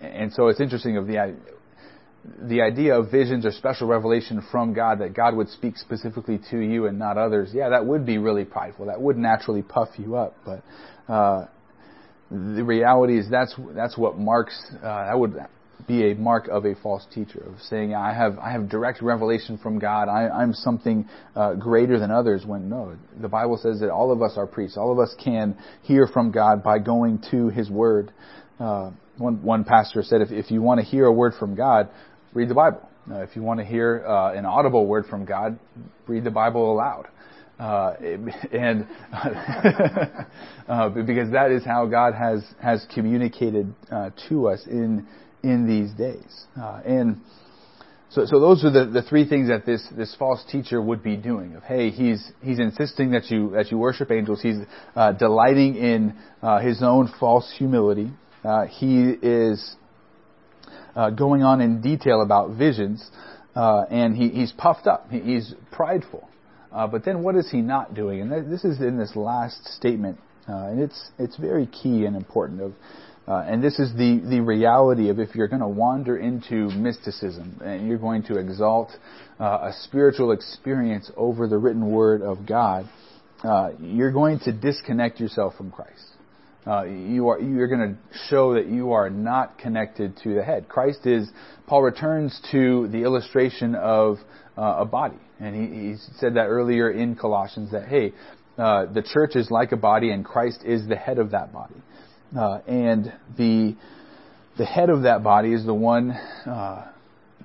and 0.00 0.32
so 0.32 0.48
it's 0.48 0.60
interesting 0.60 0.96
of 0.96 1.06
the 1.06 1.36
the 2.42 2.60
idea 2.60 2.96
of 2.96 3.10
visions 3.10 3.44
or 3.44 3.50
special 3.50 3.88
revelation 3.88 4.46
from 4.52 4.72
God 4.72 5.00
that 5.00 5.14
God 5.14 5.34
would 5.34 5.48
speak 5.48 5.76
specifically 5.76 6.38
to 6.50 6.58
you 6.58 6.86
and 6.86 6.98
not 6.98 7.18
others. 7.18 7.50
Yeah, 7.52 7.70
that 7.70 7.84
would 7.86 8.06
be 8.06 8.18
really 8.18 8.44
prideful. 8.44 8.86
That 8.86 9.00
would 9.00 9.16
naturally 9.16 9.62
puff 9.62 9.88
you 9.98 10.16
up, 10.16 10.36
but. 10.44 10.62
The 12.30 12.62
reality 12.62 13.18
is 13.18 13.28
that's 13.28 13.54
that's 13.74 13.98
what 13.98 14.18
marks 14.18 14.56
uh, 14.76 15.04
that 15.04 15.18
would 15.18 15.34
be 15.86 16.12
a 16.12 16.14
mark 16.14 16.46
of 16.48 16.64
a 16.64 16.74
false 16.76 17.04
teacher 17.12 17.40
of 17.40 17.60
saying 17.62 17.94
I 17.94 18.14
have 18.14 18.38
I 18.38 18.52
have 18.52 18.68
direct 18.68 19.02
revelation 19.02 19.58
from 19.58 19.78
God. 19.78 20.08
I, 20.08 20.42
am 20.42 20.52
something 20.52 21.08
uh, 21.34 21.54
greater 21.54 21.98
than 21.98 22.10
others. 22.10 22.44
When 22.46 22.68
no, 22.68 22.96
the 23.20 23.28
Bible 23.28 23.58
says 23.60 23.80
that 23.80 23.90
all 23.90 24.12
of 24.12 24.22
us 24.22 24.34
are 24.36 24.46
priests. 24.46 24.76
All 24.76 24.92
of 24.92 24.98
us 24.98 25.14
can 25.22 25.56
hear 25.82 26.06
from 26.06 26.30
God 26.30 26.62
by 26.62 26.78
going 26.78 27.22
to 27.30 27.48
His 27.48 27.68
Word. 27.68 28.12
Uh, 28.58 28.92
one 29.18 29.42
one 29.42 29.64
pastor 29.64 30.02
said 30.02 30.20
if 30.20 30.30
if 30.30 30.50
you 30.50 30.62
want 30.62 30.78
to 30.78 30.86
hear 30.86 31.06
a 31.06 31.12
word 31.12 31.34
from 31.38 31.54
God, 31.54 31.88
read 32.32 32.48
the 32.48 32.54
Bible. 32.54 32.88
Uh, 33.10 33.22
if 33.22 33.34
you 33.34 33.42
want 33.42 33.58
to 33.58 33.66
hear 33.66 34.04
uh, 34.06 34.34
an 34.34 34.46
audible 34.46 34.86
word 34.86 35.06
from 35.06 35.24
God, 35.24 35.58
read 36.06 36.22
the 36.22 36.30
Bible 36.30 36.72
aloud. 36.72 37.08
Uh, 37.60 37.94
and 38.52 38.86
uh, 39.12 40.88
because 40.88 41.30
that 41.32 41.50
is 41.50 41.62
how 41.62 41.84
God 41.86 42.14
has 42.14 42.42
has 42.62 42.86
communicated 42.94 43.74
uh, 43.92 44.10
to 44.28 44.48
us 44.48 44.62
in 44.66 45.06
in 45.42 45.66
these 45.68 45.90
days. 45.92 46.46
Uh, 46.58 46.80
and 46.86 47.20
so, 48.08 48.24
so 48.24 48.40
those 48.40 48.64
are 48.64 48.70
the, 48.70 48.86
the 48.86 49.02
three 49.02 49.28
things 49.28 49.48
that 49.48 49.64
this, 49.64 49.86
this 49.96 50.16
false 50.18 50.42
teacher 50.50 50.82
would 50.82 51.02
be 51.02 51.16
doing. 51.16 51.54
Of 51.54 51.62
hey, 51.64 51.90
he's 51.90 52.32
he's 52.42 52.58
insisting 52.58 53.10
that 53.10 53.30
you 53.30 53.50
that 53.50 53.70
you 53.70 53.76
worship 53.76 54.10
angels. 54.10 54.40
He's 54.40 54.56
uh, 54.96 55.12
delighting 55.12 55.76
in 55.76 56.14
uh, 56.42 56.60
his 56.60 56.82
own 56.82 57.12
false 57.20 57.52
humility. 57.58 58.10
He 58.70 59.10
is 59.22 59.76
going 61.14 61.42
on 61.42 61.60
in 61.60 61.82
detail 61.82 62.22
about 62.22 62.56
visions, 62.56 63.06
and 63.54 64.16
he, 64.16 64.30
he's 64.30 64.52
puffed 64.52 64.86
up. 64.86 65.10
He, 65.10 65.20
he's 65.20 65.54
prideful. 65.70 66.29
But 66.70 67.04
then, 67.04 67.22
what 67.22 67.36
is 67.36 67.50
he 67.50 67.60
not 67.60 67.94
doing? 67.94 68.20
And 68.20 68.52
this 68.52 68.64
is 68.64 68.80
in 68.80 68.98
this 68.98 69.16
last 69.16 69.64
statement, 69.76 70.18
and 70.46 70.80
it's 70.80 71.10
it's 71.18 71.36
very 71.36 71.66
key 71.66 72.04
and 72.04 72.16
important. 72.16 72.60
Of 72.60 72.72
uh, 73.30 73.44
and 73.46 73.62
this 73.62 73.78
is 73.78 73.92
the, 73.92 74.20
the 74.28 74.40
reality 74.40 75.08
of 75.08 75.20
if 75.20 75.36
you're 75.36 75.46
going 75.46 75.60
to 75.60 75.68
wander 75.68 76.16
into 76.16 76.68
mysticism 76.70 77.60
and 77.64 77.86
you're 77.86 77.96
going 77.96 78.24
to 78.24 78.38
exalt 78.38 78.90
uh, 79.38 79.68
a 79.68 79.72
spiritual 79.84 80.32
experience 80.32 81.10
over 81.16 81.46
the 81.46 81.56
written 81.56 81.92
word 81.92 82.22
of 82.22 82.44
God, 82.44 82.88
uh, 83.44 83.70
you're 83.78 84.10
going 84.10 84.40
to 84.40 84.52
disconnect 84.52 85.20
yourself 85.20 85.54
from 85.56 85.70
Christ. 85.70 86.04
Uh, 86.66 86.82
you 86.84 87.28
are 87.28 87.40
you're 87.40 87.68
going 87.68 87.94
to 87.94 88.18
show 88.28 88.54
that 88.54 88.66
you 88.66 88.92
are 88.92 89.08
not 89.08 89.58
connected 89.58 90.16
to 90.24 90.34
the 90.34 90.42
head. 90.42 90.68
Christ 90.68 91.06
is. 91.06 91.30
Paul 91.68 91.82
returns 91.82 92.38
to 92.50 92.88
the 92.88 93.04
illustration 93.04 93.76
of 93.76 94.18
uh, 94.58 94.78
a 94.78 94.84
body, 94.84 95.20
and 95.40 95.54
he, 95.54 95.90
he, 95.90 95.96
said 96.18 96.34
that 96.34 96.46
earlier 96.46 96.90
in 96.90 97.16
Colossians 97.16 97.72
that 97.72 97.88
hey, 97.88 98.12
uh, 98.58 98.86
the 98.86 99.02
church 99.02 99.36
is 99.36 99.50
like 99.50 99.72
a 99.72 99.76
body, 99.76 100.10
and 100.10 100.24
Christ 100.24 100.62
is 100.64 100.86
the 100.86 100.96
head 100.96 101.18
of 101.18 101.30
that 101.30 101.52
body. 101.52 101.76
Uh, 102.38 102.58
and 102.66 103.12
the 103.36 103.76
the 104.58 104.66
head 104.66 104.90
of 104.90 105.02
that 105.02 105.22
body 105.22 105.52
is 105.52 105.64
the 105.64 105.74
one 105.74 106.10
uh, 106.10 106.86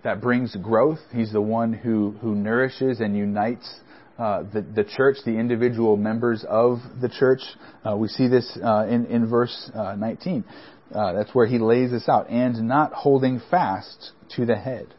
that 0.03 0.21
brings 0.21 0.55
growth. 0.57 0.99
He's 1.13 1.31
the 1.31 1.41
one 1.41 1.73
who 1.73 2.11
who 2.21 2.35
nourishes 2.35 2.99
and 2.99 3.15
unites 3.15 3.79
uh, 4.19 4.43
the 4.53 4.61
the 4.61 4.83
church, 4.83 5.17
the 5.25 5.31
individual 5.31 5.97
members 5.97 6.45
of 6.47 6.79
the 7.01 7.09
church. 7.09 7.41
Uh, 7.85 7.95
we 7.95 8.07
see 8.07 8.27
this 8.27 8.57
uh, 8.63 8.85
in 8.87 9.05
in 9.07 9.29
verse 9.29 9.71
uh, 9.73 9.95
19. 9.95 10.43
that's 10.91 11.33
where 11.33 11.47
he 11.47 11.59
lays 11.59 11.91
this 11.91 12.07
out, 12.07 12.29
and 12.29 12.67
not 12.67 12.93
holding 12.93 13.41
fast 13.49 14.11
to 14.35 14.45
the 14.45 14.55
head, 14.55 14.93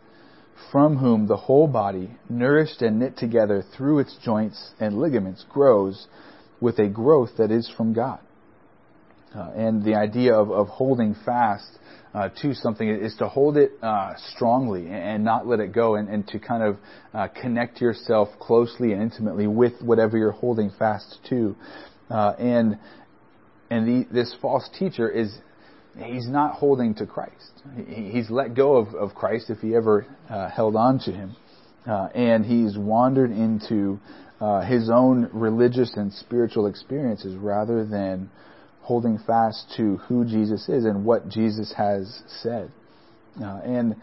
from 0.72 0.96
whom 0.96 1.26
the 1.26 1.36
whole 1.36 1.66
body, 1.66 2.10
nourished 2.28 2.82
and 2.82 2.98
knit 2.98 3.16
together 3.16 3.62
through 3.76 3.98
its 3.98 4.16
joints 4.24 4.72
and 4.80 4.98
ligaments, 4.98 5.44
grows 5.48 6.06
with 6.60 6.78
a 6.78 6.88
growth 6.88 7.30
that 7.38 7.50
is 7.50 7.70
from 7.76 7.92
God. 7.92 8.20
Uh, 9.34 9.50
and 9.54 9.84
the 9.84 9.94
idea 9.94 10.34
of, 10.34 10.50
of 10.50 10.68
holding 10.68 11.14
fast 11.24 11.78
uh, 12.14 12.30
to 12.40 12.54
something 12.54 12.88
is 12.88 13.14
to 13.16 13.28
hold 13.28 13.58
it 13.58 13.72
uh, 13.82 14.14
strongly 14.34 14.88
and 14.88 15.22
not 15.22 15.46
let 15.46 15.60
it 15.60 15.72
go, 15.72 15.96
and, 15.96 16.08
and 16.08 16.26
to 16.26 16.38
kind 16.38 16.62
of 16.62 16.78
uh, 17.12 17.28
connect 17.28 17.80
yourself 17.80 18.28
closely 18.40 18.92
and 18.92 19.02
intimately 19.02 19.46
with 19.46 19.74
whatever 19.82 20.16
you're 20.16 20.30
holding 20.30 20.70
fast 20.78 21.18
to. 21.28 21.54
Uh, 22.08 22.32
and 22.38 22.78
and 23.68 23.86
the, 23.86 24.14
this 24.14 24.34
false 24.40 24.68
teacher 24.78 25.10
is 25.10 25.36
he's 25.98 26.28
not 26.28 26.54
holding 26.54 26.94
to 26.96 27.06
Christ. 27.06 27.52
He, 27.86 28.10
he's 28.10 28.30
let 28.30 28.54
go 28.54 28.76
of, 28.76 28.94
of 28.94 29.14
Christ 29.14 29.50
if 29.50 29.58
he 29.58 29.74
ever 29.74 30.06
uh, 30.28 30.50
held 30.50 30.76
on 30.76 30.98
to 31.00 31.12
him, 31.12 31.36
and 31.86 32.44
he's 32.44 32.76
wandered 32.76 33.30
into 33.30 33.98
his 34.66 34.90
own 34.90 35.30
religious 35.32 35.94
and 35.96 36.12
spiritual 36.12 36.66
experiences 36.66 37.34
rather 37.36 37.84
than 37.84 38.30
holding 38.86 39.18
fast 39.26 39.72
to 39.76 39.96
who 40.08 40.24
Jesus 40.24 40.68
is 40.68 40.84
and 40.84 41.04
what 41.04 41.28
Jesus 41.28 41.74
has 41.76 42.22
said. 42.40 42.70
Uh, 43.40 43.60
and 43.64 43.96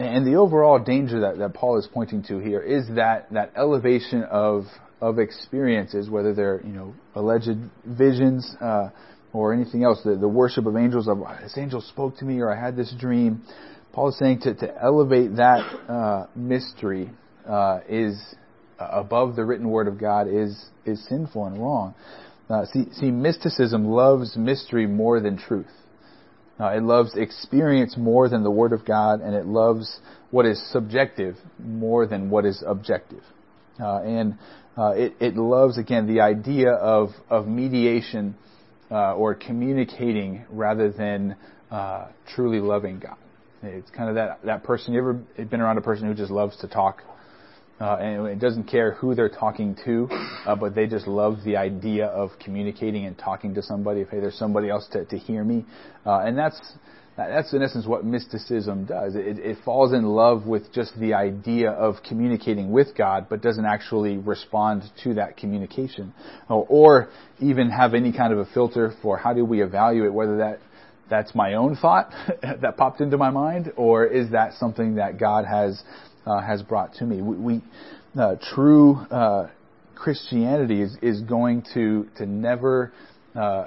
and 0.00 0.26
the 0.26 0.34
overall 0.34 0.80
danger 0.80 1.20
that, 1.20 1.38
that 1.38 1.54
Paul 1.54 1.78
is 1.78 1.86
pointing 1.92 2.24
to 2.24 2.38
here 2.38 2.60
is 2.60 2.88
that, 2.96 3.32
that 3.32 3.52
elevation 3.56 4.24
of 4.24 4.64
of 5.00 5.18
experiences, 5.18 6.10
whether 6.10 6.34
they're 6.34 6.60
you 6.64 6.72
know 6.72 6.94
alleged 7.14 7.56
visions 7.84 8.56
uh, 8.60 8.90
or 9.32 9.52
anything 9.52 9.84
else, 9.84 10.00
the, 10.04 10.16
the 10.16 10.28
worship 10.28 10.66
of 10.66 10.76
angels, 10.76 11.08
of 11.08 11.18
this 11.42 11.56
angel 11.56 11.80
spoke 11.80 12.16
to 12.18 12.24
me 12.24 12.40
or 12.40 12.50
I 12.50 12.60
had 12.60 12.76
this 12.76 12.94
dream. 12.98 13.42
Paul 13.92 14.08
is 14.08 14.18
saying 14.18 14.40
to, 14.40 14.54
to 14.54 14.82
elevate 14.82 15.36
that 15.36 15.60
uh, 15.88 16.26
mystery 16.34 17.10
uh, 17.48 17.80
is 17.88 18.34
above 18.78 19.36
the 19.36 19.44
written 19.44 19.68
word 19.68 19.88
of 19.88 19.98
God 19.98 20.26
is 20.28 20.70
is 20.84 21.06
sinful 21.08 21.46
and 21.46 21.58
wrong. 21.58 21.94
Uh, 22.50 22.66
see, 22.66 22.84
see, 22.92 23.10
mysticism 23.10 23.86
loves 23.86 24.36
mystery 24.36 24.86
more 24.86 25.20
than 25.20 25.38
truth. 25.38 25.70
Uh, 26.60 26.66
it 26.76 26.82
loves 26.82 27.16
experience 27.16 27.96
more 27.96 28.28
than 28.28 28.42
the 28.42 28.50
Word 28.50 28.72
of 28.72 28.84
God, 28.84 29.20
and 29.20 29.34
it 29.34 29.46
loves 29.46 30.00
what 30.30 30.44
is 30.44 30.62
subjective 30.70 31.36
more 31.58 32.06
than 32.06 32.30
what 32.30 32.44
is 32.44 32.62
objective. 32.66 33.22
Uh, 33.80 34.02
and 34.02 34.38
uh, 34.76 34.90
it, 34.90 35.14
it, 35.18 35.36
loves, 35.36 35.78
again, 35.78 36.06
the 36.06 36.20
idea 36.20 36.72
of, 36.72 37.10
of 37.30 37.46
mediation 37.46 38.34
uh, 38.92 39.14
or 39.14 39.34
communicating 39.34 40.44
rather 40.50 40.92
than 40.92 41.34
uh, 41.70 42.08
truly 42.34 42.60
loving 42.60 42.98
God. 42.98 43.16
It's 43.62 43.90
kind 43.90 44.08
of 44.08 44.16
that, 44.16 44.44
that 44.44 44.64
person. 44.64 44.92
You 44.92 45.00
ever 45.00 45.14
been 45.14 45.60
around 45.60 45.78
a 45.78 45.82
person 45.82 46.06
who 46.06 46.14
just 46.14 46.30
loves 46.30 46.56
to 46.58 46.68
talk? 46.68 47.02
Uh, 47.80 47.96
and 47.96 48.26
it 48.28 48.38
doesn't 48.38 48.64
care 48.64 48.92
who 48.92 49.14
they're 49.14 49.28
talking 49.28 49.76
to, 49.84 50.06
uh, 50.46 50.54
but 50.54 50.74
they 50.74 50.86
just 50.86 51.06
love 51.06 51.38
the 51.44 51.56
idea 51.56 52.06
of 52.06 52.30
communicating 52.38 53.06
and 53.06 53.18
talking 53.18 53.54
to 53.54 53.62
somebody. 53.62 54.02
If 54.02 54.10
hey, 54.10 54.20
there's 54.20 54.38
somebody 54.38 54.68
else 54.68 54.86
to, 54.92 55.04
to 55.06 55.18
hear 55.18 55.42
me, 55.42 55.64
uh, 56.04 56.20
and 56.20 56.36
that's 56.38 56.60
that's 57.16 57.52
in 57.52 57.62
essence 57.62 57.86
what 57.86 58.04
mysticism 58.04 58.86
does. 58.86 59.14
It, 59.14 59.38
it 59.38 59.58
falls 59.64 59.92
in 59.92 60.04
love 60.04 60.46
with 60.46 60.72
just 60.72 60.98
the 60.98 61.14
idea 61.14 61.70
of 61.70 61.96
communicating 62.08 62.70
with 62.70 62.96
God, 62.96 63.26
but 63.28 63.42
doesn't 63.42 63.66
actually 63.66 64.16
respond 64.16 64.84
to 65.04 65.14
that 65.14 65.36
communication, 65.36 66.14
or, 66.48 66.66
or 66.68 67.08
even 67.40 67.70
have 67.70 67.94
any 67.94 68.12
kind 68.12 68.32
of 68.32 68.38
a 68.38 68.46
filter 68.46 68.92
for 69.02 69.18
how 69.18 69.34
do 69.34 69.44
we 69.44 69.62
evaluate 69.62 70.12
whether 70.12 70.38
that 70.38 70.60
that's 71.10 71.34
my 71.34 71.54
own 71.54 71.76
thought 71.76 72.10
that 72.42 72.76
popped 72.78 73.00
into 73.02 73.18
my 73.18 73.30
mind, 73.30 73.72
or 73.76 74.06
is 74.06 74.30
that 74.30 74.54
something 74.54 74.94
that 74.94 75.18
God 75.18 75.44
has 75.44 75.82
uh, 76.26 76.40
has 76.40 76.62
brought 76.62 76.94
to 76.94 77.04
me. 77.04 77.20
We, 77.20 77.36
we 77.36 77.62
uh, 78.18 78.36
true 78.54 78.96
uh, 79.10 79.50
Christianity 79.94 80.82
is, 80.82 80.96
is 81.02 81.20
going 81.22 81.64
to 81.74 82.08
to 82.16 82.26
never 82.26 82.92
uh, 83.34 83.66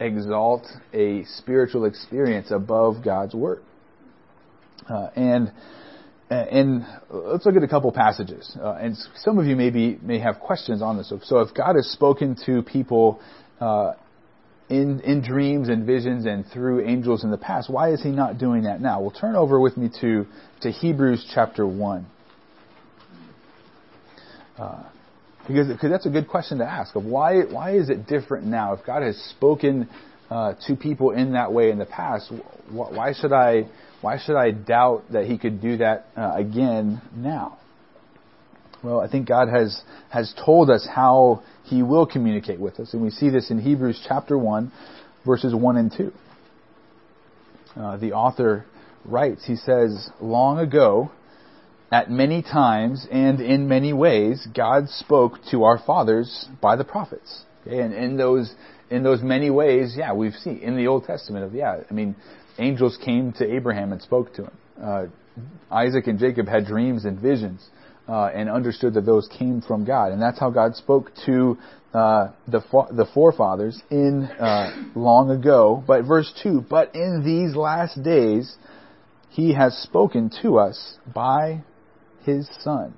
exalt 0.00 0.66
a 0.92 1.24
spiritual 1.36 1.84
experience 1.84 2.50
above 2.50 3.04
God's 3.04 3.34
word. 3.34 3.62
Uh, 4.88 5.08
and 5.14 5.52
and 6.30 6.86
let's 7.10 7.44
look 7.44 7.56
at 7.56 7.62
a 7.64 7.68
couple 7.68 7.90
passages. 7.90 8.56
Uh, 8.60 8.74
and 8.74 8.96
some 9.16 9.38
of 9.38 9.46
you 9.46 9.56
maybe 9.56 9.98
may 10.00 10.20
have 10.20 10.38
questions 10.38 10.80
on 10.80 10.96
this. 10.96 11.12
So 11.24 11.40
if 11.40 11.52
God 11.54 11.74
has 11.74 11.86
spoken 11.90 12.36
to 12.46 12.62
people 12.62 13.20
in, 14.70 15.00
in 15.00 15.20
dreams 15.20 15.68
and 15.68 15.84
visions 15.84 16.24
and 16.24 16.46
through 16.46 16.86
angels 16.86 17.24
in 17.24 17.30
the 17.30 17.36
past. 17.36 17.68
Why 17.68 17.92
is 17.92 18.02
he 18.02 18.10
not 18.10 18.38
doing 18.38 18.62
that 18.62 18.80
now? 18.80 19.00
Well, 19.00 19.10
turn 19.10 19.34
over 19.34 19.60
with 19.60 19.76
me 19.76 19.90
to, 20.00 20.26
to 20.62 20.70
Hebrews 20.70 21.28
chapter 21.34 21.66
1. 21.66 22.06
Uh, 24.56 24.82
because, 25.52 25.68
because 25.68 25.90
that's 25.90 26.06
a 26.06 26.10
good 26.10 26.28
question 26.28 26.58
to 26.58 26.64
ask 26.64 26.94
of 26.96 27.04
why, 27.04 27.42
why 27.42 27.72
is 27.76 27.90
it 27.90 28.06
different 28.06 28.46
now? 28.46 28.72
If 28.74 28.84
God 28.84 29.02
has 29.02 29.16
spoken 29.36 29.88
uh, 30.30 30.54
to 30.66 30.76
people 30.76 31.10
in 31.10 31.32
that 31.32 31.52
way 31.52 31.70
in 31.70 31.78
the 31.78 31.86
past, 31.86 32.32
why 32.70 33.12
should 33.18 33.32
I, 33.32 33.68
why 34.00 34.18
should 34.24 34.36
I 34.36 34.50
doubt 34.52 35.04
that 35.12 35.26
he 35.26 35.38
could 35.38 35.60
do 35.60 35.78
that 35.78 36.06
uh, 36.16 36.32
again 36.36 37.02
now? 37.14 37.58
Well, 38.82 39.00
I 39.00 39.10
think 39.10 39.28
God 39.28 39.48
has, 39.48 39.82
has 40.08 40.32
told 40.44 40.70
us 40.70 40.88
how 40.90 41.42
He 41.64 41.82
will 41.82 42.06
communicate 42.06 42.58
with 42.58 42.80
us. 42.80 42.94
And 42.94 43.02
we 43.02 43.10
see 43.10 43.28
this 43.28 43.50
in 43.50 43.60
Hebrews 43.60 44.02
chapter 44.08 44.38
1, 44.38 44.72
verses 45.26 45.54
1 45.54 45.76
and 45.76 45.92
2. 45.94 46.12
uh, 47.76 47.96
the 47.98 48.12
author 48.12 48.64
writes. 49.04 49.44
He 49.46 49.56
says, 49.56 50.08
Long 50.20 50.58
ago, 50.58 51.10
at 51.92 52.10
many 52.10 52.42
times 52.42 53.06
and 53.10 53.40
in 53.40 53.68
many 53.68 53.92
ways, 53.92 54.46
God 54.54 54.88
spoke 54.88 55.34
to 55.50 55.64
our 55.64 55.78
fathers 55.78 56.46
by 56.60 56.76
the 56.76 56.84
prophets. 56.84 57.42
Okay? 57.66 57.80
And 57.80 57.92
in 57.92 58.16
those, 58.16 58.54
in 58.90 59.02
those 59.02 59.22
many 59.22 59.50
ways, 59.50 59.94
yeah, 59.96 60.12
we've 60.12 60.34
seen 60.34 60.58
in 60.58 60.76
the 60.76 60.86
Old 60.86 61.04
Testament 61.04 61.44
of, 61.44 61.54
yeah, 61.54 61.80
I 61.90 61.92
mean, 61.92 62.14
angels 62.58 62.98
came 63.04 63.32
to 63.34 63.54
Abraham 63.54 63.92
and 63.92 64.00
spoke 64.00 64.34
to 64.34 64.44
him. 64.44 64.58
Uh, 64.80 65.06
Isaac 65.70 66.06
and 66.06 66.18
Jacob 66.18 66.46
had 66.46 66.66
dreams 66.66 67.04
and 67.04 67.18
visions. 67.18 67.66
Uh, 68.08 68.28
and 68.34 68.50
understood 68.50 68.94
that 68.94 69.06
those 69.06 69.28
came 69.38 69.62
from 69.62 69.84
God, 69.84 70.10
and 70.10 70.20
that's 70.20 70.40
how 70.40 70.50
God 70.50 70.74
spoke 70.74 71.12
to 71.26 71.56
uh, 71.94 72.32
the 72.48 72.60
the 72.90 73.06
forefathers 73.14 73.80
in 73.88 74.24
uh, 74.24 74.90
long 74.96 75.30
ago. 75.30 75.84
But 75.86 76.06
verse 76.06 76.32
two, 76.42 76.64
but 76.68 76.92
in 76.96 77.22
these 77.24 77.54
last 77.54 78.02
days, 78.02 78.56
He 79.28 79.54
has 79.54 79.76
spoken 79.76 80.28
to 80.42 80.58
us 80.58 80.96
by 81.14 81.62
His 82.24 82.48
Son, 82.60 82.94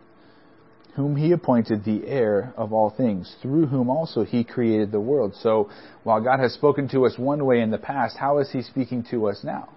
whom 0.95 1.17
He 1.17 1.33
appointed 1.33 1.85
the 1.85 2.07
heir 2.07 2.53
of 2.57 2.73
all 2.73 2.91
things, 2.91 3.35
through 3.43 3.67
whom 3.67 3.91
also 3.91 4.25
He 4.25 4.45
created 4.45 4.93
the 4.93 5.01
world. 5.01 5.35
So, 5.41 5.71
while 6.03 6.21
God 6.21 6.41
has 6.41 6.53
spoken 6.53 6.89
to 6.91 7.07
us 7.07 7.19
one 7.19 7.45
way 7.45 7.61
in 7.61 7.71
the 7.71 7.79
past, 7.79 8.17
how 8.17 8.39
is 8.39 8.51
He 8.51 8.63
speaking 8.63 9.05
to 9.11 9.29
us 9.29 9.41
now? 9.43 9.71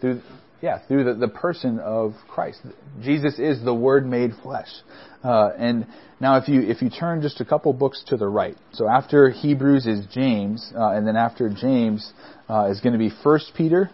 Through 0.00 0.20
yeah, 0.62 0.78
through 0.86 1.04
the, 1.04 1.14
the 1.14 1.28
person 1.28 1.80
of 1.80 2.14
Christ. 2.28 2.60
Jesus 3.02 3.38
is 3.38 3.62
the 3.64 3.74
Word 3.74 4.06
made 4.06 4.30
flesh. 4.42 4.68
Uh, 5.24 5.50
and 5.58 5.86
now, 6.20 6.36
if 6.36 6.48
you 6.48 6.62
if 6.62 6.80
you 6.80 6.88
turn 6.88 7.20
just 7.20 7.40
a 7.40 7.44
couple 7.44 7.72
books 7.72 8.02
to 8.06 8.16
the 8.16 8.28
right, 8.28 8.56
so 8.72 8.88
after 8.88 9.30
Hebrews 9.30 9.86
is 9.86 10.06
James, 10.12 10.72
uh, 10.76 10.90
and 10.90 11.06
then 11.06 11.16
after 11.16 11.48
James 11.48 12.12
uh, 12.48 12.68
is 12.70 12.80
going 12.80 12.92
to 12.92 12.98
be 12.98 13.10
First 13.24 13.52
Peter, 13.56 13.90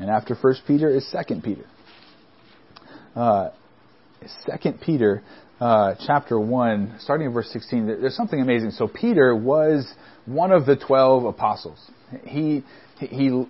and 0.00 0.10
after 0.10 0.34
First 0.34 0.62
Peter 0.66 0.90
is 0.90 1.08
Second 1.10 1.44
Peter. 1.44 1.64
Second 4.46 4.80
Peter, 4.80 5.22
uh, 5.60 5.94
chapter 6.06 6.38
one, 6.38 6.96
starting 6.98 7.26
in 7.26 7.32
verse 7.32 7.50
sixteen. 7.50 7.86
There's 7.86 8.16
something 8.16 8.40
amazing. 8.40 8.70
So 8.72 8.88
Peter 8.88 9.34
was 9.34 9.92
one 10.26 10.52
of 10.52 10.66
the 10.66 10.76
twelve 10.76 11.24
apostles. 11.24 11.78
He 12.24 12.62
he 12.98 13.44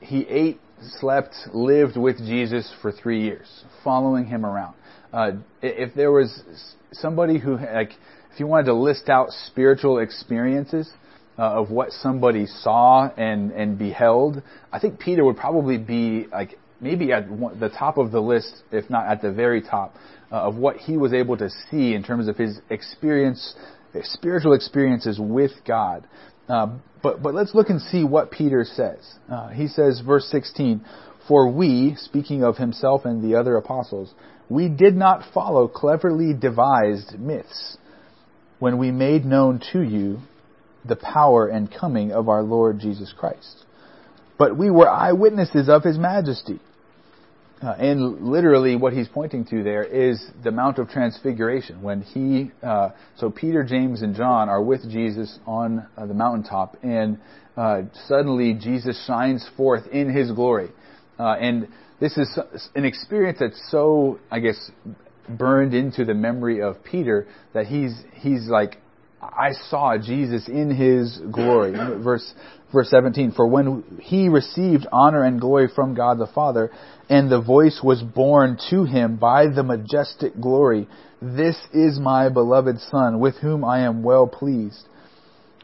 he 0.00 0.26
ate 0.28 0.60
slept, 0.98 1.34
lived 1.52 1.96
with 1.96 2.16
Jesus 2.18 2.72
for 2.80 2.90
three 2.90 3.22
years, 3.22 3.64
following 3.84 4.24
him 4.26 4.46
around. 4.46 4.74
Uh, 5.12 5.32
if 5.60 5.94
there 5.94 6.10
was 6.10 6.42
somebody 6.92 7.38
who, 7.38 7.56
like, 7.58 7.90
if 8.32 8.40
you 8.40 8.46
wanted 8.46 8.66
to 8.66 8.74
list 8.74 9.08
out 9.08 9.28
spiritual 9.46 9.98
experiences 9.98 10.90
uh, 11.38 11.42
of 11.42 11.70
what 11.70 11.90
somebody 11.90 12.46
saw 12.46 13.10
and 13.16 13.50
and 13.52 13.78
beheld, 13.78 14.42
I 14.72 14.78
think 14.78 14.98
Peter 14.98 15.24
would 15.24 15.36
probably 15.36 15.78
be 15.78 16.26
like 16.32 16.58
maybe 16.80 17.12
at 17.12 17.28
the 17.28 17.68
top 17.68 17.98
of 17.98 18.10
the 18.10 18.20
list, 18.20 18.62
if 18.72 18.88
not 18.90 19.06
at 19.06 19.22
the 19.22 19.32
very 19.32 19.62
top, 19.62 19.94
uh, 20.32 20.36
of 20.36 20.56
what 20.56 20.76
he 20.76 20.96
was 20.96 21.12
able 21.12 21.36
to 21.36 21.48
see 21.70 21.94
in 21.94 22.02
terms 22.02 22.28
of 22.28 22.36
his 22.36 22.60
experience, 22.70 23.54
spiritual 24.02 24.54
experiences 24.54 25.18
with 25.20 25.52
God. 25.66 26.06
Uh, 26.48 26.78
but, 27.02 27.22
but 27.22 27.34
let's 27.34 27.54
look 27.54 27.70
and 27.70 27.80
see 27.80 28.04
what 28.04 28.30
Peter 28.30 28.64
says. 28.64 28.98
Uh, 29.30 29.48
he 29.48 29.68
says, 29.68 30.02
verse 30.04 30.26
16, 30.30 30.84
For 31.28 31.50
we, 31.50 31.94
speaking 31.96 32.42
of 32.44 32.56
himself 32.56 33.04
and 33.04 33.22
the 33.22 33.38
other 33.38 33.56
apostles, 33.56 34.12
we 34.48 34.68
did 34.68 34.96
not 34.96 35.32
follow 35.32 35.68
cleverly 35.68 36.34
devised 36.34 37.18
myths 37.18 37.76
when 38.58 38.78
we 38.78 38.90
made 38.90 39.24
known 39.24 39.60
to 39.72 39.80
you 39.82 40.18
the 40.84 40.96
power 40.96 41.46
and 41.46 41.72
coming 41.72 42.12
of 42.12 42.28
our 42.28 42.42
Lord 42.42 42.78
Jesus 42.80 43.12
Christ. 43.16 43.64
But 44.38 44.56
we 44.56 44.70
were 44.70 44.88
eyewitnesses 44.88 45.68
of 45.68 45.84
his 45.84 45.98
majesty. 45.98 46.60
Uh, 47.62 47.72
and 47.72 48.22
literally, 48.22 48.74
what 48.74 48.94
he's 48.94 49.08
pointing 49.08 49.44
to 49.44 49.62
there 49.62 49.84
is 49.84 50.24
the 50.42 50.50
Mount 50.50 50.78
of 50.78 50.88
Transfiguration. 50.88 51.82
When 51.82 52.00
he, 52.00 52.50
uh, 52.62 52.90
so 53.16 53.30
Peter, 53.30 53.62
James, 53.64 54.00
and 54.00 54.14
John 54.14 54.48
are 54.48 54.62
with 54.62 54.88
Jesus 54.90 55.38
on 55.46 55.86
uh, 55.96 56.06
the 56.06 56.14
mountaintop, 56.14 56.76
and 56.82 57.18
uh, 57.58 57.82
suddenly 58.06 58.54
Jesus 58.54 59.04
shines 59.06 59.46
forth 59.58 59.86
in 59.88 60.10
his 60.10 60.32
glory. 60.32 60.70
Uh, 61.18 61.34
and 61.34 61.68
this 62.00 62.16
is 62.16 62.38
an 62.74 62.86
experience 62.86 63.38
that's 63.40 63.60
so, 63.70 64.18
I 64.30 64.40
guess, 64.40 64.70
burned 65.28 65.74
into 65.74 66.06
the 66.06 66.14
memory 66.14 66.62
of 66.62 66.82
Peter 66.82 67.28
that 67.52 67.66
he's 67.66 67.94
he's 68.14 68.48
like, 68.48 68.78
I 69.22 69.52
saw 69.68 69.98
Jesus 69.98 70.48
in 70.48 70.74
his 70.74 71.18
glory. 71.30 71.72
Verse 72.02 72.34
verse 72.72 72.90
17, 72.90 73.32
for 73.32 73.46
when 73.46 74.00
he 74.00 74.28
received 74.28 74.86
honor 74.92 75.24
and 75.24 75.40
glory 75.40 75.68
from 75.74 75.94
God 75.94 76.18
the 76.18 76.26
Father, 76.26 76.70
and 77.08 77.30
the 77.30 77.40
voice 77.40 77.80
was 77.82 78.02
borne 78.02 78.58
to 78.70 78.84
him 78.84 79.16
by 79.16 79.48
the 79.48 79.62
majestic 79.62 80.40
glory, 80.40 80.88
this 81.20 81.56
is 81.72 81.98
my 81.98 82.28
beloved 82.28 82.78
Son, 82.90 83.20
with 83.20 83.36
whom 83.36 83.64
I 83.64 83.80
am 83.80 84.02
well 84.02 84.26
pleased. 84.26 84.86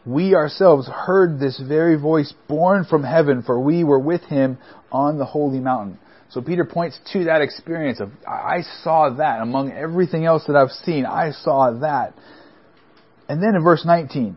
We 0.04 0.34
ourselves 0.34 0.88
heard 0.88 1.38
this 1.38 1.60
very 1.60 1.96
voice 1.96 2.32
borne 2.48 2.84
from 2.84 3.02
heaven, 3.02 3.42
for 3.42 3.60
we 3.60 3.82
were 3.84 3.98
with 3.98 4.22
him 4.22 4.58
on 4.92 5.18
the 5.18 5.24
holy 5.24 5.58
mountain. 5.60 5.98
So 6.30 6.42
Peter 6.42 6.64
points 6.64 6.98
to 7.12 7.24
that 7.24 7.40
experience 7.40 8.00
of, 8.00 8.10
I 8.26 8.62
saw 8.82 9.10
that 9.10 9.40
among 9.40 9.72
everything 9.72 10.24
else 10.24 10.44
that 10.46 10.56
I've 10.56 10.70
seen. 10.70 11.06
I 11.06 11.30
saw 11.30 11.70
that. 11.80 12.14
And 13.28 13.42
then 13.42 13.54
in 13.54 13.62
verse 13.62 13.84
19, 13.84 14.36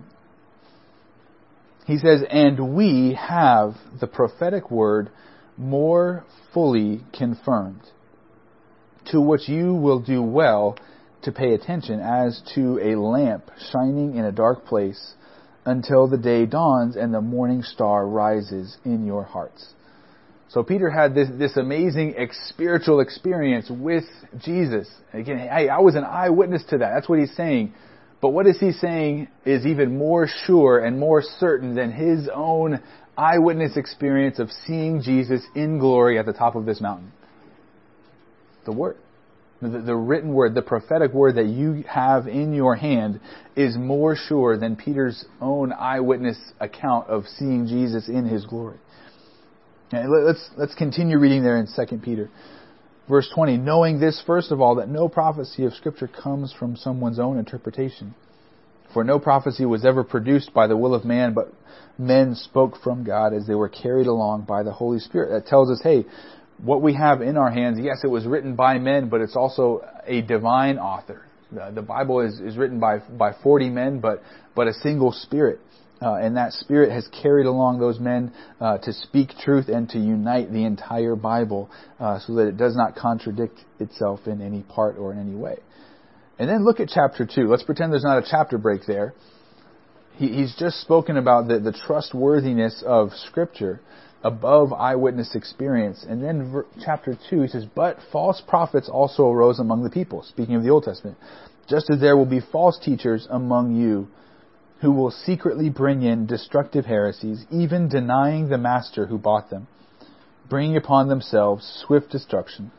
he 1.85 1.97
says, 1.97 2.23
And 2.29 2.75
we 2.75 3.17
have 3.19 3.75
the 3.99 4.07
prophetic 4.07 4.71
word 4.71 5.09
more 5.57 6.25
fully 6.53 7.01
confirmed, 7.17 7.81
to 9.11 9.19
which 9.19 9.47
you 9.49 9.73
will 9.73 9.99
do 9.99 10.21
well 10.21 10.77
to 11.23 11.31
pay 11.31 11.53
attention 11.53 11.99
as 11.99 12.41
to 12.55 12.79
a 12.81 12.95
lamp 12.95 13.51
shining 13.71 14.15
in 14.15 14.25
a 14.25 14.31
dark 14.31 14.65
place 14.65 15.13
until 15.65 16.07
the 16.07 16.17
day 16.17 16.45
dawns 16.45 16.95
and 16.95 17.13
the 17.13 17.21
morning 17.21 17.61
star 17.61 18.07
rises 18.07 18.77
in 18.85 19.05
your 19.05 19.23
hearts. 19.23 19.73
So 20.49 20.63
Peter 20.63 20.89
had 20.89 21.13
this, 21.13 21.27
this 21.37 21.57
amazing 21.57 22.15
spiritual 22.47 23.01
experience 23.01 23.69
with 23.69 24.05
Jesus. 24.39 24.89
Again, 25.13 25.37
hey, 25.37 25.69
I 25.69 25.79
was 25.79 25.95
an 25.95 26.03
eyewitness 26.03 26.63
to 26.69 26.79
that. 26.79 26.91
That's 26.95 27.07
what 27.07 27.19
he's 27.19 27.35
saying. 27.35 27.73
But 28.21 28.29
what 28.29 28.47
is 28.47 28.59
he 28.59 28.71
saying 28.73 29.29
is 29.45 29.65
even 29.65 29.97
more 29.97 30.27
sure 30.45 30.79
and 30.83 30.99
more 30.99 31.21
certain 31.39 31.75
than 31.75 31.91
his 31.91 32.29
own 32.33 32.81
eyewitness 33.17 33.77
experience 33.77 34.39
of 34.39 34.49
seeing 34.65 35.01
Jesus 35.01 35.41
in 35.55 35.79
glory 35.79 36.19
at 36.19 36.25
the 36.25 36.33
top 36.33 36.55
of 36.55 36.65
this 36.65 36.81
mountain? 36.81 37.11
The 38.65 38.73
Word. 38.73 38.97
The, 39.61 39.67
the, 39.67 39.95
written 39.95 40.33
word, 40.33 40.55
the 40.55 40.61
prophetic 40.61 41.11
word 41.11 41.35
that 41.35 41.47
you 41.47 41.83
have 41.85 42.27
in 42.27 42.53
your 42.53 42.77
hand 42.77 43.19
is 43.57 43.75
more 43.75 44.15
sure 44.15 44.57
than 44.57 44.77
Peter's 44.77 45.25
own 45.41 45.73
eyewitness 45.73 46.37
account 46.61 47.09
of 47.09 47.25
seeing 47.37 47.67
Jesus 47.67 48.07
in 48.07 48.23
his 48.25 48.45
glory. 48.45 48.77
let's, 49.91 50.49
let's 50.55 50.73
continue 50.75 51.19
reading 51.19 51.43
there 51.43 51.57
in 51.57 51.67
2 51.67 51.97
Peter. 51.97 52.29
Verse 53.09 53.27
20, 53.33 53.57
knowing 53.57 53.99
this, 53.99 54.21
first 54.25 54.51
of 54.51 54.61
all, 54.61 54.75
that 54.75 54.87
no 54.87 55.09
prophecy 55.09 55.65
of 55.65 55.73
Scripture 55.73 56.07
comes 56.07 56.53
from 56.57 56.75
someone's 56.75 57.19
own 57.19 57.39
interpretation. 57.39 58.13
For 58.93 59.03
no 59.03 59.19
prophecy 59.19 59.65
was 59.65 59.83
ever 59.83 60.03
produced 60.03 60.53
by 60.53 60.67
the 60.67 60.77
will 60.77 60.93
of 60.93 61.05
man, 61.05 61.33
but 61.33 61.51
men 61.97 62.35
spoke 62.35 62.81
from 62.83 63.03
God 63.03 63.33
as 63.33 63.47
they 63.47 63.55
were 63.55 63.69
carried 63.69 64.05
along 64.05 64.43
by 64.43 64.61
the 64.61 64.71
Holy 64.71 64.99
Spirit. 64.99 65.31
That 65.31 65.47
tells 65.47 65.71
us, 65.71 65.81
hey, 65.83 66.05
what 66.63 66.83
we 66.83 66.93
have 66.93 67.21
in 67.21 67.35
our 67.35 67.49
hands, 67.49 67.79
yes, 67.81 68.01
it 68.03 68.09
was 68.09 68.27
written 68.27 68.55
by 68.55 68.77
men, 68.77 69.09
but 69.09 69.21
it's 69.21 69.35
also 69.35 69.81
a 70.05 70.21
divine 70.21 70.77
author. 70.77 71.25
The 71.51 71.81
Bible 71.81 72.21
is, 72.21 72.39
is 72.39 72.57
written 72.57 72.79
by, 72.79 72.99
by 72.99 73.33
40 73.41 73.71
men, 73.71 73.99
but, 73.99 74.21
but 74.55 74.67
a 74.67 74.73
single 74.73 75.11
spirit. 75.11 75.59
Uh, 76.01 76.15
and 76.15 76.37
that 76.37 76.53
Spirit 76.53 76.91
has 76.91 77.07
carried 77.21 77.45
along 77.45 77.79
those 77.79 77.99
men 77.99 78.31
uh, 78.61 78.77
to 78.77 78.93
speak 78.93 79.31
truth 79.41 79.67
and 79.67 79.89
to 79.89 79.97
unite 79.97 80.51
the 80.51 80.63
entire 80.63 81.15
Bible 81.15 81.69
uh, 81.99 82.19
so 82.19 82.35
that 82.35 82.47
it 82.47 82.57
does 82.57 82.75
not 82.75 82.95
contradict 82.95 83.59
itself 83.79 84.21
in 84.25 84.41
any 84.41 84.63
part 84.63 84.97
or 84.97 85.11
in 85.11 85.19
any 85.19 85.35
way. 85.35 85.57
And 86.37 86.49
then 86.49 86.63
look 86.63 86.79
at 86.79 86.87
chapter 86.87 87.25
2. 87.25 87.47
Let's 87.47 87.63
pretend 87.63 87.91
there's 87.91 88.03
not 88.03 88.23
a 88.23 88.27
chapter 88.29 88.57
break 88.57 88.85
there. 88.87 89.13
He, 90.15 90.29
he's 90.29 90.55
just 90.57 90.79
spoken 90.79 91.17
about 91.17 91.49
the, 91.49 91.59
the 91.59 91.73
trustworthiness 91.73 92.81
of 92.85 93.11
Scripture 93.27 93.81
above 94.23 94.71
eyewitness 94.71 95.35
experience. 95.35 96.05
And 96.07 96.23
then 96.23 96.51
ver- 96.51 96.65
chapter 96.83 97.17
2, 97.29 97.41
he 97.41 97.47
says, 97.49 97.65
But 97.75 97.97
false 98.11 98.41
prophets 98.47 98.89
also 98.89 99.29
arose 99.29 99.59
among 99.59 99.83
the 99.83 99.89
people, 99.89 100.23
speaking 100.23 100.55
of 100.55 100.63
the 100.63 100.69
Old 100.69 100.83
Testament, 100.83 101.17
just 101.67 101.89
as 101.89 101.99
there 101.99 102.17
will 102.17 102.25
be 102.25 102.41
false 102.51 102.79
teachers 102.79 103.27
among 103.29 103.75
you 103.75 104.07
who 104.81 104.91
will 104.91 105.11
secretly 105.11 105.69
bring 105.69 106.03
in 106.03 106.25
destructive 106.25 106.85
heresies, 106.85 107.45
even 107.51 107.89
denying 107.89 108.49
the 108.49 108.57
master 108.57 109.05
who 109.07 109.17
bought 109.17 109.49
them, 109.49 109.67
bringing 110.49 110.77
upon 110.77 111.07
themselves 111.09 111.83
swift 111.85 112.09
destruction. 112.09 112.71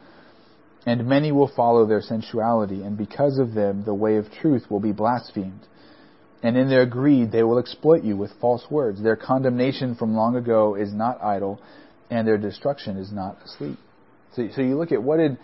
And 0.87 1.07
many 1.07 1.31
will 1.31 1.53
follow 1.55 1.87
their 1.87 2.01
sensuality, 2.01 2.83
and 2.83 2.97
because 2.97 3.39
of 3.39 3.53
them 3.53 3.85
the 3.85 3.95
way 3.95 4.17
of 4.17 4.33
truth 4.33 4.71
will 4.71 4.81
be 4.81 4.93
blasphemed. 4.93 5.61
And 6.43 6.57
in 6.57 6.71
their 6.71 6.87
greed 6.87 7.33
they 7.33 7.43
will 7.43 7.59
exploit 7.59 8.03
you 8.03 8.17
with 8.17 8.31
false 8.41 8.65
words. 8.71 9.03
Their 9.03 9.17
condemnation 9.17 9.95
from 9.95 10.15
long 10.15 10.37
ago 10.37 10.75
is 10.75 10.93
not 10.95 11.23
idle, 11.23 11.61
and 12.09 12.27
their 12.27 12.39
destruction 12.39 12.97
is 12.97 13.13
not 13.13 13.37
asleep. 13.45 13.79
So, 14.35 14.49
so 14.55 14.63
you 14.63 14.79
look 14.79 14.91
at 14.93 15.03
what 15.03 15.19
did 15.19 15.37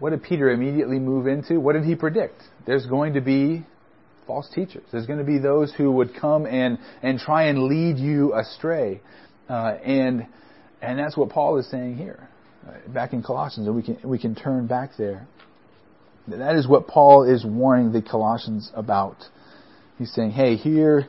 what 0.00 0.10
did 0.10 0.24
Peter 0.24 0.50
immediately 0.50 0.98
move 0.98 1.28
into? 1.28 1.60
What 1.60 1.74
did 1.74 1.84
he 1.84 1.94
predict? 1.94 2.42
There's 2.66 2.86
going 2.86 3.14
to 3.14 3.20
be 3.20 3.64
false 4.26 4.48
teachers. 4.54 4.84
There's 4.92 5.06
going 5.06 5.18
to 5.18 5.24
be 5.24 5.38
those 5.38 5.72
who 5.72 5.90
would 5.92 6.14
come 6.14 6.46
and 6.46 6.78
and 7.02 7.18
try 7.18 7.44
and 7.44 7.64
lead 7.64 7.98
you 7.98 8.34
astray, 8.34 9.00
uh, 9.48 9.76
and 9.84 10.26
and 10.80 10.98
that's 10.98 11.16
what 11.16 11.30
Paul 11.30 11.58
is 11.58 11.70
saying 11.70 11.96
here, 11.96 12.28
uh, 12.66 12.88
back 12.92 13.12
in 13.12 13.22
Colossians, 13.22 13.66
and 13.66 13.76
we 13.76 13.82
can 13.82 13.98
we 14.04 14.18
can 14.18 14.34
turn 14.34 14.66
back 14.66 14.90
there. 14.98 15.26
That 16.28 16.54
is 16.54 16.68
what 16.68 16.86
Paul 16.86 17.24
is 17.24 17.44
warning 17.44 17.92
the 17.92 18.02
Colossians 18.02 18.70
about. 18.74 19.16
He's 19.98 20.12
saying, 20.12 20.30
"Hey, 20.32 20.56
here, 20.56 21.08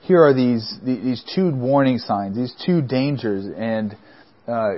here 0.00 0.22
are 0.22 0.34
these 0.34 0.78
these 0.84 1.22
two 1.34 1.54
warning 1.54 1.98
signs, 1.98 2.36
these 2.36 2.54
two 2.64 2.82
dangers, 2.82 3.46
and 3.56 3.96
uh, 4.46 4.74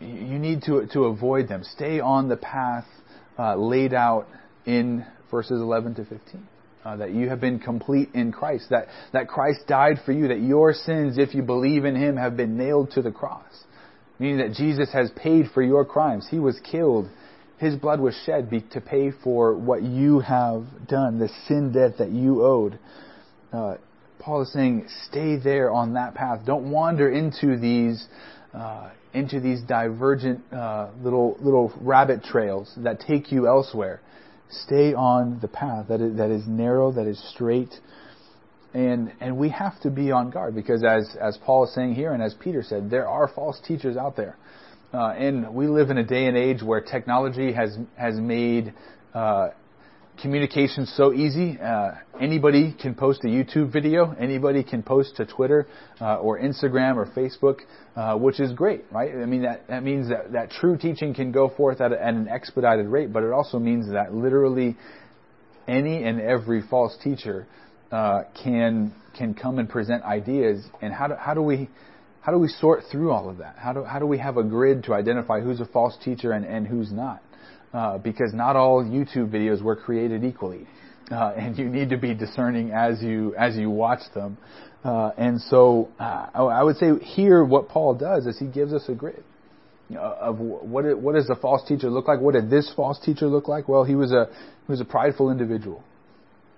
you 0.00 0.38
need 0.38 0.62
to 0.64 0.86
to 0.92 1.04
avoid 1.04 1.48
them. 1.48 1.64
Stay 1.64 2.00
on 2.00 2.28
the 2.28 2.36
path 2.36 2.86
uh, 3.38 3.56
laid 3.56 3.94
out 3.94 4.26
in 4.64 5.04
verses 5.30 5.60
11 5.60 5.96
to 5.96 6.04
15." 6.04 6.48
Uh, 6.86 6.94
that 6.94 7.12
you 7.12 7.28
have 7.28 7.40
been 7.40 7.58
complete 7.58 8.10
in 8.14 8.30
Christ, 8.30 8.66
that, 8.70 8.86
that 9.12 9.26
Christ 9.26 9.66
died 9.66 9.96
for 10.04 10.12
you, 10.12 10.28
that 10.28 10.40
your 10.40 10.72
sins, 10.72 11.18
if 11.18 11.34
you 11.34 11.42
believe 11.42 11.84
in 11.84 11.96
Him, 11.96 12.16
have 12.16 12.36
been 12.36 12.56
nailed 12.56 12.92
to 12.92 13.02
the 13.02 13.10
cross. 13.10 13.64
Meaning 14.20 14.38
that 14.38 14.52
Jesus 14.52 14.92
has 14.92 15.10
paid 15.16 15.46
for 15.52 15.62
your 15.62 15.84
crimes. 15.84 16.28
He 16.30 16.38
was 16.38 16.60
killed 16.60 17.08
his 17.58 17.74
blood 17.74 18.00
was 18.00 18.14
shed 18.26 18.50
be, 18.50 18.60
to 18.72 18.80
pay 18.80 19.10
for 19.24 19.56
what 19.56 19.82
you 19.82 20.20
have 20.20 20.64
done, 20.86 21.18
the 21.18 21.30
sin 21.48 21.72
debt 21.72 21.98
that 21.98 22.10
you 22.10 22.44
owed. 22.44 22.78
Uh, 23.52 23.76
Paul 24.18 24.42
is 24.42 24.52
saying, 24.52 24.88
stay 25.08 25.38
there 25.38 25.70
on 25.70 25.94
that 25.94 26.14
path. 26.14 26.40
Don't 26.44 26.70
wander 26.70 27.10
into 27.10 27.56
these 27.58 28.06
uh, 28.52 28.90
into 29.12 29.40
these 29.40 29.62
divergent 29.62 30.40
uh, 30.52 30.90
little 31.02 31.36
little 31.40 31.72
rabbit 31.80 32.22
trails 32.22 32.72
that 32.78 33.00
take 33.00 33.32
you 33.32 33.46
elsewhere. 33.46 34.00
Stay 34.48 34.94
on 34.94 35.38
the 35.40 35.48
path 35.48 35.86
that 35.88 36.00
is, 36.00 36.16
that 36.16 36.30
is 36.30 36.46
narrow, 36.46 36.92
that 36.92 37.06
is 37.06 37.22
straight, 37.34 37.74
and 38.74 39.12
and 39.20 39.36
we 39.36 39.48
have 39.48 39.80
to 39.80 39.90
be 39.90 40.12
on 40.12 40.30
guard 40.30 40.54
because 40.54 40.84
as 40.84 41.16
as 41.20 41.36
Paul 41.38 41.64
is 41.64 41.74
saying 41.74 41.94
here, 41.94 42.12
and 42.12 42.22
as 42.22 42.34
Peter 42.34 42.62
said, 42.62 42.90
there 42.90 43.08
are 43.08 43.28
false 43.28 43.60
teachers 43.66 43.96
out 43.96 44.16
there. 44.16 44.36
Uh, 44.94 45.08
and 45.10 45.54
we 45.54 45.66
live 45.66 45.90
in 45.90 45.98
a 45.98 46.04
day 46.04 46.26
and 46.26 46.36
age 46.36 46.62
where 46.62 46.80
technology 46.80 47.52
has 47.52 47.76
has 47.96 48.16
made 48.20 48.72
uh, 49.14 49.48
communication 50.20 50.86
so 50.86 51.12
easy. 51.12 51.58
Uh, 51.60 51.92
anybody 52.20 52.74
can 52.80 52.94
post 52.94 53.24
a 53.24 53.26
YouTube 53.26 53.72
video. 53.72 54.12
Anybody 54.12 54.62
can 54.62 54.82
post 54.82 55.16
to 55.16 55.26
Twitter 55.26 55.66
uh, 56.00 56.16
or 56.16 56.38
Instagram 56.38 56.96
or 56.96 57.06
Facebook, 57.06 57.60
uh, 57.94 58.16
which 58.16 58.40
is 58.40 58.52
great, 58.52 58.84
right? 58.90 59.12
I 59.14 59.26
mean 59.26 59.42
that 59.42 59.68
that 59.68 59.82
means 59.82 60.08
that 60.08 60.32
that 60.32 60.50
true 60.50 60.76
teaching 60.76 61.14
can 61.14 61.32
go 61.32 61.48
forth 61.48 61.80
at, 61.80 61.92
a, 61.92 62.02
at 62.02 62.14
an 62.14 62.28
expedited 62.28 62.86
rate, 62.86 63.12
but 63.12 63.22
it 63.22 63.32
also 63.32 63.58
means 63.58 63.90
that 63.92 64.14
literally 64.14 64.76
any 65.68 66.04
and 66.04 66.20
every 66.20 66.62
false 66.62 66.96
teacher 67.02 67.46
uh, 67.92 68.22
can 68.42 68.94
can 69.16 69.34
come 69.34 69.58
and 69.58 69.68
present 69.68 70.02
ideas. 70.04 70.64
And 70.82 70.92
how 70.92 71.08
do 71.08 71.14
how 71.14 71.34
do 71.34 71.42
we 71.42 71.68
how 72.26 72.32
do 72.32 72.38
we 72.38 72.48
sort 72.48 72.82
through 72.90 73.12
all 73.12 73.30
of 73.30 73.38
that? 73.38 73.54
How 73.56 73.72
do, 73.72 73.84
how 73.84 74.00
do 74.00 74.06
we 74.06 74.18
have 74.18 74.36
a 74.36 74.42
grid 74.42 74.82
to 74.84 74.94
identify 74.94 75.40
who's 75.40 75.60
a 75.60 75.64
false 75.64 75.96
teacher 76.04 76.32
and, 76.32 76.44
and 76.44 76.66
who's 76.66 76.90
not? 76.90 77.22
Uh, 77.72 77.98
because 77.98 78.32
not 78.34 78.56
all 78.56 78.82
YouTube 78.82 79.30
videos 79.30 79.62
were 79.62 79.76
created 79.76 80.24
equally. 80.24 80.66
Uh, 81.08 81.34
and 81.36 81.56
you 81.56 81.68
need 81.68 81.88
to 81.90 81.96
be 81.96 82.14
discerning 82.14 82.72
as 82.72 83.00
you 83.00 83.32
as 83.36 83.54
you 83.56 83.70
watch 83.70 84.00
them. 84.12 84.38
Uh, 84.82 85.12
and 85.16 85.40
so 85.40 85.88
uh, 86.00 86.26
I 86.34 86.64
would 86.64 86.76
say 86.78 86.98
here 86.98 87.44
what 87.44 87.68
Paul 87.68 87.94
does 87.94 88.26
is 88.26 88.36
he 88.40 88.46
gives 88.46 88.72
us 88.72 88.82
a 88.88 88.94
grid 88.94 89.22
of 89.96 90.40
what 90.40 90.84
it, 90.84 90.98
what 90.98 91.14
does 91.14 91.30
a 91.30 91.36
false 91.36 91.62
teacher 91.68 91.88
look 91.90 92.08
like? 92.08 92.20
What 92.20 92.34
did 92.34 92.50
this 92.50 92.72
false 92.74 92.98
teacher 93.04 93.28
look 93.28 93.46
like? 93.46 93.68
Well, 93.68 93.84
he 93.84 93.94
was 93.94 94.10
a 94.10 94.26
he 94.66 94.72
was 94.72 94.80
a 94.80 94.84
prideful 94.84 95.30
individual. 95.30 95.84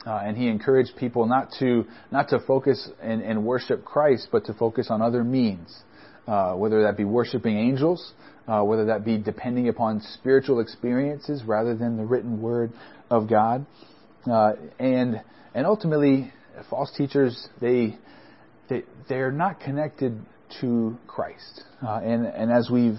Uh, 0.06 0.20
and 0.24 0.36
he 0.36 0.48
encouraged 0.48 0.92
people 0.96 1.26
not 1.26 1.48
to 1.58 1.84
not 2.10 2.28
to 2.28 2.38
focus 2.40 2.88
and, 3.02 3.20
and 3.20 3.44
worship 3.44 3.84
Christ, 3.84 4.28
but 4.30 4.44
to 4.46 4.54
focus 4.54 4.88
on 4.90 5.02
other 5.02 5.24
means, 5.24 5.76
uh, 6.26 6.54
whether 6.54 6.82
that 6.82 6.96
be 6.96 7.04
worshiping 7.04 7.56
angels, 7.56 8.12
uh, 8.46 8.62
whether 8.62 8.86
that 8.86 9.04
be 9.04 9.18
depending 9.18 9.68
upon 9.68 10.00
spiritual 10.14 10.60
experiences 10.60 11.42
rather 11.44 11.74
than 11.74 11.96
the 11.96 12.04
written 12.04 12.40
word 12.40 12.72
of 13.10 13.28
God, 13.28 13.66
uh, 14.30 14.52
and 14.78 15.20
and 15.52 15.66
ultimately, 15.66 16.32
false 16.70 16.92
teachers 16.96 17.48
they 17.60 17.98
they 18.68 18.84
they're 19.08 19.32
not 19.32 19.58
connected 19.60 20.18
to 20.60 20.96
Christ, 21.08 21.64
uh, 21.84 22.00
and 22.04 22.24
and 22.24 22.52
as 22.52 22.70
we've 22.70 22.98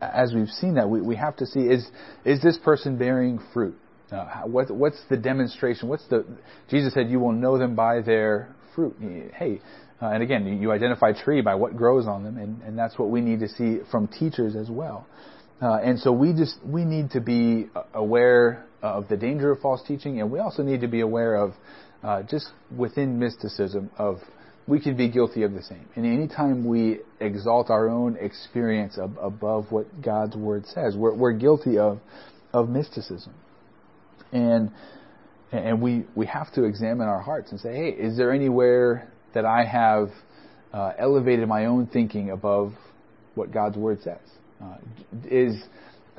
as 0.00 0.32
we've 0.32 0.48
seen 0.48 0.74
that 0.74 0.88
we, 0.88 1.00
we 1.00 1.16
have 1.16 1.36
to 1.36 1.46
see 1.46 1.60
is 1.60 1.84
is 2.24 2.40
this 2.42 2.56
person 2.58 2.96
bearing 2.96 3.40
fruit 3.52 3.76
uh, 4.12 4.42
what, 4.42 4.70
what's 4.70 5.00
the 5.10 5.16
demonstration? 5.16 5.88
What's 5.88 6.06
the 6.08 6.24
Jesus 6.70 6.94
said 6.94 7.10
you 7.10 7.20
will 7.20 7.32
know 7.32 7.58
them 7.58 7.74
by 7.74 8.00
their 8.00 8.54
fruit. 8.78 8.96
Hey, 9.34 9.60
uh, 10.00 10.06
and 10.06 10.22
again, 10.22 10.46
you, 10.62 10.70
identify 10.70 11.12
tree 11.12 11.40
by 11.40 11.56
what 11.56 11.76
grows 11.76 12.06
on 12.06 12.22
them, 12.22 12.38
and, 12.38 12.62
and 12.62 12.78
that's 12.78 12.96
what 12.96 13.10
we 13.10 13.20
need 13.20 13.40
to 13.40 13.48
see 13.48 13.78
from 13.90 14.06
teachers 14.06 14.54
as 14.54 14.70
well. 14.70 15.06
Uh, 15.60 15.78
and 15.82 15.98
so 15.98 16.12
we 16.12 16.32
just 16.32 16.56
we 16.64 16.84
need 16.84 17.10
to 17.10 17.20
be 17.20 17.66
aware 17.92 18.64
of 18.80 19.08
the 19.08 19.16
danger 19.16 19.50
of 19.50 19.60
false 19.60 19.82
teaching, 19.88 20.20
and 20.20 20.30
we 20.30 20.38
also 20.38 20.62
need 20.62 20.80
to 20.82 20.86
be 20.86 21.00
aware 21.00 21.34
of 21.34 21.54
uh, 22.04 22.22
just 22.22 22.46
within 22.76 23.18
mysticism 23.18 23.90
of 23.98 24.18
we 24.68 24.78
can 24.78 24.96
be 24.96 25.08
guilty 25.08 25.42
of 25.42 25.52
the 25.52 25.62
same. 25.62 25.88
And 25.96 26.06
anytime 26.06 26.64
we 26.64 27.00
exalt 27.18 27.70
our 27.70 27.88
own 27.88 28.16
experience 28.20 28.96
ab- 29.02 29.18
above 29.20 29.72
what 29.72 30.00
God's 30.00 30.36
word 30.36 30.66
says, 30.66 30.94
we're, 30.96 31.14
we're 31.14 31.32
guilty 31.32 31.78
of 31.78 31.98
of 32.52 32.68
mysticism 32.68 33.34
and 34.32 34.70
and 35.52 35.80
we 35.80 36.04
we 36.14 36.26
have 36.26 36.52
to 36.54 36.64
examine 36.64 37.08
our 37.08 37.20
hearts 37.20 37.50
and 37.50 37.60
say, 37.60 37.74
hey, 37.74 37.88
is 37.90 38.16
there 38.16 38.32
anywhere 38.32 39.10
that 39.34 39.44
I 39.44 39.64
have 39.64 40.10
uh, 40.72 40.92
elevated 40.98 41.48
my 41.48 41.66
own 41.66 41.86
thinking 41.86 42.30
above 42.30 42.72
what 43.34 43.52
God's 43.52 43.76
word 43.76 44.00
says? 44.02 44.18
Uh, 44.62 44.76
is 45.30 45.54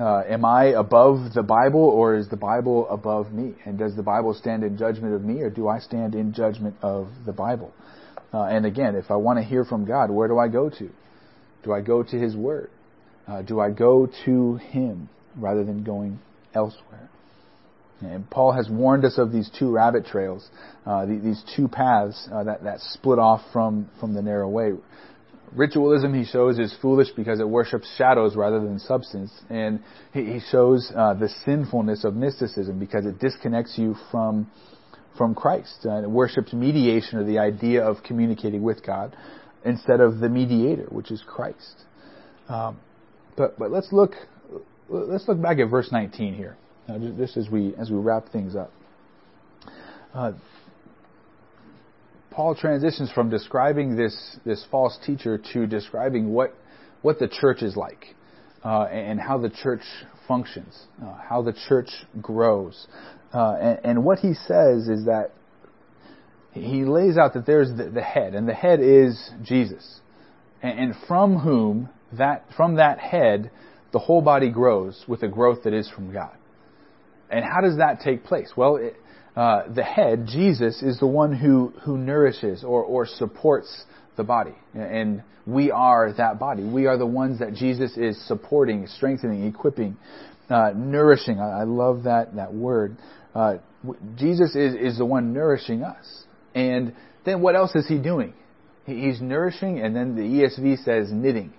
uh, 0.00 0.22
am 0.28 0.44
I 0.44 0.66
above 0.68 1.34
the 1.34 1.42
Bible 1.42 1.84
or 1.84 2.16
is 2.16 2.28
the 2.28 2.36
Bible 2.36 2.88
above 2.88 3.32
me? 3.32 3.54
And 3.66 3.78
does 3.78 3.94
the 3.94 4.02
Bible 4.02 4.32
stand 4.32 4.64
in 4.64 4.78
judgment 4.78 5.14
of 5.14 5.22
me 5.22 5.42
or 5.42 5.50
do 5.50 5.68
I 5.68 5.78
stand 5.78 6.14
in 6.14 6.32
judgment 6.32 6.74
of 6.82 7.08
the 7.26 7.32
Bible? 7.32 7.72
Uh, 8.32 8.44
and 8.44 8.64
again, 8.64 8.94
if 8.94 9.10
I 9.10 9.16
want 9.16 9.38
to 9.38 9.44
hear 9.44 9.64
from 9.64 9.84
God, 9.84 10.10
where 10.10 10.28
do 10.28 10.38
I 10.38 10.48
go 10.48 10.70
to? 10.70 10.90
Do 11.62 11.72
I 11.72 11.80
go 11.82 12.02
to 12.02 12.16
His 12.18 12.34
Word? 12.34 12.70
Uh, 13.28 13.42
do 13.42 13.60
I 13.60 13.70
go 13.70 14.08
to 14.24 14.56
Him 14.56 15.08
rather 15.36 15.64
than 15.64 15.84
going 15.84 16.18
elsewhere? 16.54 17.10
And 18.00 18.28
Paul 18.30 18.52
has 18.52 18.68
warned 18.70 19.04
us 19.04 19.18
of 19.18 19.32
these 19.32 19.50
two 19.58 19.70
rabbit 19.70 20.06
trails, 20.06 20.48
uh, 20.86 21.06
these 21.06 21.42
two 21.56 21.68
paths 21.68 22.28
uh, 22.32 22.44
that, 22.44 22.64
that 22.64 22.80
split 22.80 23.18
off 23.18 23.42
from, 23.52 23.90
from 24.00 24.14
the 24.14 24.22
narrow 24.22 24.48
way. 24.48 24.72
Ritualism, 25.54 26.14
he 26.14 26.24
shows, 26.24 26.58
is 26.58 26.74
foolish 26.80 27.08
because 27.16 27.40
it 27.40 27.48
worships 27.48 27.92
shadows 27.96 28.36
rather 28.36 28.60
than 28.60 28.78
substance. 28.78 29.32
And 29.50 29.80
he, 30.14 30.24
he 30.24 30.40
shows 30.50 30.92
uh, 30.96 31.14
the 31.14 31.28
sinfulness 31.44 32.04
of 32.04 32.14
mysticism 32.14 32.78
because 32.78 33.04
it 33.04 33.18
disconnects 33.18 33.76
you 33.76 33.96
from, 34.10 34.50
from 35.18 35.34
Christ. 35.34 35.84
Uh, 35.84 36.02
it 36.02 36.10
worships 36.10 36.52
mediation 36.52 37.18
or 37.18 37.24
the 37.24 37.38
idea 37.38 37.82
of 37.84 37.96
communicating 38.04 38.62
with 38.62 38.86
God 38.86 39.16
instead 39.64 40.00
of 40.00 40.20
the 40.20 40.28
mediator, 40.28 40.86
which 40.88 41.10
is 41.10 41.22
Christ. 41.26 41.84
Um, 42.48 42.78
but, 43.36 43.58
but 43.58 43.70
let's 43.70 43.88
look, 43.92 44.12
let's 44.88 45.26
look 45.26 45.42
back 45.42 45.58
at 45.58 45.68
verse 45.68 45.90
19 45.90 46.34
here. 46.34 46.56
Just 47.16 47.36
as 47.36 47.48
we 47.48 47.74
as 47.76 47.90
we 47.90 47.96
wrap 47.96 48.28
things 48.30 48.56
up. 48.56 48.72
Uh, 50.14 50.32
Paul 52.30 52.54
transitions 52.54 53.10
from 53.12 53.28
describing 53.30 53.96
this 53.96 54.38
this 54.44 54.64
false 54.70 54.98
teacher 55.04 55.38
to 55.52 55.66
describing 55.66 56.32
what 56.32 56.54
what 57.02 57.18
the 57.18 57.28
church 57.28 57.62
is 57.62 57.76
like 57.76 58.14
uh, 58.64 58.84
and 58.84 59.20
how 59.20 59.38
the 59.38 59.50
church 59.50 59.82
functions, 60.28 60.86
uh, 61.02 61.14
how 61.28 61.42
the 61.42 61.54
church 61.68 61.90
grows, 62.20 62.86
uh, 63.34 63.54
and, 63.60 63.78
and, 63.84 64.04
what 64.04 64.18
he 64.20 64.34
says 64.34 64.88
is 64.88 65.06
that 65.06 65.30
he 66.52 66.84
lays 66.84 67.16
out 67.16 67.34
that 67.34 67.46
there's 67.46 67.68
the, 67.76 67.90
the 67.90 68.02
head, 68.02 68.34
and 68.34 68.48
the 68.48 68.54
head 68.54 68.80
is 68.80 69.30
Jesus, 69.42 70.00
and, 70.62 70.78
and 70.78 70.94
from 71.06 71.38
whom 71.38 71.88
that 72.12 72.44
from 72.56 72.76
that 72.76 72.98
head 72.98 73.50
the 73.92 73.98
whole 73.98 74.22
body 74.22 74.50
grows 74.50 75.04
with 75.08 75.22
a 75.22 75.28
growth 75.28 75.64
that 75.64 75.72
is 75.72 75.90
from 75.90 76.12
God. 76.12 76.36
And 77.30 77.44
how 77.44 77.60
does 77.60 77.78
that 77.78 78.00
take 78.00 78.24
place? 78.24 78.52
Well, 78.56 78.76
it, 78.76 78.96
uh, 79.36 79.72
the 79.72 79.84
head, 79.84 80.26
Jesus, 80.26 80.82
is 80.82 80.98
the 80.98 81.06
one 81.06 81.32
who, 81.32 81.72
who 81.82 81.96
nourishes 81.96 82.64
or, 82.64 82.82
or 82.82 83.06
supports 83.06 83.84
the 84.16 84.24
body. 84.24 84.54
And 84.74 85.22
we 85.46 85.70
are 85.70 86.12
that 86.12 86.38
body. 86.38 86.64
We 86.64 86.86
are 86.86 86.98
the 86.98 87.06
ones 87.06 87.38
that 87.38 87.54
Jesus 87.54 87.96
is 87.96 88.20
supporting, 88.26 88.86
strengthening, 88.86 89.46
equipping, 89.46 89.96
uh, 90.48 90.72
nourishing. 90.74 91.38
I, 91.38 91.60
I, 91.60 91.64
love 91.64 92.04
that, 92.04 92.34
that 92.36 92.52
word. 92.52 92.96
Uh, 93.34 93.58
Jesus 94.16 94.54
is, 94.54 94.74
is 94.74 94.98
the 94.98 95.06
one 95.06 95.32
nourishing 95.32 95.82
us. 95.82 96.24
And 96.54 96.94
then 97.24 97.40
what 97.40 97.54
else 97.54 97.74
is 97.74 97.86
he 97.86 97.98
doing? 97.98 98.34
He, 98.84 99.06
he's 99.06 99.20
nourishing, 99.20 99.80
and 99.80 99.94
then 99.94 100.16
the 100.16 100.22
ESV 100.22 100.84
says 100.84 101.12
knitting. 101.12 101.52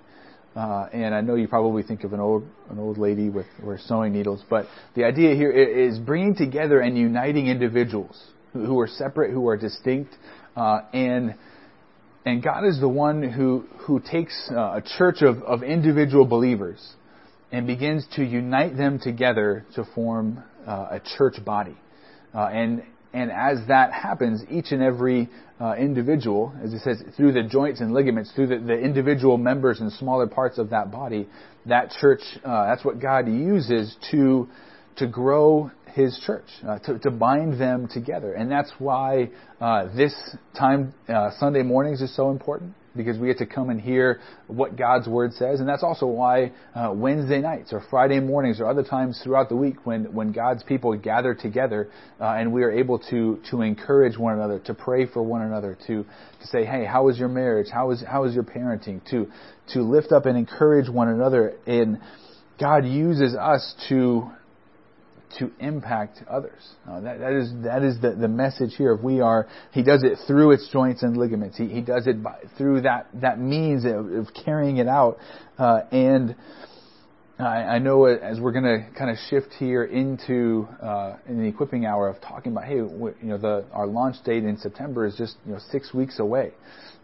Uh, 0.55 0.87
and 0.91 1.15
I 1.15 1.21
know 1.21 1.35
you 1.35 1.47
probably 1.47 1.81
think 1.81 2.03
of 2.03 2.11
an 2.11 2.19
old 2.19 2.43
an 2.69 2.77
old 2.77 2.97
lady 2.97 3.29
with, 3.29 3.45
with 3.63 3.79
sewing 3.81 4.11
needles, 4.11 4.43
but 4.49 4.65
the 4.95 5.05
idea 5.05 5.33
here 5.33 5.51
is 5.51 5.97
bringing 5.97 6.35
together 6.35 6.81
and 6.81 6.97
uniting 6.97 7.47
individuals 7.47 8.21
who, 8.51 8.77
are 8.79 8.87
separate, 8.87 9.31
who 9.31 9.47
are 9.47 9.55
distinct, 9.55 10.13
uh, 10.57 10.81
and 10.93 11.35
and 12.25 12.43
God 12.43 12.65
is 12.65 12.81
the 12.81 12.89
one 12.89 13.23
who 13.23 13.65
who 13.87 14.01
takes 14.01 14.51
uh, 14.51 14.79
a 14.79 14.83
church 14.97 15.21
of, 15.21 15.41
of 15.43 15.63
individual 15.63 16.25
believers 16.25 16.95
and 17.51 17.65
begins 17.65 18.05
to 18.15 18.23
unite 18.23 18.75
them 18.75 18.99
together 18.99 19.65
to 19.75 19.85
form 19.95 20.43
uh, 20.67 20.87
a 20.91 21.01
church 21.17 21.35
body. 21.45 21.77
Uh, 22.33 22.45
and 22.47 22.83
and 23.13 23.31
as 23.31 23.59
that 23.67 23.91
happens, 23.91 24.43
each 24.49 24.71
and 24.71 24.81
every 24.81 25.29
uh, 25.59 25.75
individual, 25.77 26.53
as 26.63 26.73
it 26.73 26.81
says, 26.81 27.03
through 27.15 27.33
the 27.33 27.43
joints 27.43 27.81
and 27.81 27.93
ligaments, 27.93 28.31
through 28.33 28.47
the, 28.47 28.57
the 28.57 28.77
individual 28.77 29.37
members 29.37 29.79
and 29.79 29.91
smaller 29.93 30.27
parts 30.27 30.57
of 30.57 30.69
that 30.69 30.91
body, 30.91 31.27
that 31.65 31.91
church, 31.99 32.21
uh, 32.43 32.65
that's 32.67 32.85
what 32.85 32.99
God 32.99 33.27
uses 33.27 33.95
to 34.11 34.47
to 34.97 35.07
grow 35.07 35.71
His 35.93 36.19
church, 36.25 36.45
uh, 36.67 36.79
to, 36.79 36.99
to 36.99 37.11
bind 37.11 37.59
them 37.59 37.87
together, 37.87 38.33
and 38.33 38.51
that's 38.51 38.71
why 38.77 39.29
uh, 39.59 39.87
this 39.95 40.13
time 40.57 40.93
uh, 41.07 41.31
Sunday 41.39 41.63
mornings 41.63 42.01
is 42.01 42.13
so 42.15 42.29
important 42.29 42.73
because 42.95 43.17
we 43.17 43.27
get 43.27 43.37
to 43.37 43.45
come 43.45 43.69
and 43.69 43.79
hear 43.79 44.19
what 44.47 44.75
God's 44.77 45.07
Word 45.07 45.33
says. 45.33 45.59
And 45.59 45.67
that's 45.67 45.83
also 45.83 46.05
why 46.05 46.51
uh, 46.75 46.91
Wednesday 46.93 47.39
nights 47.39 47.73
or 47.73 47.83
Friday 47.89 48.19
mornings 48.19 48.59
or 48.59 48.67
other 48.67 48.83
times 48.83 49.19
throughout 49.23 49.49
the 49.49 49.55
week 49.55 49.85
when, 49.85 50.13
when 50.13 50.31
God's 50.31 50.63
people 50.63 50.95
gather 50.97 51.33
together 51.33 51.89
uh, 52.19 52.25
and 52.25 52.51
we 52.51 52.63
are 52.63 52.71
able 52.71 52.99
to, 53.09 53.39
to 53.51 53.61
encourage 53.61 54.17
one 54.17 54.33
another, 54.33 54.59
to 54.59 54.73
pray 54.73 55.05
for 55.05 55.23
one 55.23 55.41
another, 55.41 55.77
to, 55.87 56.03
to 56.03 56.47
say, 56.47 56.65
hey, 56.65 56.85
how 56.85 57.09
is 57.09 57.17
your 57.17 57.29
marriage? 57.29 57.67
How 57.71 57.91
is, 57.91 58.03
how 58.07 58.25
is 58.25 58.33
your 58.33 58.43
parenting? 58.43 59.01
To, 59.11 59.27
to 59.73 59.81
lift 59.81 60.11
up 60.11 60.25
and 60.25 60.37
encourage 60.37 60.89
one 60.89 61.07
another. 61.07 61.53
And 61.65 61.99
God 62.59 62.85
uses 62.85 63.35
us 63.35 63.73
to 63.89 64.29
to 65.39 65.51
impact 65.59 66.23
others. 66.29 66.61
Uh, 66.89 67.01
that, 67.01 67.19
that 67.19 67.33
is 67.33 67.51
that 67.63 67.83
is 67.83 67.99
the, 68.01 68.11
the 68.11 68.27
message 68.27 68.75
here. 68.75 68.93
If 68.93 69.01
we 69.01 69.21
are, 69.21 69.47
He 69.71 69.83
does 69.83 70.03
it 70.03 70.17
through 70.27 70.51
its 70.51 70.69
joints 70.71 71.03
and 71.03 71.17
ligaments. 71.17 71.57
He, 71.57 71.67
he 71.67 71.81
does 71.81 72.07
it 72.07 72.21
by, 72.23 72.37
through 72.57 72.81
that 72.81 73.07
that 73.21 73.39
means 73.39 73.85
of, 73.85 74.11
of 74.11 74.27
carrying 74.45 74.77
it 74.77 74.87
out. 74.87 75.17
Uh, 75.57 75.81
and 75.91 76.35
I, 77.39 77.63
I 77.63 77.79
know 77.79 78.05
as 78.05 78.39
we're 78.39 78.51
going 78.51 78.65
to 78.65 78.85
kind 78.97 79.09
of 79.09 79.17
shift 79.29 79.53
here 79.57 79.83
into 79.83 80.67
uh, 80.81 81.17
in 81.27 81.41
the 81.41 81.47
equipping 81.47 81.85
hour 81.85 82.07
of 82.07 82.21
talking 82.21 82.51
about, 82.51 82.65
hey, 82.65 82.75
you 82.75 83.15
know, 83.23 83.37
the 83.37 83.65
our 83.73 83.87
launch 83.87 84.17
date 84.23 84.43
in 84.43 84.57
September 84.57 85.05
is 85.05 85.15
just 85.15 85.37
you 85.45 85.53
know 85.53 85.59
six 85.71 85.93
weeks 85.93 86.19
away, 86.19 86.51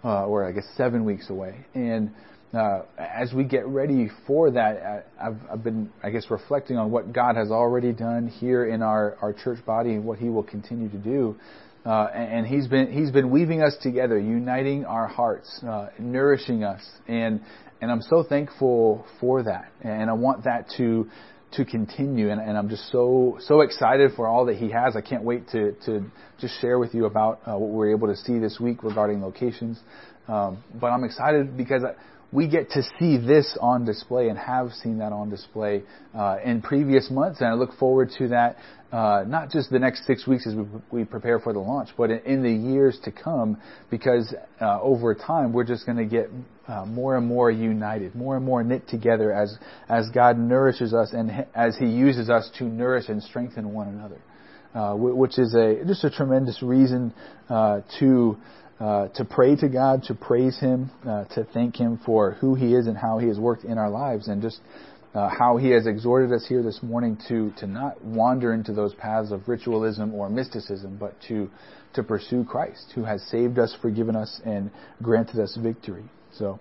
uh, 0.03 0.25
or 0.25 0.47
I 0.47 0.51
guess 0.51 0.65
seven 0.75 1.05
weeks 1.05 1.29
away, 1.29 1.65
and 1.73 2.11
uh, 2.53 2.83
as 2.97 3.33
we 3.33 3.43
get 3.43 3.67
ready 3.67 4.09
for 4.25 4.51
that, 4.51 5.05
I've, 5.21 5.37
I've, 5.51 5.63
been, 5.63 5.91
I 6.01 6.11
guess, 6.11 6.27
reflecting 6.29 6.77
on 6.77 6.91
what 6.91 7.11
God 7.11 7.35
has 7.35 7.51
already 7.51 7.91
done 7.91 8.27
here 8.27 8.65
in 8.67 8.81
our, 8.81 9.17
our 9.21 9.33
church 9.33 9.65
body 9.65 9.91
and 9.91 10.05
what 10.05 10.17
He 10.17 10.29
will 10.29 10.43
continue 10.43 10.89
to 10.89 10.97
do. 10.97 11.35
Uh, 11.85 12.05
and, 12.13 12.47
He's 12.47 12.67
been 12.67 12.91
He's 12.91 13.11
been 13.11 13.29
weaving 13.29 13.61
us 13.61 13.75
together, 13.81 14.17
uniting 14.17 14.85
our 14.85 15.07
hearts, 15.07 15.61
uh, 15.67 15.87
nourishing 15.99 16.63
us, 16.63 16.81
and 17.07 17.41
and 17.81 17.91
I'm 17.91 18.01
so 18.01 18.23
thankful 18.27 19.05
for 19.19 19.43
that, 19.43 19.71
and 19.81 20.09
I 20.09 20.13
want 20.13 20.45
that 20.45 20.69
to 20.77 21.09
to 21.53 21.63
continue, 21.63 22.29
and, 22.29 22.41
and 22.41 22.57
I'm 22.57 22.67
just 22.67 22.91
so 22.91 23.37
so 23.41 23.61
excited 23.61 24.11
for 24.15 24.27
all 24.27 24.45
that 24.45 24.55
He 24.55 24.69
has. 24.71 24.95
I 24.97 25.01
can't 25.01 25.23
wait 25.23 25.49
to 25.49 25.73
to 25.85 26.11
just 26.39 26.59
share 26.59 26.79
with 26.79 26.93
you 26.93 27.05
about 27.05 27.39
uh, 27.45 27.57
what 27.57 27.69
we're 27.69 27.91
able 27.91 28.07
to 28.07 28.17
see 28.17 28.39
this 28.39 28.59
week 28.59 28.83
regarding 28.83 29.21
locations. 29.21 29.79
Um, 30.27 30.63
but 30.79 30.87
I'm 30.87 31.03
excited 31.03 31.57
because. 31.57 31.83
I, 31.83 31.93
we 32.31 32.47
get 32.47 32.71
to 32.71 32.83
see 32.99 33.17
this 33.17 33.57
on 33.61 33.85
display 33.85 34.27
and 34.27 34.37
have 34.37 34.71
seen 34.71 34.97
that 34.97 35.13
on 35.13 35.29
display 35.29 35.83
uh, 36.13 36.37
in 36.43 36.61
previous 36.61 37.09
months, 37.09 37.39
and 37.39 37.49
I 37.49 37.53
look 37.53 37.77
forward 37.77 38.11
to 38.17 38.27
that. 38.29 38.57
Uh, 38.91 39.23
not 39.27 39.49
just 39.49 39.69
the 39.69 39.79
next 39.79 40.05
six 40.05 40.25
weeks 40.25 40.47
as 40.47 40.55
we, 40.55 40.63
we 40.91 41.03
prepare 41.03 41.39
for 41.39 41.51
the 41.51 41.59
launch, 41.59 41.89
but 41.97 42.09
in, 42.09 42.19
in 42.19 42.43
the 42.43 42.51
years 42.51 42.97
to 43.03 43.11
come, 43.11 43.57
because 43.89 44.33
uh, 44.61 44.79
over 44.81 45.13
time 45.13 45.51
we're 45.51 45.65
just 45.65 45.85
going 45.85 45.97
to 45.97 46.05
get 46.05 46.29
uh, 46.67 46.85
more 46.85 47.17
and 47.17 47.25
more 47.25 47.51
united, 47.51 48.15
more 48.15 48.37
and 48.37 48.45
more 48.45 48.63
knit 48.63 48.87
together 48.87 49.33
as 49.33 49.57
as 49.89 50.09
God 50.13 50.37
nourishes 50.37 50.93
us 50.93 51.11
and 51.13 51.45
as 51.53 51.77
He 51.77 51.85
uses 51.85 52.29
us 52.29 52.49
to 52.59 52.63
nourish 52.65 53.09
and 53.09 53.21
strengthen 53.23 53.73
one 53.73 53.89
another, 53.89 54.21
uh, 54.73 54.95
which 54.95 55.37
is 55.37 55.53
a 55.53 55.83
just 55.85 56.05
a 56.05 56.09
tremendous 56.09 56.61
reason 56.61 57.13
uh, 57.49 57.81
to 57.99 58.37
uh, 58.79 59.07
to 59.09 59.25
pray 59.25 59.55
to 59.55 59.67
God, 59.67 60.03
to 60.03 60.13
praise 60.13 60.59
Him, 60.59 60.91
uh, 61.07 61.25
to 61.35 61.43
thank 61.53 61.77
Him 61.77 61.99
for 62.05 62.33
who 62.33 62.55
He 62.55 62.75
is 62.75 62.87
and 62.87 62.97
how 62.97 63.17
He 63.17 63.27
has 63.27 63.39
worked 63.39 63.63
in 63.63 63.77
our 63.77 63.89
lives, 63.89 64.27
and 64.27 64.41
just 64.41 64.59
uh, 65.15 65.29
how 65.29 65.57
He 65.57 65.69
has 65.71 65.87
exhorted 65.87 66.31
us 66.31 66.45
here 66.47 66.61
this 66.61 66.79
morning 66.83 67.17
to 67.27 67.51
to 67.57 67.67
not 67.67 68.03
wander 68.03 68.53
into 68.53 68.73
those 68.73 68.93
paths 68.93 69.31
of 69.31 69.47
ritualism 69.47 70.13
or 70.13 70.29
mysticism, 70.29 70.97
but 70.99 71.15
to 71.27 71.49
to 71.93 72.03
pursue 72.03 72.43
Christ, 72.43 72.91
who 72.93 73.03
has 73.03 73.23
saved 73.23 73.57
us, 73.57 73.75
forgiven 73.81 74.15
us, 74.15 74.39
and 74.45 74.69
granted 75.01 75.39
us 75.39 75.57
victory. 75.59 76.05
So, 76.33 76.59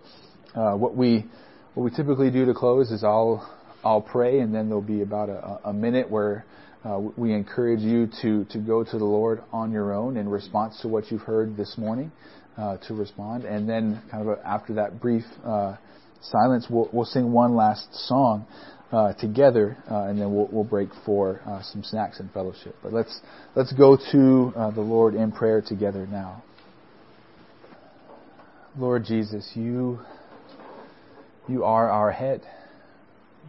uh, 0.55 0.75
what 0.75 0.97
we 0.97 1.27
what 1.75 1.83
we 1.85 1.91
typically 1.91 2.31
do 2.31 2.47
to 2.47 2.55
close 2.55 2.91
is 2.91 3.05
I'll 3.05 3.47
I'll 3.85 4.01
pray, 4.01 4.41
and 4.41 4.55
then 4.55 4.69
there'll 4.69 4.81
be 4.81 5.03
about 5.03 5.29
a, 5.29 5.69
a 5.69 5.73
minute 5.73 6.11
where 6.11 6.47
uh, 6.87 7.01
we 7.17 7.33
encourage 7.33 7.81
you 7.81 8.09
to, 8.23 8.45
to 8.45 8.59
go 8.59 8.85
to 8.85 8.99
the 8.99 9.05
Lord 9.05 9.43
on 9.53 9.73
your 9.73 9.93
own 9.93 10.17
in 10.17 10.29
response 10.29 10.79
to 10.83 10.89
what 10.89 11.11
you've 11.11 11.23
heard 11.23 11.57
this 11.57 11.77
morning, 11.77 12.13
uh, 12.57 12.77
to 12.87 12.95
respond. 12.95 13.45
And 13.45 13.69
then, 13.69 14.01
kind 14.09 14.29
of 14.29 14.39
after 14.45 14.75
that 14.75 15.01
brief 15.01 15.25
uh, 15.45 15.77
silence, 16.21 16.67
we'll, 16.71 16.89
we'll 16.93 17.05
sing 17.05 17.33
one 17.33 17.57
last 17.57 17.89
song 18.07 18.47
uh, 18.93 19.15
together, 19.15 19.77
uh, 19.91 20.05
and 20.05 20.21
then 20.21 20.33
we'll, 20.33 20.49
we'll 20.53 20.65
break 20.65 20.91
for 21.05 21.41
uh, 21.45 21.61
some 21.73 21.83
snacks 21.83 22.21
and 22.21 22.31
fellowship. 22.31 22.77
But 22.85 22.93
let's 22.93 23.21
let's 23.57 23.73
go 23.73 23.97
to 24.13 24.53
the 24.55 24.81
Lord 24.81 25.15
in 25.15 25.33
prayer 25.33 25.61
together 25.61 26.07
now. 26.07 26.45
Lord 28.79 29.05
Jesus, 29.05 29.51
you 29.55 29.99
you 31.49 31.65
are 31.65 31.91
our 31.91 32.13
head. 32.13 32.43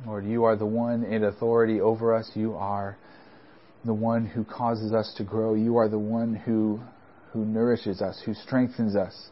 Lord, 0.07 0.25
you 0.25 0.45
are 0.45 0.55
the 0.55 0.65
one 0.65 1.03
in 1.03 1.23
authority 1.23 1.81
over 1.81 2.15
us. 2.15 2.31
You 2.33 2.55
are 2.55 2.97
the 3.87 3.93
one 3.93 4.25
who 4.25 4.43
causes 4.43 4.93
us 4.93 5.13
to 5.17 5.23
grow. 5.23 5.55
You 5.55 5.77
are 5.77 5.89
the 5.89 5.97
one 5.97 6.35
who, 6.35 6.79
who 7.31 7.45
nourishes 7.45 8.01
us, 8.01 8.21
who 8.25 8.33
strengthens 8.33 8.95
us, 8.95 9.29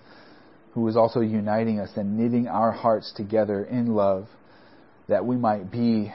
who 0.73 0.87
is 0.87 0.97
also 0.97 1.19
uniting 1.19 1.79
us 1.79 1.89
and 1.95 2.17
knitting 2.17 2.47
our 2.47 2.71
hearts 2.71 3.13
together 3.15 3.63
in 3.65 3.93
love 3.93 4.27
that 5.07 5.25
we 5.25 5.35
might 5.35 5.71
be 5.71 6.11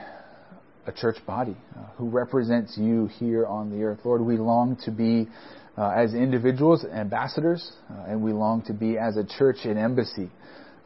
a 0.86 0.92
church 0.92 1.16
body 1.26 1.56
uh, 1.76 1.84
who 1.96 2.08
represents 2.08 2.76
you 2.76 3.06
here 3.18 3.46
on 3.46 3.70
the 3.70 3.84
earth. 3.84 4.00
Lord, 4.04 4.22
we 4.22 4.38
long 4.38 4.76
to 4.84 4.90
be 4.90 5.28
uh, 5.78 5.90
as 5.90 6.14
individuals, 6.14 6.84
ambassadors, 6.84 7.72
uh, 7.90 8.04
and 8.08 8.22
we 8.22 8.32
long 8.32 8.62
to 8.62 8.72
be 8.72 8.98
as 8.98 9.16
a 9.16 9.24
church 9.24 9.58
an 9.64 9.78
embassy, 9.78 10.30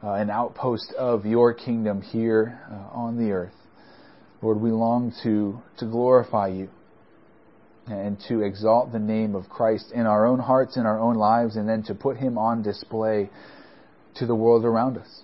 uh, 0.02 0.12
an 0.12 0.28
outpost 0.28 0.92
of 0.98 1.24
your 1.24 1.54
kingdom 1.54 2.02
here 2.02 2.60
uh, 2.70 2.96
on 2.96 3.16
the 3.16 3.32
earth. 3.32 3.54
Lord, 4.42 4.60
we 4.60 4.70
long 4.70 5.12
to, 5.22 5.58
to 5.78 5.86
glorify 5.86 6.48
you 6.48 6.68
and 7.86 8.18
to 8.28 8.42
exalt 8.42 8.92
the 8.92 8.98
name 8.98 9.34
of 9.34 9.48
Christ 9.48 9.92
in 9.92 10.06
our 10.06 10.26
own 10.26 10.38
hearts, 10.38 10.76
in 10.76 10.86
our 10.86 10.98
own 10.98 11.16
lives, 11.16 11.56
and 11.56 11.68
then 11.68 11.82
to 11.84 11.94
put 11.94 12.16
Him 12.16 12.38
on 12.38 12.62
display 12.62 13.28
to 14.16 14.26
the 14.26 14.34
world 14.34 14.64
around 14.64 14.96
us. 14.96 15.22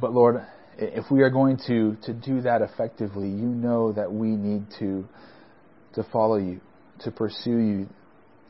But 0.00 0.12
Lord, 0.12 0.42
if 0.78 1.10
we 1.10 1.22
are 1.22 1.30
going 1.30 1.58
to, 1.66 1.96
to 2.04 2.14
do 2.14 2.40
that 2.42 2.62
effectively, 2.62 3.28
you 3.28 3.46
know 3.46 3.92
that 3.92 4.10
we 4.10 4.28
need 4.28 4.64
to, 4.78 5.06
to 5.94 6.04
follow 6.12 6.36
you, 6.36 6.60
to 7.00 7.10
pursue 7.10 7.58
you. 7.58 7.88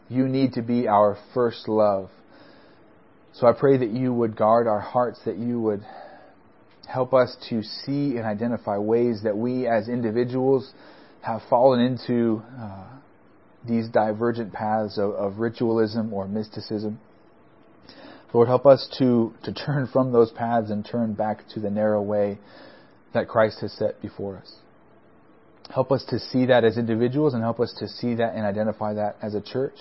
You 0.09 0.29
need 0.29 0.53
to 0.55 0.63
be 0.63 0.87
our 0.87 1.19
first 1.35 1.69
love. 1.69 2.11
So 3.33 3.47
I 3.47 3.53
pray 3.53 3.79
that 3.79 3.91
you 3.91 4.13
would 4.13 4.37
guard 4.37 4.67
our 4.67 4.81
hearts, 4.81 5.21
that 5.25 5.39
you 5.39 5.61
would 5.61 5.83
help 6.87 7.15
us 7.15 7.35
to 7.49 7.63
see 7.63 8.17
and 8.17 8.27
identify 8.27 8.77
ways 8.77 9.23
that 9.25 9.37
we 9.37 9.67
as 9.67 9.89
individuals 9.89 10.71
have 11.23 11.41
fallen 11.49 11.81
into 11.81 12.43
uh, 12.61 12.85
these 13.67 13.89
divergent 13.89 14.53
paths 14.53 14.99
of, 14.99 15.13
of 15.13 15.39
ritualism 15.39 16.13
or 16.13 16.27
mysticism. 16.27 16.99
Lord, 18.33 18.49
help 18.49 18.67
us 18.67 18.89
to, 18.99 19.33
to 19.45 19.53
turn 19.53 19.89
from 19.93 20.13
those 20.13 20.31
paths 20.31 20.71
and 20.71 20.85
turn 20.85 21.15
back 21.15 21.47
to 21.55 21.61
the 21.61 21.71
narrow 21.71 22.03
way 22.03 22.39
that 23.15 23.29
Christ 23.29 23.61
has 23.61 23.73
set 23.73 24.01
before 24.01 24.39
us. 24.39 24.55
Help 25.73 25.93
us 25.93 26.05
to 26.09 26.19
see 26.19 26.47
that 26.47 26.65
as 26.65 26.77
individuals 26.77 27.35
and 27.35 27.43
help 27.43 27.61
us 27.61 27.75
to 27.79 27.87
see 27.87 28.15
that 28.15 28.35
and 28.35 28.45
identify 28.45 28.95
that 28.95 29.17
as 29.23 29.35
a 29.35 29.41
church. 29.41 29.77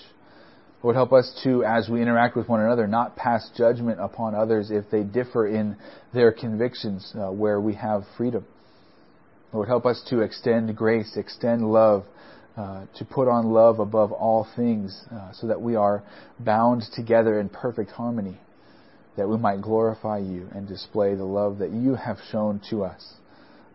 Lord, 0.82 0.96
help 0.96 1.12
us 1.12 1.40
to, 1.44 1.64
as 1.64 1.88
we 1.88 2.02
interact 2.02 2.36
with 2.36 2.48
one 2.48 2.60
another, 2.60 2.86
not 2.86 3.16
pass 3.16 3.50
judgment 3.56 4.00
upon 4.00 4.34
others 4.34 4.70
if 4.70 4.90
they 4.90 5.02
differ 5.02 5.46
in 5.46 5.76
their 6.12 6.32
convictions 6.32 7.12
uh, 7.16 7.30
where 7.30 7.60
we 7.60 7.74
have 7.74 8.02
freedom. 8.16 8.44
Lord, 9.52 9.68
help 9.68 9.86
us 9.86 10.02
to 10.08 10.20
extend 10.20 10.74
grace, 10.76 11.16
extend 11.16 11.70
love, 11.70 12.04
uh, 12.56 12.86
to 12.96 13.04
put 13.04 13.28
on 13.28 13.52
love 13.52 13.80
above 13.80 14.12
all 14.12 14.46
things, 14.56 15.04
uh, 15.10 15.32
so 15.32 15.46
that 15.46 15.60
we 15.60 15.76
are 15.76 16.02
bound 16.38 16.82
together 16.94 17.38
in 17.40 17.48
perfect 17.48 17.90
harmony. 17.92 18.38
that 19.16 19.28
we 19.28 19.36
might 19.36 19.60
glorify 19.60 20.18
you 20.18 20.48
and 20.54 20.66
display 20.66 21.14
the 21.14 21.24
love 21.24 21.58
that 21.58 21.70
you 21.70 21.94
have 21.94 22.16
shown 22.30 22.60
to 22.70 22.82
us 22.82 23.14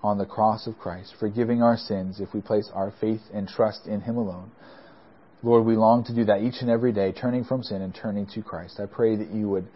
on 0.02 0.18
the 0.18 0.26
cross 0.26 0.68
of 0.68 0.78
Christ, 0.80 1.14
forgiving 1.20 1.62
our 1.62 1.78
sins 1.78 2.20
if 2.20 2.34
we 2.34 2.42
place 2.42 2.70
our 2.74 2.92
faith 3.00 3.22
and 3.34 3.48
trust 3.48 3.86
in 3.86 4.02
Him 4.02 4.18
alone. 4.18 4.52
Lord, 5.44 5.66
we 5.66 5.76
long 5.76 6.04
to 6.06 6.16
do 6.16 6.26
that 6.26 6.42
each 6.42 6.62
and 6.62 6.70
every 6.70 6.92
day, 6.92 7.12
turning 7.12 7.44
from 7.44 7.62
sin 7.62 7.82
and 7.82 7.94
turning 7.94 8.26
to 8.34 8.42
Christ. 8.42 8.80
I 8.80 8.88
pray 8.88 9.16
that 9.16 9.30
you 9.32 9.48
would 9.50 9.68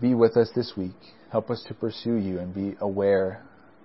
be 0.00 0.14
with 0.14 0.36
us 0.36 0.50
this 0.54 0.72
week. 0.76 0.96
Help 1.30 1.50
us 1.50 1.62
to 1.68 1.74
pursue 1.74 2.16
you 2.16 2.38
and 2.38 2.54
be 2.54 2.74
aware 2.80 3.42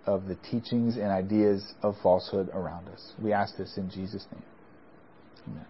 of 0.07 0.25
the 0.25 0.35
teachings 0.49 0.95
and 0.95 1.07
ideas 1.07 1.63
of 1.83 1.95
falsehood 2.01 2.49
around 2.53 2.87
us. 2.89 3.13
We 3.21 3.33
ask 3.33 3.55
this 3.57 3.77
in 3.77 3.89
Jesus' 3.89 4.25
name. 4.31 4.43
Amen. 5.47 5.65